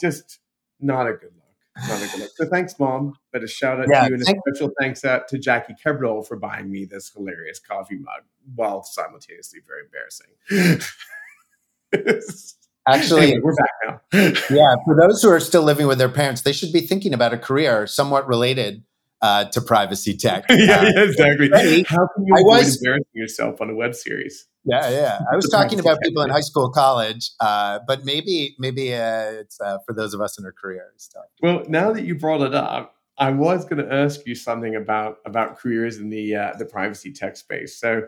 Just 0.00 0.38
not 0.80 1.06
a 1.06 1.12
good 1.12 1.32
look. 1.34 1.88
Not 1.88 2.02
a 2.02 2.06
good 2.10 2.20
look. 2.20 2.30
So 2.36 2.46
thanks, 2.48 2.78
mom. 2.78 3.14
But 3.32 3.44
a 3.44 3.46
shout 3.46 3.80
out 3.80 3.88
yeah, 3.90 4.04
to 4.04 4.08
you 4.08 4.14
and 4.14 4.22
a 4.22 4.26
special 4.26 4.72
thanks 4.80 5.04
out 5.04 5.28
to 5.28 5.38
Jackie 5.38 5.74
Kebrel 5.84 6.26
for 6.26 6.36
buying 6.36 6.70
me 6.70 6.86
this 6.86 7.10
hilarious 7.10 7.58
coffee 7.58 7.98
mug 7.98 8.22
while 8.54 8.82
simultaneously 8.82 9.60
very 9.66 9.82
embarrassing. 9.84 10.28
Actually, 12.88 13.22
anyway, 13.22 13.40
we're 13.42 13.54
back 13.54 13.70
now. 13.84 13.97
Yeah, 14.12 14.76
for 14.84 14.96
those 14.98 15.22
who 15.22 15.30
are 15.30 15.40
still 15.40 15.62
living 15.62 15.86
with 15.86 15.98
their 15.98 16.08
parents, 16.08 16.42
they 16.42 16.52
should 16.52 16.72
be 16.72 16.80
thinking 16.80 17.12
about 17.12 17.32
a 17.32 17.38
career 17.38 17.86
somewhat 17.86 18.26
related 18.26 18.82
uh, 19.20 19.44
to 19.46 19.60
privacy 19.60 20.16
tech. 20.16 20.44
yeah, 20.50 20.80
uh, 20.80 20.92
yeah, 20.94 21.02
exactly. 21.02 21.48
How 21.88 22.08
can 22.14 22.26
you 22.26 22.34
I 22.36 22.40
avoid 22.40 22.64
was, 22.64 22.76
embarrassing 22.76 23.06
yourself 23.14 23.60
on 23.60 23.70
a 23.70 23.74
web 23.74 23.94
series? 23.94 24.46
Yeah, 24.64 24.88
yeah. 24.88 25.20
I 25.30 25.36
was 25.36 25.48
talking 25.52 25.80
about 25.80 26.00
people 26.02 26.22
in 26.22 26.30
high 26.30 26.40
school, 26.40 26.70
college, 26.70 27.30
uh, 27.40 27.80
but 27.86 28.04
maybe 28.04 28.54
maybe 28.58 28.94
uh, 28.94 29.30
it's 29.30 29.60
uh, 29.60 29.78
for 29.86 29.92
those 29.94 30.14
of 30.14 30.20
us 30.20 30.38
in 30.38 30.44
our 30.44 30.52
careers. 30.52 31.10
Well, 31.42 31.64
now 31.68 31.92
that 31.92 32.04
you 32.04 32.14
brought 32.14 32.42
it 32.42 32.54
up, 32.54 32.94
I 33.18 33.30
was 33.30 33.64
going 33.64 33.84
to 33.84 33.92
ask 33.92 34.26
you 34.26 34.34
something 34.34 34.76
about 34.76 35.18
about 35.26 35.58
careers 35.58 35.98
in 35.98 36.10
the 36.10 36.36
uh, 36.36 36.52
the 36.58 36.64
privacy 36.64 37.12
tech 37.12 37.36
space. 37.36 37.78
So, 37.78 38.02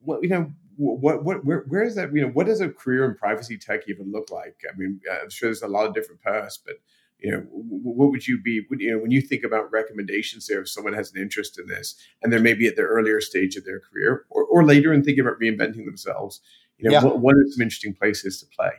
what 0.00 0.22
you 0.22 0.28
know, 0.28 0.52
what 0.76 1.24
what 1.24 1.44
where, 1.44 1.64
where 1.68 1.82
is 1.82 1.94
that? 1.96 2.12
You 2.14 2.22
know, 2.22 2.28
what 2.28 2.46
does 2.46 2.60
a 2.60 2.68
career 2.68 3.04
in 3.04 3.14
privacy 3.14 3.58
tech 3.58 3.88
even 3.88 4.10
look 4.10 4.30
like? 4.30 4.56
I 4.68 4.76
mean, 4.76 5.00
I'm 5.10 5.30
sure 5.30 5.48
there's 5.48 5.62
a 5.62 5.68
lot 5.68 5.86
of 5.86 5.94
different 5.94 6.22
paths, 6.22 6.58
but 6.64 6.76
you 7.22 7.30
know, 7.30 7.46
what 7.52 8.10
would 8.10 8.26
you 8.26 8.40
be, 8.40 8.66
you 8.78 8.90
know, 8.90 8.98
when 8.98 9.12
you 9.12 9.20
think 9.20 9.44
about 9.44 9.70
recommendations 9.70 10.46
there, 10.46 10.60
if 10.60 10.68
someone 10.68 10.92
has 10.92 11.12
an 11.12 11.22
interest 11.22 11.58
in 11.58 11.66
this 11.68 11.94
and 12.20 12.32
they're 12.32 12.40
maybe 12.40 12.66
at 12.66 12.74
the 12.74 12.82
earlier 12.82 13.20
stage 13.20 13.54
of 13.54 13.64
their 13.64 13.78
career 13.78 14.24
or, 14.28 14.44
or 14.44 14.64
later 14.64 14.92
and 14.92 15.04
thinking 15.04 15.24
about 15.24 15.38
reinventing 15.38 15.84
themselves, 15.84 16.40
you 16.78 16.90
know, 16.90 16.96
yeah. 16.96 17.04
what, 17.04 17.20
what 17.20 17.34
are 17.36 17.44
some 17.50 17.62
interesting 17.62 17.94
places 17.94 18.40
to 18.40 18.46
play? 18.46 18.72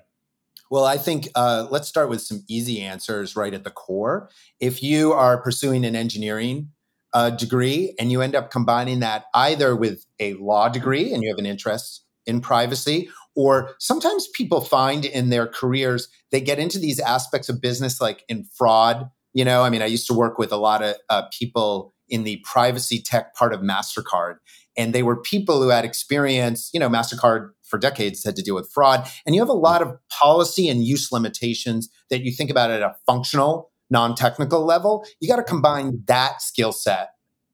Well, 0.69 0.83
I 0.83 0.97
think 0.97 1.29
uh, 1.35 1.67
let's 1.69 1.87
start 1.87 2.09
with 2.09 2.21
some 2.21 2.43
easy 2.49 2.81
answers 2.81 3.35
right 3.35 3.53
at 3.53 3.63
the 3.63 3.71
core. 3.71 4.29
If 4.59 4.83
you 4.83 5.13
are 5.13 5.41
pursuing 5.41 5.85
an 5.85 5.95
engineering 5.95 6.71
uh, 7.13 7.29
degree 7.29 7.95
and 7.99 8.11
you 8.11 8.21
end 8.21 8.35
up 8.35 8.51
combining 8.51 8.99
that 8.99 9.25
either 9.33 9.75
with 9.75 10.05
a 10.19 10.33
law 10.35 10.69
degree 10.69 11.13
and 11.13 11.23
you 11.23 11.29
have 11.29 11.37
an 11.37 11.45
interest 11.45 12.05
in 12.25 12.41
privacy, 12.41 13.09
or 13.35 13.75
sometimes 13.79 14.27
people 14.35 14.61
find 14.61 15.05
in 15.05 15.29
their 15.29 15.47
careers 15.47 16.07
they 16.31 16.41
get 16.41 16.59
into 16.59 16.79
these 16.79 16.99
aspects 16.99 17.49
of 17.49 17.61
business 17.61 17.99
like 17.99 18.23
in 18.29 18.45
fraud 18.55 19.09
you 19.33 19.43
know 19.43 19.63
i 19.63 19.71
mean 19.71 19.81
i 19.81 19.87
used 19.87 20.05
to 20.05 20.13
work 20.13 20.37
with 20.37 20.51
a 20.51 20.57
lot 20.57 20.83
of 20.83 20.95
uh, 21.09 21.23
people 21.35 21.95
in 22.09 22.23
the 22.23 22.39
privacy 22.43 23.01
tech 23.01 23.33
part 23.33 23.51
of 23.51 23.61
mastercard 23.61 24.35
and 24.77 24.93
they 24.93 25.01
were 25.01 25.19
people 25.19 25.63
who 25.63 25.69
had 25.69 25.83
experience 25.83 26.69
you 26.75 26.79
know 26.79 26.87
mastercard 26.87 27.49
for 27.73 27.79
decades 27.79 28.23
had 28.23 28.35
to 28.35 28.43
deal 28.43 28.53
with 28.53 28.69
fraud. 28.71 29.09
And 29.25 29.33
you 29.33 29.41
have 29.41 29.49
a 29.49 29.53
lot 29.53 29.81
of 29.81 29.97
policy 30.07 30.69
and 30.69 30.85
use 30.85 31.11
limitations 31.11 31.89
that 32.11 32.21
you 32.21 32.31
think 32.31 32.51
about 32.51 32.69
at 32.69 32.83
a 32.83 32.93
functional, 33.07 33.71
non 33.93 34.15
technical 34.15 34.65
level. 34.65 35.05
You 35.21 35.29
got 35.29 35.37
to 35.37 35.43
combine 35.43 36.03
that 36.07 36.41
skill 36.41 36.73
set, 36.73 37.11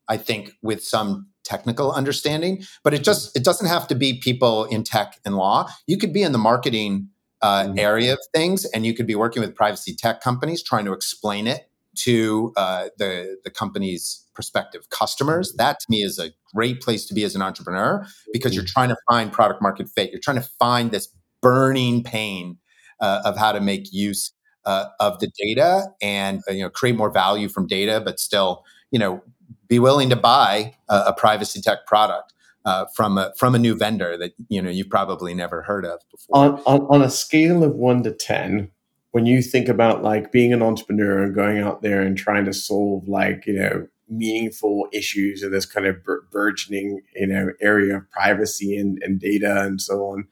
I 0.07 0.17
think, 0.17 0.53
with 0.63 0.83
some 0.83 1.27
technical 1.43 1.91
understanding. 1.91 2.63
But 2.83 2.95
it 2.95 3.03
just 3.03 3.35
it 3.35 3.43
doesn't 3.43 3.67
have 3.67 3.87
to 3.89 3.95
be 3.95 4.13
people 4.19 4.65
in 4.65 4.83
tech 4.83 5.19
and 5.25 5.35
law. 5.35 5.69
You 5.85 5.97
could 5.97 6.13
be 6.13 6.23
in 6.23 6.31
the 6.31 6.39
marketing 6.39 7.09
uh, 7.41 7.65
mm-hmm. 7.65 7.77
area 7.77 8.13
of 8.13 8.19
things, 8.33 8.65
and 8.65 8.85
you 8.85 8.95
could 8.95 9.05
be 9.05 9.15
working 9.15 9.41
with 9.41 9.53
privacy 9.53 9.95
tech 9.95 10.21
companies 10.21 10.63
trying 10.63 10.85
to 10.85 10.93
explain 10.93 11.45
it 11.45 11.69
to 11.97 12.53
uh, 12.55 12.87
the 12.97 13.37
the 13.43 13.51
company's 13.51 14.25
prospective 14.33 14.89
customers. 14.89 15.49
Mm-hmm. 15.49 15.57
That 15.57 15.79
to 15.81 15.85
me 15.89 16.01
is 16.01 16.17
a 16.17 16.31
great 16.55 16.81
place 16.81 17.05
to 17.07 17.13
be 17.13 17.23
as 17.23 17.35
an 17.35 17.41
entrepreneur 17.41 18.05
because 18.33 18.55
you're 18.55 18.63
mm-hmm. 18.63 18.79
trying 18.79 18.89
to 18.89 18.97
find 19.09 19.31
product 19.31 19.61
market 19.61 19.89
fit. 19.89 20.11
You're 20.11 20.21
trying 20.21 20.41
to 20.41 20.49
find 20.57 20.91
this 20.91 21.09
burning 21.41 22.03
pain 22.03 22.57
uh, 22.99 23.21
of 23.25 23.37
how 23.37 23.51
to 23.51 23.61
make 23.61 23.91
use 23.93 24.33
uh, 24.69 24.87
of 24.99 25.19
the 25.19 25.31
data 25.35 25.87
and 25.99 26.41
uh, 26.47 26.51
you 26.51 26.61
know 26.61 26.69
create 26.69 26.95
more 26.95 27.09
value 27.09 27.49
from 27.49 27.65
data, 27.65 27.99
but 28.03 28.19
still 28.19 28.63
you 28.91 28.99
know 28.99 29.23
be 29.67 29.79
willing 29.79 30.09
to 30.09 30.15
buy 30.15 30.75
a, 30.89 31.05
a 31.07 31.13
privacy 31.13 31.59
tech 31.61 31.85
product. 31.87 32.33
Uh, 32.65 32.85
from 32.93 33.17
a 33.17 33.31
from 33.37 33.55
a 33.55 33.57
new 33.57 33.73
vendor 33.73 34.17
that 34.17 34.33
you 34.49 34.61
know 34.61 34.69
you've 34.69 34.89
probably 34.89 35.33
never 35.33 35.61
heard 35.61 35.85
of 35.85 36.01
before. 36.11 36.37
On, 36.37 36.61
on, 36.65 36.81
on 36.89 37.01
a 37.01 37.09
scale 37.09 37.63
of 37.63 37.73
one 37.73 38.03
to 38.03 38.11
ten, 38.11 38.69
when 39.11 39.25
you 39.25 39.41
think 39.41 39.69
about 39.69 40.03
like 40.03 40.31
being 40.31 40.51
an 40.53 40.61
entrepreneur 40.61 41.23
and 41.23 41.33
going 41.33 41.59
out 41.59 41.81
there 41.81 42.01
and 42.01 42.17
trying 42.17 42.45
to 42.45 42.53
solve 42.53 43.07
like 43.07 43.47
you 43.47 43.53
know 43.53 43.87
meaningful 44.09 44.87
issues 44.91 45.41
in 45.41 45.51
this 45.51 45.65
kind 45.65 45.87
of 45.87 45.95
burgeoning 46.31 47.01
you 47.15 47.27
know 47.27 47.51
area 47.61 47.95
of 47.95 48.11
privacy 48.11 48.77
and, 48.77 48.99
and 49.03 49.19
data 49.21 49.63
and 49.63 49.81
so 49.81 50.01
on 50.01 50.27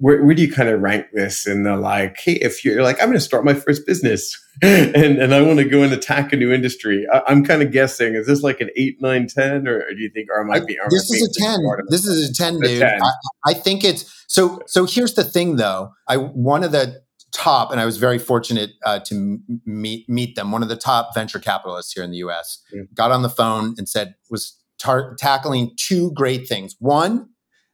where, 0.00 0.24
where 0.24 0.34
do 0.34 0.42
you 0.42 0.52
kind 0.52 0.68
of 0.68 0.80
rank 0.80 1.06
this 1.12 1.46
in 1.46 1.62
the 1.62 1.76
like 1.76 2.16
hey 2.18 2.32
if 2.32 2.64
you're 2.64 2.82
like 2.82 2.96
i'm 3.00 3.06
going 3.06 3.18
to 3.18 3.20
start 3.20 3.44
my 3.44 3.54
first 3.54 3.86
business 3.86 4.36
and, 4.62 5.18
and 5.18 5.34
i 5.34 5.40
want 5.40 5.58
to 5.58 5.64
go 5.64 5.82
and 5.82 5.92
attack 5.92 6.32
a 6.32 6.36
new 6.36 6.52
industry 6.52 7.06
I, 7.12 7.22
am 7.28 7.44
kind 7.44 7.62
of 7.62 7.70
guessing 7.70 8.14
is 8.14 8.26
this 8.26 8.42
like 8.42 8.60
an 8.60 8.70
8 8.76 8.96
9 9.00 9.26
10 9.26 9.68
or, 9.68 9.88
do 9.90 10.00
you 10.00 10.10
think 10.10 10.28
or 10.30 10.40
am 10.40 10.50
i 10.50 10.60
being 10.60 10.78
this 10.90 11.10
is 11.10 11.36
a 11.36 11.40
10 11.40 11.58
this 11.88 12.06
is 12.06 12.30
a 12.30 12.34
10 12.34 12.60
dude 12.60 12.80
10. 12.80 13.00
I, 13.02 13.50
I 13.50 13.54
think 13.54 13.84
it's 13.84 14.24
so 14.26 14.60
so 14.66 14.86
here's 14.86 15.14
the 15.14 15.24
thing 15.24 15.56
though 15.56 15.92
i 16.08 16.16
one 16.16 16.64
of 16.64 16.72
the 16.72 17.02
top, 17.32 17.70
and 17.70 17.80
I 17.80 17.84
was 17.84 17.96
very 17.96 18.18
fortunate 18.18 18.70
uh, 18.84 19.00
to 19.00 19.38
meet 19.64 20.08
meet 20.08 20.36
them. 20.36 20.52
One 20.52 20.62
of 20.62 20.68
the 20.68 20.76
top 20.76 21.14
venture 21.14 21.38
capitalists 21.38 21.92
here 21.92 22.02
in 22.02 22.10
the 22.10 22.18
U.S. 22.18 22.62
Yeah. 22.72 22.82
got 22.94 23.12
on 23.12 23.22
the 23.22 23.28
phone 23.28 23.74
and 23.78 23.88
said 23.88 24.14
was 24.30 24.58
tar- 24.78 25.14
tackling 25.16 25.72
two 25.76 26.12
great 26.12 26.48
things: 26.48 26.76
one, 26.78 27.28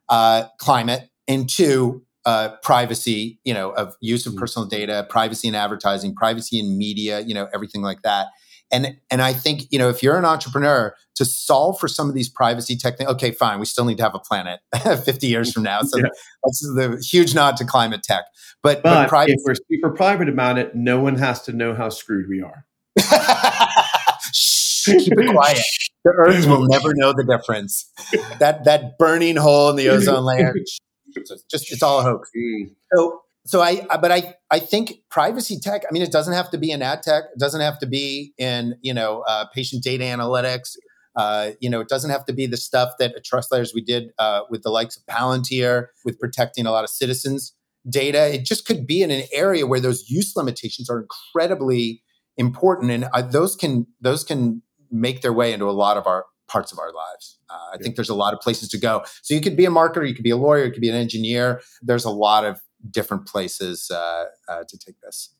uh, 0.09 0.45
climate, 0.59 1.09
and 1.29 1.49
two, 1.49 2.05
uh, 2.27 2.51
privacy. 2.63 3.41
You 3.45 3.55
know, 3.55 3.71
of 3.71 3.97
use 4.01 4.27
of 4.27 4.33
mm-hmm. 4.33 4.41
personal 4.41 4.69
data, 4.69 5.07
privacy 5.09 5.49
in 5.49 5.55
advertising, 5.55 6.15
privacy 6.15 6.59
in 6.59 6.77
media. 6.77 7.21
You 7.21 7.35
know, 7.35 7.49
everything 7.55 7.81
like 7.81 8.03
that. 8.03 8.27
And 8.71 8.97
and 9.11 9.23
I 9.23 9.33
think 9.33 9.63
you 9.71 9.79
know 9.79 9.89
if 9.89 10.03
you're 10.03 10.19
an 10.19 10.25
entrepreneur 10.25 10.95
to 11.17 11.25
solve 11.25 11.79
for 11.79 11.89
some 11.89 12.09
of 12.09 12.15
these 12.15 12.29
privacy 12.29 12.77
techniques, 12.77 13.11
okay, 13.13 13.31
fine, 13.31 13.59
we 13.59 13.67
still 13.67 13.85
need 13.85 13.97
to 13.97 14.03
have 14.03 14.15
a 14.15 14.19
planet 14.19 14.61
50 14.83 15.27
years 15.27 15.53
from 15.53 15.63
now. 15.63 15.81
So 15.83 15.99
yeah. 15.99 16.05
that's 16.45 16.61
the 16.75 17.03
huge 17.11 17.35
nod 17.35 17.57
to 17.57 17.65
climate 17.65 18.03
tech. 18.03 18.25
But, 18.63 18.83
but, 18.83 18.95
but 18.95 19.09
privacy, 19.09 19.35
if 19.39 19.41
we're 19.45 19.55
super 19.71 19.91
private 19.95 20.29
about 20.29 20.59
it, 20.59 20.75
no 20.75 21.01
one 21.01 21.17
has 21.17 21.43
to 21.43 21.53
know 21.53 21.75
how 21.75 21.89
screwed 21.89 22.29
we 22.29 22.43
are. 22.43 22.67
Shh, 24.33 24.87
keep 24.87 25.13
it 25.13 25.31
quiet. 25.31 25.59
The 26.05 26.11
Earth 26.11 26.47
will 26.47 26.67
never 26.67 26.93
know 26.95 27.13
the 27.13 27.25
difference. 27.25 27.91
That 28.39 28.65
that 28.65 28.99
burning 28.99 29.37
hole 29.37 29.71
in 29.71 29.77
the 29.77 29.89
ozone 29.89 30.25
layer. 30.25 30.55
Just 31.51 31.73
it's 31.73 31.83
all 31.83 32.01
a 32.01 32.03
hoax. 32.03 32.31
Mm. 32.37 32.75
So 32.95 33.21
so 33.47 33.61
I, 33.63 33.87
but 34.01 34.11
I, 34.11 34.35
I 34.51 34.59
think 34.59 34.95
privacy 35.09 35.59
tech. 35.59 35.85
I 35.89 35.93
mean, 35.93 36.03
it 36.03 36.11
doesn't 36.11 36.35
have 36.35 36.51
to 36.51 36.59
be 36.59 36.73
in 36.73 36.83
ad 36.83 37.03
tech. 37.03 37.25
It 37.33 37.39
doesn't 37.39 37.61
have 37.61 37.79
to 37.79 37.87
be 37.87 38.35
in 38.39 38.77
you 38.83 38.93
know 38.93 39.25
uh, 39.27 39.47
patient 39.55 39.83
data 39.83 40.05
analytics. 40.05 40.77
Uh, 41.15 41.53
you 41.61 41.71
know, 41.71 41.81
it 41.81 41.89
doesn't 41.89 42.11
have 42.11 42.27
to 42.27 42.33
be 42.33 42.47
the 42.47 42.59
stuff 42.59 42.91
that 42.99 43.15
at 43.15 43.25
TrustLayers 43.25 43.71
we 43.75 43.81
did 43.81 44.11
uh, 44.19 44.43
with 44.51 44.63
the 44.63 44.71
likes 44.71 44.97
of 44.99 45.07
Palantir 45.07 45.87
with 46.05 46.19
protecting 46.19 46.67
a 46.67 46.73
lot 46.73 46.85
of 46.85 46.91
citizens' 46.91 47.55
data. 47.89 48.35
It 48.35 48.45
just 48.45 48.67
could 48.67 48.87
be 48.87 49.03
in 49.03 49.11
an 49.11 49.23
area 49.33 49.67
where 49.67 49.81
those 49.81 50.11
use 50.11 50.35
limitations 50.37 50.91
are 50.91 51.01
incredibly 51.01 52.03
important, 52.37 52.91
and 52.91 53.07
uh, 53.13 53.23
those 53.23 53.55
can 53.55 53.87
those 54.01 54.25
can 54.25 54.63
make 54.91 55.23
their 55.23 55.33
way 55.33 55.53
into 55.53 55.71
a 55.71 55.73
lot 55.73 55.97
of 55.97 56.07
our 56.07 56.27
parts 56.49 56.73
of 56.73 56.79
our 56.79 56.93
lives. 56.93 57.36
Uh, 57.49 57.75
I 57.75 57.77
think 57.79 57.97
there's 57.97 58.09
a 58.09 58.15
lot 58.15 58.35
of 58.35 58.41
places 58.41 58.69
to 58.71 58.79
go. 58.79 59.05
So 59.23 59.35
you 59.35 59.41
could 59.41 59.57
be 59.57 59.65
a 59.65 59.71
marketer, 59.71 60.07
you 60.07 60.15
could 60.15 60.25
be 60.25 60.31
a 60.31 60.37
lawyer, 60.37 60.65
you 60.65 60.73
could 60.73 60.81
be 60.81 60.91
an 60.91 60.97
engineer. 60.97 61.61
There's 61.83 62.05
a 62.05 62.11
lot 62.11 62.45
of 62.45 62.61
different 62.91 63.27
places 63.27 63.91
uh, 63.91 64.25
uh, 64.49 64.65
to 64.69 64.79
take 64.79 65.01
this. 65.01 65.35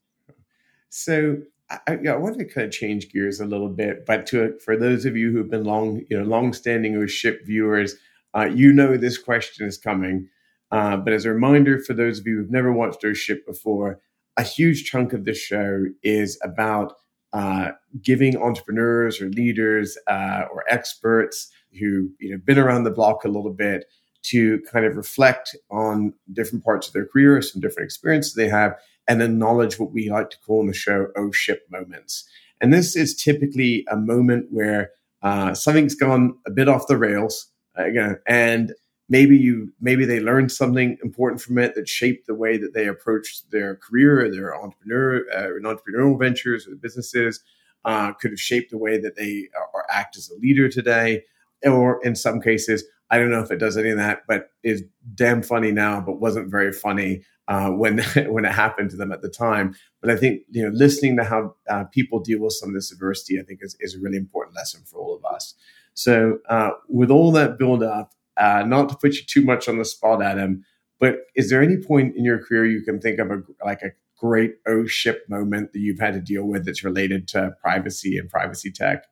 So 0.89 1.39
I, 1.71 1.99
I, 2.09 2.17
wanted 2.17 2.39
to 2.39 2.45
kind 2.45 2.67
of 2.67 2.73
change 2.73 3.11
gears 3.11 3.41
a 3.41 3.45
little 3.45 3.69
bit, 3.69 4.07
but 4.07 4.27
to 4.29 4.59
for 4.65 4.77
those 4.77 5.05
of 5.05 5.17
you 5.17 5.33
who've 5.33 5.51
been 5.51 5.65
long, 5.65 6.03
you 6.09 6.19
know, 6.19 6.25
long-standing 6.25 6.97
or 6.97 7.09
ship 7.09 7.45
viewers, 7.45 7.97
uh, 8.37 8.45
you 8.45 8.73
know 8.73 8.97
this 8.97 9.19
question 9.19 9.67
is 9.67 9.77
coming. 9.77 10.29
Uh, 10.71 10.97
but 10.97 11.13
as 11.13 11.25
a 11.25 11.33
reminder 11.33 11.79
for 11.79 11.95
those 11.95 12.19
of 12.19 12.27
you 12.27 12.37
who've 12.37 12.51
never 12.51 12.73
watched 12.73 13.05
our 13.05 13.15
ship 13.15 13.47
before, 13.47 14.01
a 14.37 14.43
huge 14.43 14.85
chunk 14.85 15.13
of 15.13 15.25
this 15.25 15.39
show 15.39 15.85
is 16.03 16.39
about 16.43 16.95
uh, 17.33 17.73
giving 18.03 18.37
entrepreneurs 18.37 19.21
or 19.21 19.29
leaders 19.31 19.99
uh, 20.07 20.45
or 20.53 20.65
experts 20.69 21.51
who 21.79 22.11
you 22.19 22.31
know 22.31 22.39
been 22.45 22.59
around 22.59 22.85
the 22.85 22.91
block 22.91 23.25
a 23.25 23.29
little 23.29 23.53
bit 23.53 23.87
to 24.23 24.61
kind 24.73 24.85
of 24.85 24.97
reflect 24.97 25.55
on 25.71 26.13
different 26.33 26.65
parts 26.65 26.89
of 26.89 26.93
their 26.93 27.07
career, 27.07 27.41
some 27.41 27.61
different 27.61 27.87
experiences 27.87 28.35
they 28.35 28.49
have, 28.49 28.77
and 29.07 29.21
then 29.21 29.39
knowledge 29.39 29.79
what 29.79 29.93
we 29.93 30.11
like 30.11 30.31
to 30.31 30.39
call 30.41 30.61
in 30.61 30.67
the 30.67 30.75
show 30.75 31.09
"oh 31.17 31.31
ship" 31.33 31.67
moments. 31.71 32.29
And 32.61 32.73
this 32.73 32.97
is 32.97 33.15
typically 33.15 33.85
a 33.91 33.97
moment 33.97 34.47
where 34.51 34.91
uh, 35.23 35.55
something's 35.55 35.95
gone 35.95 36.39
a 36.47 36.51
bit 36.51 36.69
off 36.69 36.87
the 36.87 36.97
rails, 36.97 37.49
again, 37.77 38.19
and 38.27 38.73
maybe 39.09 39.37
you 39.37 39.73
maybe 39.81 40.05
they 40.05 40.21
learned 40.21 40.51
something 40.51 40.99
important 41.03 41.41
from 41.41 41.59
it 41.59 41.75
that 41.75 41.89
shaped 41.89 42.27
the 42.27 42.35
way 42.35 42.57
that 42.57 42.75
they 42.75 42.87
approach 42.87 43.49
their 43.51 43.77
career 43.77 44.25
or 44.25 44.31
their 44.31 44.55
entrepreneur 44.55 45.25
uh, 45.33 45.49
entrepreneurial 45.63 46.19
ventures 46.19 46.67
or 46.67 46.75
businesses. 46.75 47.41
Uh, 47.85 48.13
could 48.15 48.33
have 48.33 48.41
shaped 48.41 48.73
the 48.73 48.79
way 48.79 48.99
that 48.99 49.15
they 49.15 49.49
are, 49.57 49.69
are 49.73 49.87
act 49.89 50.17
as 50.17 50.29
a 50.29 50.35
leader 50.41 50.69
today, 50.69 51.23
or 51.67 52.01
in 52.05 52.15
some 52.15 52.41
cases 52.41 52.85
I 53.11 53.19
don't 53.19 53.31
know 53.31 53.41
if 53.41 53.51
it 53.51 53.59
does 53.59 53.77
any 53.77 53.91
of 53.91 53.99
that, 53.99 54.23
but 54.27 54.51
is 54.63 54.83
damn 55.15 55.43
funny 55.43 55.71
now, 55.71 56.01
but 56.01 56.21
wasn't 56.21 56.51
very 56.51 56.73
funny 56.73 57.23
uh, 57.49 57.71
when 57.71 57.99
when 58.29 58.45
it 58.45 58.53
happened 58.53 58.91
to 58.91 58.97
them 58.97 59.13
at 59.13 59.23
the 59.23 59.29
time. 59.29 59.75
But 60.01 60.11
I 60.11 60.17
think 60.17 60.43
you 60.51 60.65
know, 60.65 60.71
listening 60.71 61.17
to 61.17 61.25
how 61.25 61.55
uh, 61.69 61.85
people 61.85 62.21
deal 62.21 62.41
with 62.41 62.55
some 62.55 62.71
of 62.71 62.75
this 62.75 62.93
adversity, 62.93 63.39
I 63.39 63.45
think 63.45 63.61
is, 63.63 63.77
is 63.81 63.95
a 63.95 64.01
really 64.01 64.17
important 64.17 64.57
lesson 64.57 64.83
for 64.85 64.99
all 64.99 65.15
of 65.15 65.25
us. 65.25 65.55
So, 65.95 66.39
uh, 66.49 66.71
with 66.89 67.11
all 67.11 67.33
that 67.33 67.59
build 67.59 67.83
up, 67.83 68.13
uh, 68.37 68.65
not 68.67 68.89
to 68.91 68.97
put 68.97 69.15
you 69.15 69.23
too 69.25 69.43
much 69.43 69.69
on 69.69 69.79
the 69.79 69.85
spot, 69.85 70.23
Adam, 70.23 70.65
but 70.99 71.21
is 71.35 71.49
there 71.49 71.63
any 71.63 71.77
point 71.77 72.17
in 72.17 72.25
your 72.25 72.39
career 72.39 72.67
you 72.67 72.83
can 72.83 73.01
think 73.01 73.19
of 73.19 73.31
a 73.31 73.43
like 73.65 73.83
a 73.83 73.93
great 74.19 74.57
oh 74.67 74.87
ship 74.87 75.25
moment 75.29 75.73
that 75.73 75.79
you've 75.79 76.01
had 76.01 76.15
to 76.15 76.21
deal 76.21 76.45
with 76.45 76.65
that's 76.65 76.83
related 76.83 77.29
to 77.29 77.55
privacy 77.63 78.19
and 78.19 78.29
privacy 78.29 78.73
tech? 78.73 79.05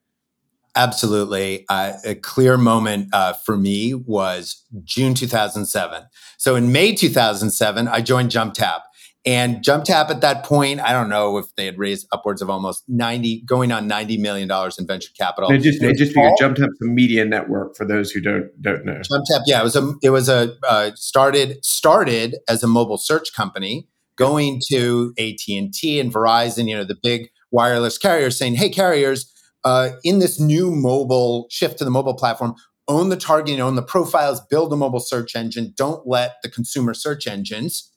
Absolutely. 0.76 1.64
Uh, 1.68 1.92
a 2.04 2.14
clear 2.16 2.56
moment 2.56 3.08
uh, 3.12 3.32
for 3.32 3.56
me 3.56 3.94
was 3.94 4.64
June 4.82 5.14
2007. 5.14 6.04
So 6.38 6.56
in 6.56 6.72
May 6.72 6.94
2007, 6.94 7.88
I 7.88 8.00
joined 8.00 8.30
JumpTap. 8.30 8.80
And 9.26 9.64
JumpTap 9.64 10.10
at 10.10 10.20
that 10.20 10.44
point, 10.44 10.80
I 10.80 10.92
don't 10.92 11.08
know 11.08 11.38
if 11.38 11.46
they 11.56 11.64
had 11.64 11.78
raised 11.78 12.06
upwards 12.12 12.42
of 12.42 12.50
almost 12.50 12.84
90, 12.88 13.44
going 13.46 13.72
on 13.72 13.88
$90 13.88 14.18
million 14.18 14.50
in 14.78 14.86
venture 14.86 15.10
capital. 15.16 15.50
And 15.50 15.62
just, 15.62 15.80
and 15.80 15.96
just 15.96 16.12
because 16.12 16.32
JumpTap's 16.38 16.82
a 16.82 16.84
media 16.84 17.24
network 17.24 17.74
for 17.74 17.86
those 17.86 18.10
who 18.10 18.20
don't, 18.20 18.50
don't 18.60 18.84
know. 18.84 19.00
JumpTap, 19.10 19.44
yeah, 19.46 19.60
it 19.60 19.64
was 19.64 19.76
a, 19.76 19.94
it 20.02 20.10
was 20.10 20.28
a, 20.28 20.54
uh, 20.68 20.90
started, 20.94 21.64
started 21.64 22.36
as 22.48 22.62
a 22.62 22.66
mobile 22.66 22.98
search 22.98 23.32
company 23.32 23.88
going 24.16 24.60
to 24.68 25.14
AT&T 25.18 26.00
and 26.00 26.12
Verizon, 26.12 26.68
you 26.68 26.76
know, 26.76 26.84
the 26.84 26.98
big 27.02 27.30
wireless 27.50 27.96
carriers 27.96 28.36
saying, 28.36 28.54
hey, 28.56 28.68
carriers, 28.68 29.32
uh, 29.64 29.90
in 30.04 30.18
this 30.18 30.38
new 30.38 30.70
mobile 30.70 31.46
shift 31.50 31.78
to 31.78 31.84
the 31.84 31.90
mobile 31.90 32.14
platform, 32.14 32.54
own 32.86 33.08
the 33.08 33.16
targeting, 33.16 33.60
own 33.60 33.76
the 33.76 33.82
profiles, 33.82 34.40
build 34.40 34.72
a 34.72 34.76
mobile 34.76 35.00
search 35.00 35.34
engine. 35.34 35.72
Don't 35.76 36.06
let 36.06 36.36
the 36.42 36.50
consumer 36.50 36.92
search 36.92 37.26
engines, 37.26 37.90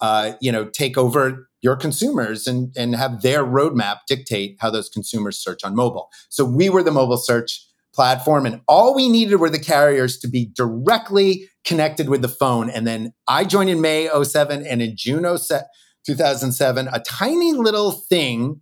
uh, 0.00 0.32
you 0.40 0.50
know, 0.50 0.64
take 0.64 0.98
over 0.98 1.48
your 1.60 1.76
consumers 1.76 2.48
and 2.48 2.76
and 2.76 2.96
have 2.96 3.22
their 3.22 3.44
roadmap 3.44 3.98
dictate 4.08 4.56
how 4.60 4.68
those 4.68 4.88
consumers 4.88 5.38
search 5.38 5.62
on 5.64 5.76
mobile. 5.76 6.10
So 6.28 6.44
we 6.44 6.68
were 6.68 6.82
the 6.82 6.90
mobile 6.90 7.18
search 7.18 7.64
platform, 7.94 8.46
and 8.46 8.60
all 8.66 8.94
we 8.94 9.08
needed 9.08 9.36
were 9.36 9.50
the 9.50 9.60
carriers 9.60 10.18
to 10.18 10.28
be 10.28 10.50
directly 10.54 11.48
connected 11.64 12.08
with 12.08 12.22
the 12.22 12.28
phone. 12.28 12.68
And 12.68 12.86
then 12.86 13.12
I 13.28 13.44
joined 13.44 13.70
in 13.70 13.80
May 13.80 14.08
07, 14.08 14.66
and 14.66 14.82
in 14.82 14.96
June 14.96 15.22
2007, 15.22 16.88
a 16.92 17.00
tiny 17.00 17.52
little 17.52 17.92
thing 17.92 18.60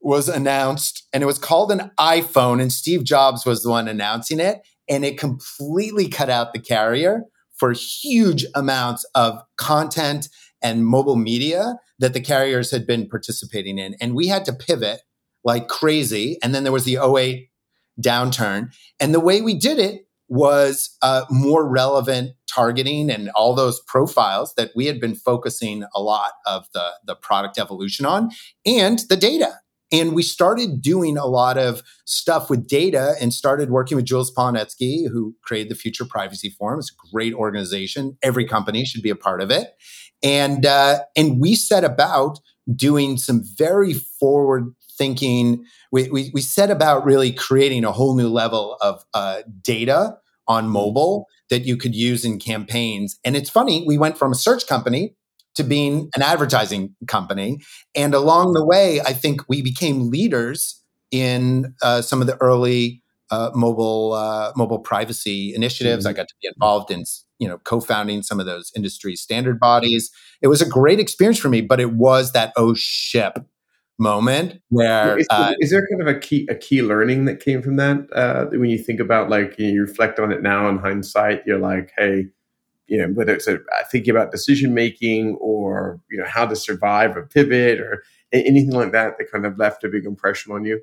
was 0.00 0.28
announced 0.28 1.06
and 1.12 1.22
it 1.22 1.26
was 1.26 1.38
called 1.38 1.72
an 1.72 1.90
iPhone 1.98 2.60
and 2.60 2.72
Steve 2.72 3.04
Jobs 3.04 3.44
was 3.44 3.62
the 3.62 3.70
one 3.70 3.88
announcing 3.88 4.40
it 4.40 4.60
and 4.88 5.04
it 5.04 5.18
completely 5.18 6.08
cut 6.08 6.30
out 6.30 6.52
the 6.52 6.60
carrier 6.60 7.22
for 7.58 7.72
huge 7.72 8.46
amounts 8.54 9.04
of 9.14 9.40
content 9.56 10.28
and 10.62 10.86
mobile 10.86 11.16
media 11.16 11.74
that 11.98 12.14
the 12.14 12.20
carriers 12.20 12.70
had 12.70 12.86
been 12.86 13.08
participating 13.08 13.78
in. 13.78 13.94
And 14.00 14.14
we 14.14 14.28
had 14.28 14.44
to 14.46 14.52
pivot 14.52 15.00
like 15.44 15.68
crazy. 15.68 16.38
And 16.42 16.54
then 16.54 16.62
there 16.62 16.72
was 16.72 16.84
the 16.84 16.98
08 16.98 17.48
downturn. 18.00 18.72
And 19.00 19.12
the 19.12 19.20
way 19.20 19.40
we 19.40 19.54
did 19.54 19.78
it 19.78 20.02
was 20.28 20.96
uh, 21.00 21.24
more 21.30 21.66
relevant 21.66 22.32
targeting 22.46 23.10
and 23.10 23.30
all 23.30 23.54
those 23.54 23.80
profiles 23.86 24.54
that 24.56 24.70
we 24.76 24.86
had 24.86 25.00
been 25.00 25.14
focusing 25.14 25.84
a 25.94 26.02
lot 26.02 26.32
of 26.46 26.66
the, 26.74 26.90
the 27.06 27.14
product 27.14 27.58
evolution 27.58 28.04
on 28.04 28.30
and 28.66 29.00
the 29.08 29.16
data. 29.16 29.60
And 29.90 30.14
we 30.14 30.22
started 30.22 30.82
doing 30.82 31.16
a 31.16 31.26
lot 31.26 31.56
of 31.56 31.82
stuff 32.04 32.50
with 32.50 32.66
data 32.66 33.14
and 33.20 33.32
started 33.32 33.70
working 33.70 33.96
with 33.96 34.04
Jules 34.04 34.34
Polonetsky, 34.34 35.08
who 35.08 35.34
created 35.42 35.70
the 35.70 35.76
Future 35.76 36.04
Privacy 36.04 36.50
Forum. 36.50 36.78
It's 36.78 36.90
a 36.92 37.10
great 37.10 37.32
organization. 37.32 38.18
Every 38.22 38.46
company 38.46 38.84
should 38.84 39.02
be 39.02 39.10
a 39.10 39.16
part 39.16 39.40
of 39.40 39.50
it. 39.50 39.68
And, 40.22 40.66
uh, 40.66 41.00
and 41.16 41.40
we 41.40 41.54
set 41.54 41.84
about 41.84 42.38
doing 42.74 43.16
some 43.16 43.42
very 43.56 43.94
forward 43.94 44.74
thinking. 44.98 45.64
We, 45.90 46.10
we, 46.10 46.30
we, 46.34 46.40
set 46.42 46.70
about 46.70 47.04
really 47.04 47.32
creating 47.32 47.84
a 47.84 47.92
whole 47.92 48.16
new 48.16 48.28
level 48.28 48.76
of 48.82 49.04
uh, 49.14 49.42
data 49.62 50.18
on 50.46 50.68
mobile 50.68 51.26
that 51.50 51.64
you 51.64 51.76
could 51.76 51.94
use 51.94 52.24
in 52.24 52.38
campaigns. 52.38 53.18
And 53.24 53.36
it's 53.36 53.48
funny, 53.48 53.84
we 53.86 53.96
went 53.96 54.18
from 54.18 54.32
a 54.32 54.34
search 54.34 54.66
company 54.66 55.14
to 55.54 55.64
being 55.64 56.08
an 56.14 56.22
advertising 56.22 56.94
company. 57.06 57.58
And 57.94 58.14
along 58.14 58.52
the 58.52 58.64
way, 58.64 59.00
I 59.00 59.12
think 59.12 59.42
we 59.48 59.62
became 59.62 60.10
leaders 60.10 60.82
in 61.10 61.74
uh, 61.82 62.02
some 62.02 62.20
of 62.20 62.26
the 62.26 62.36
early 62.36 63.02
uh, 63.30 63.50
mobile 63.54 64.12
uh, 64.12 64.52
mobile 64.56 64.78
privacy 64.78 65.52
initiatives. 65.54 66.04
Mm-hmm. 66.04 66.10
I 66.10 66.16
got 66.16 66.28
to 66.28 66.34
be 66.40 66.48
involved 66.54 66.90
in 66.90 67.04
you 67.38 67.48
know 67.48 67.58
co-founding 67.58 68.22
some 68.22 68.40
of 68.40 68.46
those 68.46 68.72
industry 68.74 69.16
standard 69.16 69.58
bodies. 69.58 70.10
It 70.40 70.48
was 70.48 70.62
a 70.62 70.68
great 70.68 71.00
experience 71.00 71.38
for 71.38 71.48
me, 71.48 71.60
but 71.60 71.80
it 71.80 71.92
was 71.92 72.32
that 72.32 72.52
oh 72.56 72.74
ship 72.74 73.38
moment 73.98 74.60
where 74.68 75.18
is, 75.18 75.26
uh, 75.28 75.52
is, 75.58 75.70
there 75.70 75.84
kind 75.90 76.00
of 76.00 76.06
a 76.06 76.18
key 76.18 76.46
a 76.48 76.54
key 76.54 76.82
learning 76.82 77.24
that 77.24 77.40
came 77.40 77.60
from 77.60 77.76
that 77.76 78.06
uh, 78.14 78.46
when 78.46 78.70
you 78.70 78.78
think 78.78 79.00
about 79.00 79.28
like 79.28 79.58
you, 79.58 79.80
reflect 79.80 80.20
on 80.20 80.30
it 80.30 80.40
now 80.40 80.68
in 80.68 80.78
hindsight 80.78 81.42
you're 81.44 81.58
like 81.58 81.90
hey 81.98 82.26
you 82.88 82.98
know 82.98 83.08
whether 83.12 83.34
it's 83.34 83.46
a, 83.46 83.58
thinking 83.90 84.10
about 84.10 84.30
decision 84.30 84.74
making 84.74 85.36
or 85.36 86.00
you 86.10 86.18
know 86.18 86.26
how 86.26 86.46
to 86.46 86.56
survive 86.56 87.16
a 87.16 87.22
pivot 87.22 87.80
or 87.80 88.02
anything 88.32 88.72
like 88.72 88.92
that 88.92 89.18
that 89.18 89.30
kind 89.30 89.46
of 89.46 89.58
left 89.58 89.84
a 89.84 89.88
big 89.88 90.04
impression 90.04 90.52
on 90.52 90.64
you? 90.64 90.80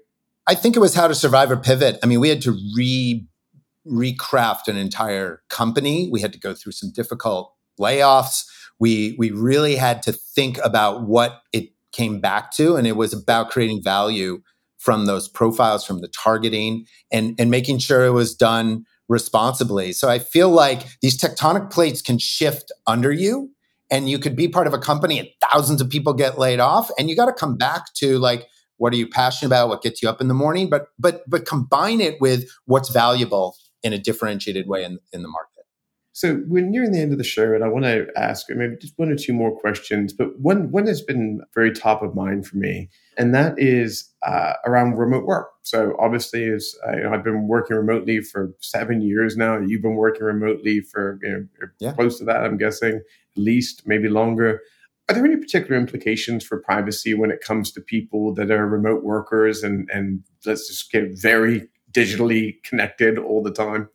I 0.48 0.56
think 0.56 0.76
it 0.76 0.80
was 0.80 0.94
how 0.94 1.08
to 1.08 1.16
survive 1.16 1.52
a 1.52 1.58
pivot. 1.58 2.00
I 2.04 2.08
mean 2.08 2.20
we 2.20 2.30
had 2.30 2.42
to 2.44 2.58
re 2.76 3.26
recraft 3.88 4.68
an 4.68 4.78
entire 4.78 5.44
company. 5.50 6.10
We 6.12 6.22
had 6.22 6.34
to 6.34 6.40
go 6.40 6.54
through 6.54 6.72
some 6.72 6.92
difficult 6.92 7.54
layoffs. 7.80 8.46
We 8.80 9.16
we 9.18 9.32
really 9.32 9.76
had 9.76 10.02
to 10.04 10.12
think 10.12 10.58
about 10.64 11.04
what 11.04 11.42
it 11.52 11.70
came 11.96 12.20
back 12.20 12.52
to. 12.52 12.76
And 12.76 12.86
it 12.86 12.98
was 12.98 13.14
about 13.14 13.50
creating 13.50 13.82
value 13.82 14.42
from 14.78 15.06
those 15.06 15.28
profiles, 15.28 15.86
from 15.86 16.02
the 16.02 16.10
targeting, 16.10 16.86
and, 17.12 17.36
and 17.40 17.50
making 17.50 17.80
sure 17.80 18.06
it 18.06 18.12
was 18.12 18.36
done 18.36 18.86
responsibly. 19.08 19.92
So 19.92 20.10
I 20.10 20.20
feel 20.20 20.50
like 20.50 20.86
these 21.02 21.20
tectonic 21.20 21.72
plates 21.72 22.02
can 22.02 22.18
shift 22.18 22.72
under 22.88 23.12
you 23.12 23.52
and 23.92 24.10
you 24.10 24.20
could 24.20 24.36
be 24.36 24.48
part 24.48 24.68
of 24.68 24.74
a 24.74 24.80
company 24.80 25.20
and 25.20 25.28
thousands 25.52 25.82
of 25.82 25.90
people 25.90 26.14
get 26.14 26.40
laid 26.40 26.60
off 26.60 26.90
and 26.98 27.10
you 27.10 27.16
got 27.16 27.26
to 27.26 27.34
come 27.34 27.56
back 27.56 27.94
to 27.96 28.18
like 28.18 28.48
what 28.78 28.92
are 28.94 28.98
you 28.98 29.08
passionate 29.08 29.48
about 29.48 29.70
what 29.70 29.82
gets 29.82 30.02
you 30.02 30.10
up 30.10 30.22
in 30.22 30.28
the 30.28 30.34
morning 30.34 30.70
but 30.70 30.88
but 31.00 31.22
but 31.30 31.46
combine 31.46 32.02
it 32.02 32.20
with 32.20 32.50
what's 32.66 32.90
valuable 32.90 33.56
in 33.84 33.94
a 33.94 34.00
differentiated 34.00 34.68
way 34.68 34.84
in, 34.84 34.98
in 35.14 35.22
the 35.22 35.28
market 35.28 35.55
so 36.16 36.42
we're 36.48 36.66
nearing 36.66 36.94
the 36.94 37.02
end 37.02 37.12
of 37.12 37.18
the 37.18 37.26
show, 37.26 37.54
and 37.54 37.62
I 37.62 37.68
want 37.68 37.84
to 37.84 38.08
ask 38.16 38.46
maybe 38.50 38.78
just 38.78 38.98
one 38.98 39.10
or 39.10 39.18
two 39.18 39.34
more 39.34 39.54
questions. 39.60 40.14
But 40.14 40.40
one 40.40 40.72
one 40.72 40.88
has 40.88 41.02
been 41.02 41.42
very 41.54 41.74
top 41.74 42.02
of 42.02 42.16
mind 42.16 42.48
for 42.48 42.56
me, 42.56 42.90
and 43.18 43.36
that 43.36 43.60
is 43.60 44.14
uh, 44.26 44.54
around 44.66 44.94
remote 44.94 45.26
work. 45.26 45.50
So 45.64 45.94
obviously, 46.00 46.46
as 46.46 46.74
uh, 46.88 46.96
you 46.96 47.04
know, 47.04 47.12
I've 47.12 47.26
been 47.26 47.50
working 47.50 47.76
remotely 47.76 48.22
for 48.22 48.56
seven 48.62 49.02
years 49.02 49.36
now. 49.36 49.60
You've 49.60 49.82
been 49.82 49.98
working 49.98 50.24
remotely 50.24 50.80
for 50.80 51.20
you 51.22 51.30
know, 51.30 51.68
yeah. 51.80 51.92
close 51.92 52.18
to 52.20 52.24
that, 52.24 52.46
I'm 52.46 52.56
guessing, 52.56 52.94
at 52.96 53.04
least 53.36 53.86
maybe 53.86 54.08
longer. 54.08 54.62
Are 55.10 55.16
there 55.16 55.26
any 55.26 55.36
particular 55.36 55.76
implications 55.76 56.46
for 56.46 56.62
privacy 56.62 57.14
when 57.14 57.30
it 57.30 57.42
comes 57.42 57.74
to 57.74 57.82
people 57.82 58.34
that 58.36 58.52
are 58.52 58.66
remote 58.66 59.04
workers 59.04 59.64
and 59.64 59.90
and 59.94 60.24
let's 60.46 60.70
just 60.70 60.94
get 60.94 61.10
very 61.22 61.68
digitally 61.92 62.64
connected 62.64 63.18
all 63.20 63.44
the 63.44 63.52
time? 63.52 63.90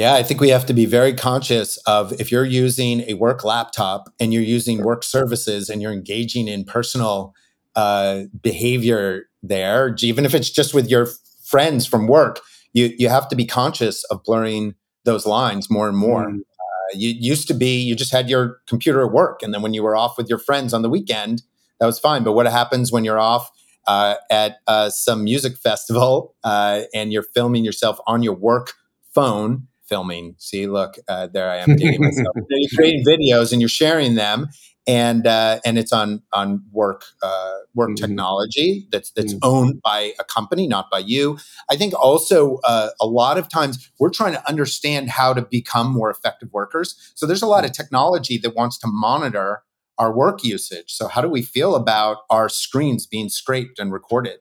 Yeah, 0.00 0.14
I 0.14 0.22
think 0.22 0.40
we 0.40 0.48
have 0.48 0.64
to 0.64 0.72
be 0.72 0.86
very 0.86 1.12
conscious 1.12 1.76
of 1.86 2.18
if 2.18 2.32
you're 2.32 2.46
using 2.46 3.02
a 3.02 3.12
work 3.12 3.44
laptop 3.44 4.08
and 4.18 4.32
you're 4.32 4.42
using 4.42 4.82
work 4.82 5.04
services 5.04 5.68
and 5.68 5.82
you're 5.82 5.92
engaging 5.92 6.48
in 6.48 6.64
personal 6.64 7.34
uh, 7.76 8.22
behavior 8.40 9.28
there, 9.42 9.94
even 10.00 10.24
if 10.24 10.34
it's 10.34 10.48
just 10.48 10.72
with 10.72 10.88
your 10.88 11.06
friends 11.44 11.84
from 11.84 12.06
work, 12.06 12.40
you 12.72 12.94
you 12.96 13.10
have 13.10 13.28
to 13.28 13.36
be 13.36 13.44
conscious 13.44 14.02
of 14.04 14.24
blurring 14.24 14.74
those 15.04 15.26
lines 15.26 15.68
more 15.68 15.86
and 15.86 15.98
more. 15.98 16.28
Mm. 16.28 16.38
Uh, 16.38 16.94
you 16.94 17.10
used 17.10 17.46
to 17.48 17.52
be 17.52 17.78
you 17.78 17.94
just 17.94 18.10
had 18.10 18.30
your 18.30 18.62
computer 18.66 19.04
at 19.04 19.12
work, 19.12 19.42
and 19.42 19.52
then 19.52 19.60
when 19.60 19.74
you 19.74 19.82
were 19.82 19.96
off 19.96 20.16
with 20.16 20.30
your 20.30 20.38
friends 20.38 20.72
on 20.72 20.80
the 20.80 20.88
weekend, 20.88 21.42
that 21.78 21.84
was 21.84 21.98
fine. 21.98 22.24
But 22.24 22.32
what 22.32 22.46
happens 22.46 22.90
when 22.90 23.04
you're 23.04 23.20
off 23.20 23.50
uh, 23.86 24.14
at 24.30 24.60
uh, 24.66 24.88
some 24.88 25.24
music 25.24 25.58
festival 25.58 26.34
uh, 26.42 26.84
and 26.94 27.12
you're 27.12 27.28
filming 27.34 27.66
yourself 27.66 27.98
on 28.06 28.22
your 28.22 28.34
work 28.34 28.72
phone? 29.14 29.66
Filming. 29.90 30.36
See, 30.38 30.66
look, 30.66 30.96
uh, 31.08 31.26
there 31.26 31.50
I 31.50 31.56
am 31.56 31.76
dating 31.76 32.00
myself. 32.00 32.34
you're 32.48 32.70
creating 32.74 33.04
videos 33.04 33.52
and 33.52 33.60
you're 33.60 33.68
sharing 33.68 34.14
them, 34.14 34.48
and 34.86 35.26
uh, 35.26 35.60
and 35.64 35.78
it's 35.78 35.92
on 35.92 36.22
on 36.32 36.64
work 36.72 37.04
uh, 37.22 37.56
work 37.74 37.90
mm-hmm. 37.90 38.06
technology 38.06 38.86
that's 38.90 39.10
that's 39.10 39.34
mm-hmm. 39.34 39.46
owned 39.46 39.82
by 39.82 40.12
a 40.18 40.24
company, 40.24 40.66
not 40.66 40.90
by 40.90 41.00
you. 41.00 41.38
I 41.70 41.76
think 41.76 41.92
also 41.92 42.58
uh, 42.64 42.90
a 43.00 43.06
lot 43.06 43.36
of 43.36 43.50
times 43.50 43.90
we're 43.98 44.10
trying 44.10 44.32
to 44.32 44.48
understand 44.48 45.10
how 45.10 45.34
to 45.34 45.42
become 45.42 45.92
more 45.92 46.10
effective 46.10 46.48
workers. 46.52 47.12
So 47.14 47.26
there's 47.26 47.42
a 47.42 47.46
lot 47.46 47.64
of 47.64 47.72
technology 47.72 48.38
that 48.38 48.54
wants 48.54 48.78
to 48.78 48.86
monitor 48.86 49.62
our 49.98 50.12
work 50.14 50.42
usage. 50.42 50.94
So 50.94 51.08
how 51.08 51.20
do 51.20 51.28
we 51.28 51.42
feel 51.42 51.74
about 51.74 52.18
our 52.30 52.48
screens 52.48 53.06
being 53.06 53.28
scraped 53.28 53.78
and 53.78 53.92
recorded 53.92 54.38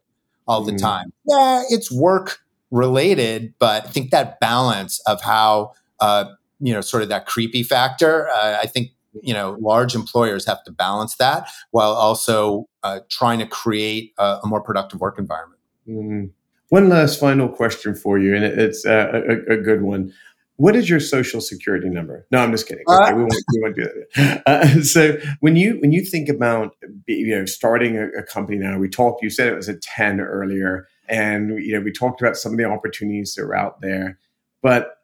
all 0.47 0.61
the 0.61 0.71
mm-hmm. 0.71 0.85
time? 0.85 1.13
Yeah, 1.27 1.63
it's 1.69 1.91
work 1.91 2.39
related, 2.71 3.53
but 3.59 3.85
I 3.85 3.89
think 3.89 4.11
that 4.11 4.39
balance 4.39 4.99
of 5.07 5.21
how, 5.21 5.73
uh, 5.99 6.25
you 6.59 6.73
know, 6.73 6.81
sort 6.81 7.03
of 7.03 7.09
that 7.09 7.25
creepy 7.25 7.63
factor, 7.63 8.29
uh, 8.29 8.59
I 8.61 8.67
think, 8.67 8.91
you 9.21 9.33
know, 9.33 9.57
large 9.59 9.95
employers 9.95 10.45
have 10.45 10.63
to 10.65 10.71
balance 10.71 11.15
that 11.15 11.49
while 11.71 11.91
also 11.91 12.67
uh, 12.83 12.99
trying 13.09 13.39
to 13.39 13.47
create 13.47 14.13
a, 14.17 14.39
a, 14.43 14.47
more 14.47 14.61
productive 14.61 14.99
work 14.99 15.17
environment. 15.17 15.59
Mm. 15.87 16.29
One 16.69 16.89
last 16.89 17.19
final 17.19 17.49
question 17.49 17.95
for 17.95 18.19
you, 18.19 18.35
and 18.35 18.45
it's 18.45 18.85
uh, 18.85 19.23
a, 19.27 19.53
a, 19.53 19.57
good 19.57 19.81
one. 19.81 20.13
What 20.57 20.75
is 20.75 20.87
your 20.87 20.99
social 20.99 21.41
security 21.41 21.89
number? 21.89 22.27
No, 22.29 22.39
I'm 22.39 22.51
just 22.51 22.67
kidding. 22.67 22.83
Okay, 22.87 23.11
uh, 23.11 23.15
we, 23.15 23.21
won't, 23.23 23.33
we 23.53 23.61
won't 23.61 23.75
do 23.75 23.89
that. 24.15 24.43
Uh, 24.45 24.81
so 24.83 25.17
when 25.39 25.55
you 25.55 25.79
when 25.79 25.91
you 25.91 26.05
think 26.05 26.29
about 26.29 26.75
you 27.07 27.35
know 27.35 27.45
starting 27.45 27.97
a, 27.97 28.09
a 28.19 28.23
company 28.23 28.59
now, 28.59 28.77
we 28.77 28.87
talked. 28.87 29.23
You 29.23 29.31
said 29.31 29.47
it 29.47 29.55
was 29.55 29.67
a 29.67 29.77
ten 29.79 30.19
earlier 30.19 30.87
and 31.09 31.63
you 31.63 31.73
know 31.73 31.81
we 31.81 31.91
talked 31.91 32.21
about 32.21 32.37
some 32.37 32.51
of 32.51 32.57
the 32.57 32.65
opportunities 32.65 33.35
that 33.35 33.43
are 33.43 33.55
out 33.55 33.81
there. 33.81 34.17
But 34.61 34.95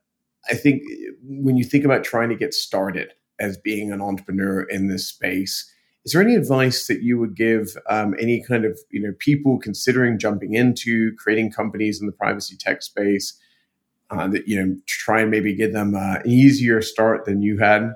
i 0.49 0.53
think 0.53 0.83
when 1.23 1.57
you 1.57 1.63
think 1.63 1.83
about 1.85 2.03
trying 2.03 2.29
to 2.29 2.35
get 2.35 2.53
started 2.53 3.13
as 3.39 3.57
being 3.57 3.91
an 3.91 4.01
entrepreneur 4.01 4.63
in 4.63 4.87
this 4.87 5.07
space 5.07 5.71
is 6.05 6.11
there 6.11 6.21
any 6.21 6.35
advice 6.35 6.85
that 6.85 7.01
you 7.01 7.17
would 7.17 7.35
give 7.35 7.75
um, 7.89 8.15
any 8.19 8.43
kind 8.43 8.63
of 8.63 8.79
you 8.91 9.01
know 9.01 9.13
people 9.19 9.57
considering 9.57 10.19
jumping 10.19 10.53
into 10.53 11.13
creating 11.17 11.51
companies 11.51 11.99
in 11.99 12.05
the 12.05 12.13
privacy 12.13 12.55
tech 12.55 12.83
space 12.83 13.37
uh, 14.11 14.27
that 14.27 14.47
you 14.47 14.63
know 14.63 14.77
try 14.85 15.21
and 15.21 15.31
maybe 15.31 15.53
give 15.53 15.73
them 15.73 15.95
uh, 15.95 16.17
an 16.17 16.29
easier 16.29 16.81
start 16.81 17.25
than 17.25 17.41
you 17.41 17.57
had? 17.57 17.95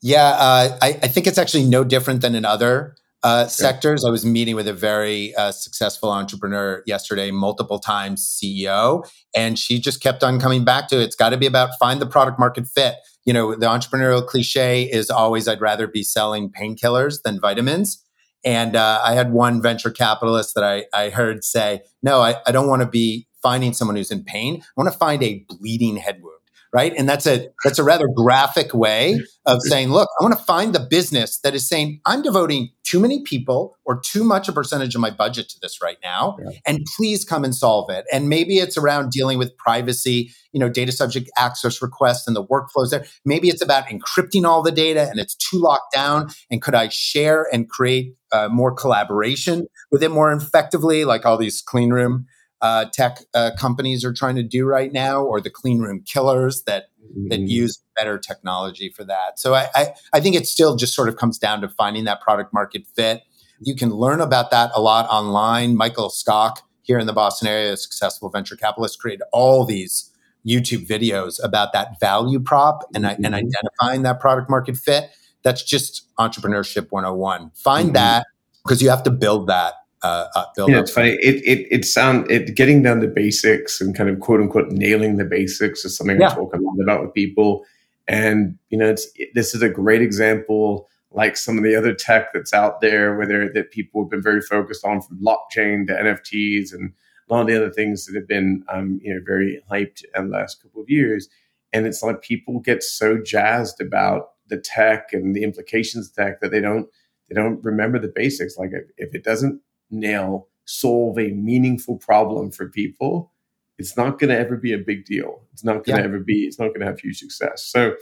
Yeah 0.00 0.28
uh, 0.28 0.78
I, 0.80 0.88
I, 1.02 1.08
think 1.08 1.26
it's 1.26 1.38
actually 1.38 1.64
no 1.64 1.82
different 1.82 2.20
than 2.20 2.34
in 2.34 2.44
other 2.44 2.94
uh, 3.24 3.46
sectors. 3.46 4.04
I 4.04 4.10
was 4.10 4.24
meeting 4.24 4.54
with 4.54 4.68
a 4.68 4.72
very 4.72 5.34
uh, 5.34 5.50
successful 5.50 6.10
entrepreneur 6.10 6.82
yesterday, 6.86 7.30
multiple 7.30 7.78
times 7.78 8.24
CEO, 8.24 9.08
and 9.34 9.58
she 9.58 9.80
just 9.80 10.00
kept 10.02 10.22
on 10.22 10.38
coming 10.38 10.64
back 10.64 10.88
to 10.88 11.00
it. 11.00 11.04
It's 11.04 11.16
got 11.16 11.30
to 11.30 11.38
be 11.38 11.46
about 11.46 11.70
find 11.80 12.00
the 12.00 12.06
product 12.06 12.38
market 12.38 12.66
fit. 12.66 12.96
You 13.24 13.32
know, 13.32 13.54
the 13.54 13.66
entrepreneurial 13.66 14.24
cliche 14.24 14.82
is 14.84 15.10
always 15.10 15.48
I'd 15.48 15.60
rather 15.60 15.86
be 15.88 16.02
selling 16.02 16.50
painkillers 16.50 17.22
than 17.24 17.40
vitamins. 17.40 18.00
And 18.44 18.76
uh, 18.76 19.00
I 19.02 19.14
had 19.14 19.32
one 19.32 19.62
venture 19.62 19.90
capitalist 19.90 20.54
that 20.54 20.64
I, 20.64 20.84
I 20.92 21.08
heard 21.08 21.44
say, 21.44 21.80
no, 22.02 22.20
I, 22.20 22.36
I 22.46 22.52
don't 22.52 22.68
want 22.68 22.82
to 22.82 22.88
be 22.88 23.26
finding 23.42 23.72
someone 23.72 23.96
who's 23.96 24.10
in 24.10 24.22
pain. 24.22 24.60
I 24.62 24.66
want 24.76 24.92
to 24.92 24.98
find 24.98 25.22
a 25.22 25.44
bleeding 25.48 25.96
head 25.96 26.20
wound 26.22 26.33
right? 26.74 26.92
And 26.98 27.08
that's 27.08 27.24
a 27.24 27.48
that's 27.62 27.78
a 27.78 27.84
rather 27.84 28.08
graphic 28.14 28.74
way 28.74 29.20
of 29.46 29.60
saying, 29.62 29.90
look, 29.90 30.08
I 30.20 30.24
want 30.24 30.36
to 30.36 30.44
find 30.44 30.74
the 30.74 30.80
business 30.80 31.38
that 31.44 31.54
is 31.54 31.68
saying, 31.68 32.00
I'm 32.04 32.20
devoting 32.20 32.70
too 32.82 32.98
many 32.98 33.22
people 33.22 33.76
or 33.84 34.00
too 34.00 34.24
much 34.24 34.48
a 34.48 34.52
percentage 34.52 34.94
of 34.96 35.00
my 35.00 35.10
budget 35.10 35.48
to 35.50 35.58
this 35.62 35.80
right 35.80 35.98
now, 36.02 36.36
yeah. 36.42 36.58
and 36.66 36.84
please 36.96 37.24
come 37.24 37.44
and 37.44 37.54
solve 37.54 37.90
it. 37.90 38.04
And 38.12 38.28
maybe 38.28 38.58
it's 38.58 38.76
around 38.76 39.12
dealing 39.12 39.38
with 39.38 39.56
privacy, 39.56 40.32
you 40.52 40.58
know, 40.58 40.68
data 40.68 40.90
subject 40.90 41.30
access 41.38 41.80
requests 41.80 42.26
and 42.26 42.34
the 42.34 42.44
workflows 42.44 42.90
there. 42.90 43.04
Maybe 43.24 43.48
it's 43.48 43.62
about 43.62 43.86
encrypting 43.86 44.44
all 44.44 44.62
the 44.62 44.72
data 44.72 45.08
and 45.08 45.20
it's 45.20 45.36
too 45.36 45.58
locked 45.58 45.94
down. 45.94 46.30
And 46.50 46.60
could 46.60 46.74
I 46.74 46.88
share 46.88 47.46
and 47.52 47.68
create 47.68 48.16
uh, 48.32 48.48
more 48.48 48.74
collaboration 48.74 49.68
with 49.92 50.02
it 50.02 50.10
more 50.10 50.32
effectively, 50.32 51.04
like 51.04 51.24
all 51.24 51.38
these 51.38 51.62
clean 51.62 51.90
room 51.90 52.26
uh, 52.64 52.86
tech 52.86 53.18
uh, 53.34 53.50
companies 53.58 54.06
are 54.06 54.12
trying 54.12 54.36
to 54.36 54.42
do 54.42 54.64
right 54.64 54.90
now, 54.90 55.22
or 55.22 55.38
the 55.38 55.50
clean 55.50 55.80
room 55.80 56.00
killers 56.00 56.62
that 56.62 56.84
mm-hmm. 57.02 57.28
that 57.28 57.40
use 57.40 57.82
better 57.94 58.18
technology 58.18 58.88
for 58.88 59.04
that. 59.04 59.38
So 59.38 59.52
I, 59.52 59.66
I, 59.74 59.88
I 60.14 60.20
think 60.20 60.34
it 60.34 60.46
still 60.46 60.74
just 60.74 60.94
sort 60.94 61.10
of 61.10 61.16
comes 61.16 61.36
down 61.36 61.60
to 61.60 61.68
finding 61.68 62.04
that 62.04 62.22
product 62.22 62.54
market 62.54 62.86
fit. 62.96 63.20
You 63.60 63.76
can 63.76 63.90
learn 63.90 64.22
about 64.22 64.50
that 64.50 64.70
a 64.74 64.80
lot 64.80 65.06
online. 65.10 65.76
Michael 65.76 66.08
Skok 66.08 66.56
here 66.80 66.98
in 66.98 67.06
the 67.06 67.12
Boston 67.12 67.48
area, 67.48 67.74
a 67.74 67.76
successful 67.76 68.30
venture 68.30 68.56
capitalist, 68.56 68.98
created 68.98 69.24
all 69.30 69.66
these 69.66 70.10
YouTube 70.48 70.86
videos 70.86 71.38
about 71.44 71.74
that 71.74 72.00
value 72.00 72.40
prop 72.40 72.82
and, 72.94 73.04
mm-hmm. 73.04 73.26
and 73.26 73.34
identifying 73.34 74.02
that 74.04 74.20
product 74.20 74.48
market 74.48 74.78
fit. 74.78 75.10
That's 75.42 75.62
just 75.62 76.08
entrepreneurship 76.18 76.86
101. 76.88 77.50
Find 77.56 77.88
mm-hmm. 77.88 77.92
that 77.92 78.26
because 78.64 78.80
you 78.80 78.88
have 78.88 79.02
to 79.02 79.10
build 79.10 79.48
that 79.48 79.74
uh, 80.04 80.28
uh, 80.34 80.44
build 80.54 80.70
yeah, 80.70 80.80
it's 80.80 80.90
funny. 80.90 81.16
It 81.22 81.42
it 81.46 81.66
it 81.70 81.84
sound 81.86 82.30
it 82.30 82.54
getting 82.54 82.82
down 82.82 83.00
to 83.00 83.08
basics 83.08 83.80
and 83.80 83.96
kind 83.96 84.10
of 84.10 84.20
quote 84.20 84.40
unquote 84.40 84.68
nailing 84.70 85.16
the 85.16 85.24
basics 85.24 85.82
is 85.84 85.96
something 85.96 86.20
yeah. 86.20 86.30
I 86.30 86.34
talk 86.34 86.54
a 86.54 86.58
lot 86.58 86.76
about 86.82 87.02
with 87.02 87.14
people. 87.14 87.64
And 88.06 88.58
you 88.68 88.76
know, 88.76 88.88
it's 88.88 89.08
it, 89.14 89.30
this 89.34 89.54
is 89.54 89.62
a 89.62 89.70
great 89.70 90.02
example, 90.02 90.90
like 91.10 91.38
some 91.38 91.56
of 91.56 91.64
the 91.64 91.74
other 91.74 91.94
tech 91.94 92.34
that's 92.34 92.52
out 92.52 92.82
there, 92.82 93.16
where 93.16 93.50
that 93.50 93.70
people 93.70 94.02
have 94.02 94.10
been 94.10 94.22
very 94.22 94.42
focused 94.42 94.84
on, 94.84 95.00
from 95.00 95.18
blockchain 95.18 95.86
to 95.86 95.94
NFTs 95.94 96.74
and 96.74 96.92
a 97.30 97.32
lot 97.32 97.40
of 97.40 97.46
the 97.46 97.56
other 97.56 97.70
things 97.70 98.04
that 98.04 98.14
have 98.14 98.28
been, 98.28 98.62
um, 98.68 99.00
you 99.02 99.14
know, 99.14 99.20
very 99.24 99.62
hyped 99.70 100.04
in 100.14 100.28
the 100.28 100.36
last 100.36 100.62
couple 100.62 100.82
of 100.82 100.90
years. 100.90 101.30
And 101.72 101.86
it's 101.86 102.02
like 102.02 102.20
people 102.20 102.60
get 102.60 102.82
so 102.82 103.16
jazzed 103.16 103.80
about 103.80 104.32
the 104.48 104.58
tech 104.58 105.14
and 105.14 105.34
the 105.34 105.44
implications 105.44 106.10
of 106.10 106.14
tech 106.14 106.40
that 106.40 106.50
they 106.50 106.60
don't 106.60 106.88
they 107.30 107.34
don't 107.34 107.64
remember 107.64 107.98
the 107.98 108.12
basics. 108.14 108.58
Like 108.58 108.72
if 108.98 109.14
it 109.14 109.24
doesn't 109.24 109.62
nail, 109.90 110.48
solve 110.64 111.18
a 111.18 111.30
meaningful 111.30 111.98
problem 111.98 112.50
for 112.50 112.68
people, 112.68 113.32
it's 113.78 113.96
not 113.96 114.18
going 114.18 114.30
to 114.30 114.38
ever 114.38 114.56
be 114.56 114.72
a 114.72 114.78
big 114.78 115.04
deal. 115.04 115.42
It's 115.52 115.64
not 115.64 115.84
going 115.84 115.96
to 115.96 116.02
yeah. 116.02 116.04
ever 116.04 116.20
be, 116.20 116.44
it's 116.44 116.58
not 116.58 116.68
going 116.68 116.80
to 116.80 116.86
have 116.86 117.00
huge 117.00 117.18
success. 117.18 117.64
So, 117.64 117.94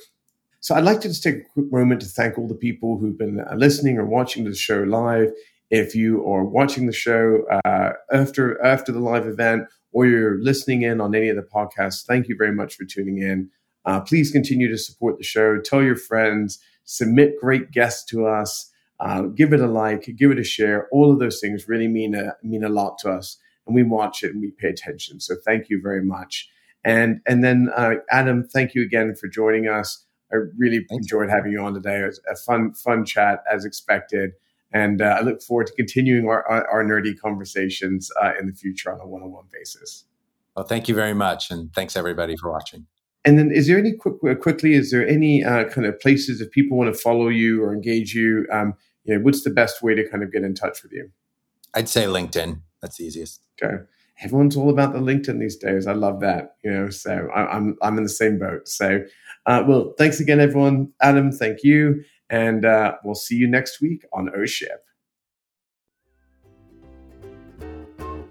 so 0.61 0.75
I'd 0.75 0.85
like 0.85 1.01
to 1.01 1.09
just 1.09 1.23
take 1.23 1.37
a 1.37 1.45
quick 1.53 1.73
moment 1.73 2.03
to 2.03 2.07
thank 2.07 2.39
all 2.39 2.47
the 2.47 2.55
people 2.55 2.99
who've 2.99 3.19
been 3.19 3.41
uh, 3.41 3.55
listening 3.57 3.99
or 3.99 4.05
watching 4.05 4.45
the 4.45 4.55
show 4.55 4.83
live. 4.83 5.33
If 5.71 5.95
you 5.95 6.25
are 6.31 6.45
watching 6.45 6.87
the 6.87 6.93
show 6.93 7.45
uh, 7.65 7.93
after 8.13 8.63
after 8.63 8.93
the 8.93 9.01
live 9.01 9.27
event, 9.27 9.69
or 9.93 10.07
you're 10.07 10.39
listening 10.43 10.83
in 10.83 11.01
on 11.01 11.15
any 11.15 11.31
of 11.31 11.37
the 11.37 11.43
podcasts, 11.43 12.05
thank 12.05 12.29
you 12.29 12.37
very 12.37 12.53
much 12.53 12.77
for 12.77 12.85
tuning 12.85 13.19
in. 13.19 13.51
Uh, 13.87 13.99
please 14.01 14.31
continue 14.31 14.69
to 14.69 14.77
support 14.77 15.17
the 15.17 15.25
show. 15.25 15.59
Tell 15.59 15.83
your 15.83 15.97
friends. 15.97 16.59
Submit 16.85 17.41
great 17.41 17.71
guests 17.71 18.05
to 18.11 18.27
us. 18.27 18.71
Uh, 19.03 19.23
give 19.23 19.53
it 19.53 19.61
a 19.61 19.67
like, 19.67 20.09
give 20.17 20.31
it 20.31 20.39
a 20.39 20.45
share. 20.45 20.89
All 20.93 21.11
of 21.13 21.19
those 21.19 21.41
things 21.41 21.67
really 21.67 21.89
mean 21.89 22.15
a, 22.15 22.37
mean 22.45 22.63
a 22.63 22.69
lot 22.69 22.99
to 22.99 23.11
us, 23.11 23.37
and 23.67 23.75
we 23.75 23.83
watch 23.83 24.23
it 24.23 24.31
and 24.33 24.41
we 24.41 24.53
pay 24.53 24.69
attention. 24.69 25.19
So 25.19 25.35
thank 25.45 25.69
you 25.69 25.81
very 25.83 26.05
much. 26.05 26.49
And 26.85 27.21
and 27.27 27.43
then 27.43 27.69
uh, 27.77 27.95
Adam, 28.11 28.45
thank 28.45 28.75
you 28.75 28.83
again 28.83 29.17
for 29.17 29.27
joining 29.27 29.67
us. 29.67 30.05
I 30.33 30.37
really 30.57 30.87
Thanks. 30.89 31.05
enjoyed 31.05 31.31
having 31.31 31.51
you 31.51 31.61
on 31.61 31.75
today. 31.75 32.01
It 32.01 32.07
was 32.07 32.21
a 32.31 32.37
fun 32.37 32.75
fun 32.75 33.05
chat 33.05 33.43
as 33.53 33.65
expected, 33.65 34.33
and 34.73 35.03
uh, 35.03 35.17
I 35.19 35.21
look 35.23 35.43
forward 35.43 35.67
to 35.67 35.73
continuing 35.73 36.29
our 36.29 36.49
our, 36.49 36.69
our 36.69 36.85
nerdy 36.85 37.19
conversations 37.19 38.09
uh, 38.23 38.33
in 38.39 38.47
the 38.47 38.53
future 38.53 38.93
on 38.93 39.01
a 39.01 39.07
one 39.07 39.23
on 39.23 39.33
one 39.33 39.47
basis. 39.53 40.05
Well, 40.57 40.65
thank 40.65 40.89
you 40.89 40.95
very 40.95 41.15
much, 41.15 41.51
and 41.51 41.73
thanks 41.75 41.97
everybody 41.97 42.37
for 42.37 42.53
watching. 42.53 42.87
And 43.25 43.39
then, 43.39 43.51
is 43.53 43.67
there 43.69 43.79
any 43.79 43.93
quick, 43.93 44.41
quickly? 44.41 44.75
Is 44.75 44.91
there 44.91 45.07
any 45.07 45.45
uh, 45.45 45.65
kind 45.71 45.87
of 45.87 45.99
places 46.01 46.41
if 46.41 46.51
people 46.51 46.77
want 46.77 46.93
to 46.95 47.01
follow 47.01 47.29
you 47.29 47.63
or 47.63 47.73
engage 47.73 48.15
you? 48.15 48.47
Um, 48.53 48.75
you 49.05 49.17
know, 49.17 49.25
what's 49.25 49.43
the 49.43 49.51
best 49.51 49.83
way 49.83 49.95
to 49.95 50.09
kind 50.09 50.23
of 50.23 50.33
get 50.33 50.43
in 50.43 50.55
touch 50.55 50.83
with 50.83 50.93
you? 50.93 51.11
I'd 51.75 51.89
say 51.89 52.05
LinkedIn. 52.05 52.61
That's 52.81 52.97
the 52.97 53.05
easiest. 53.05 53.43
Okay. 53.63 53.83
Everyone's 54.23 54.57
all 54.57 54.71
about 54.71 54.93
the 54.93 55.01
LinkedIn 55.01 55.41
these 55.41 55.57
days. 55.57 55.87
I 55.87 55.93
love 55.93 56.21
that. 56.21 56.57
You 56.63 56.71
know, 56.71 56.91
so 56.91 57.29
I, 57.35 57.57
I'm 57.57 57.77
I'm 57.83 57.97
in 57.97 58.05
the 58.05 58.09
same 58.11 58.39
boat. 58.39 58.69
So, 58.69 59.05
uh, 59.47 59.65
well, 59.67 59.95
thanks 59.99 60.21
again, 60.21 60.39
everyone. 60.39 60.93
Adam, 61.01 61.33
thank 61.33 61.65
you, 61.65 62.05
and 62.31 62.65
uh, 62.65 62.95
we'll 63.05 63.15
see 63.15 63.37
you 63.37 63.49
next 63.49 63.81
week 63.81 64.05
on 64.13 64.31
O 64.37 64.45
Ship. 64.45 64.85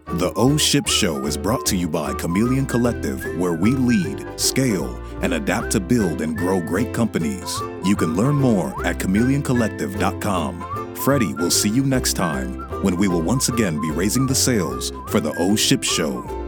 The 0.07 0.31
O 0.35 0.57
Ship 0.57 0.87
Show 0.87 1.25
is 1.25 1.35
brought 1.35 1.65
to 1.67 1.75
you 1.75 1.87
by 1.87 2.13
Chameleon 2.13 2.65
Collective, 2.65 3.23
where 3.39 3.53
we 3.53 3.71
lead, 3.71 4.39
scale, 4.39 5.01
and 5.21 5.33
adapt 5.33 5.71
to 5.71 5.79
build 5.79 6.21
and 6.21 6.37
grow 6.37 6.59
great 6.61 6.93
companies. 6.93 7.59
You 7.83 7.95
can 7.95 8.15
learn 8.15 8.35
more 8.35 8.69
at 8.85 8.97
chameleoncollective.com. 8.97 10.95
Freddie 10.95 11.33
will 11.33 11.51
see 11.51 11.69
you 11.69 11.83
next 11.83 12.13
time 12.13 12.59
when 12.83 12.95
we 12.97 13.07
will 13.07 13.21
once 13.21 13.49
again 13.49 13.79
be 13.81 13.91
raising 13.91 14.27
the 14.27 14.35
sails 14.35 14.91
for 15.07 15.19
the 15.19 15.33
O 15.37 15.55
Ship 15.55 15.83
Show. 15.83 16.40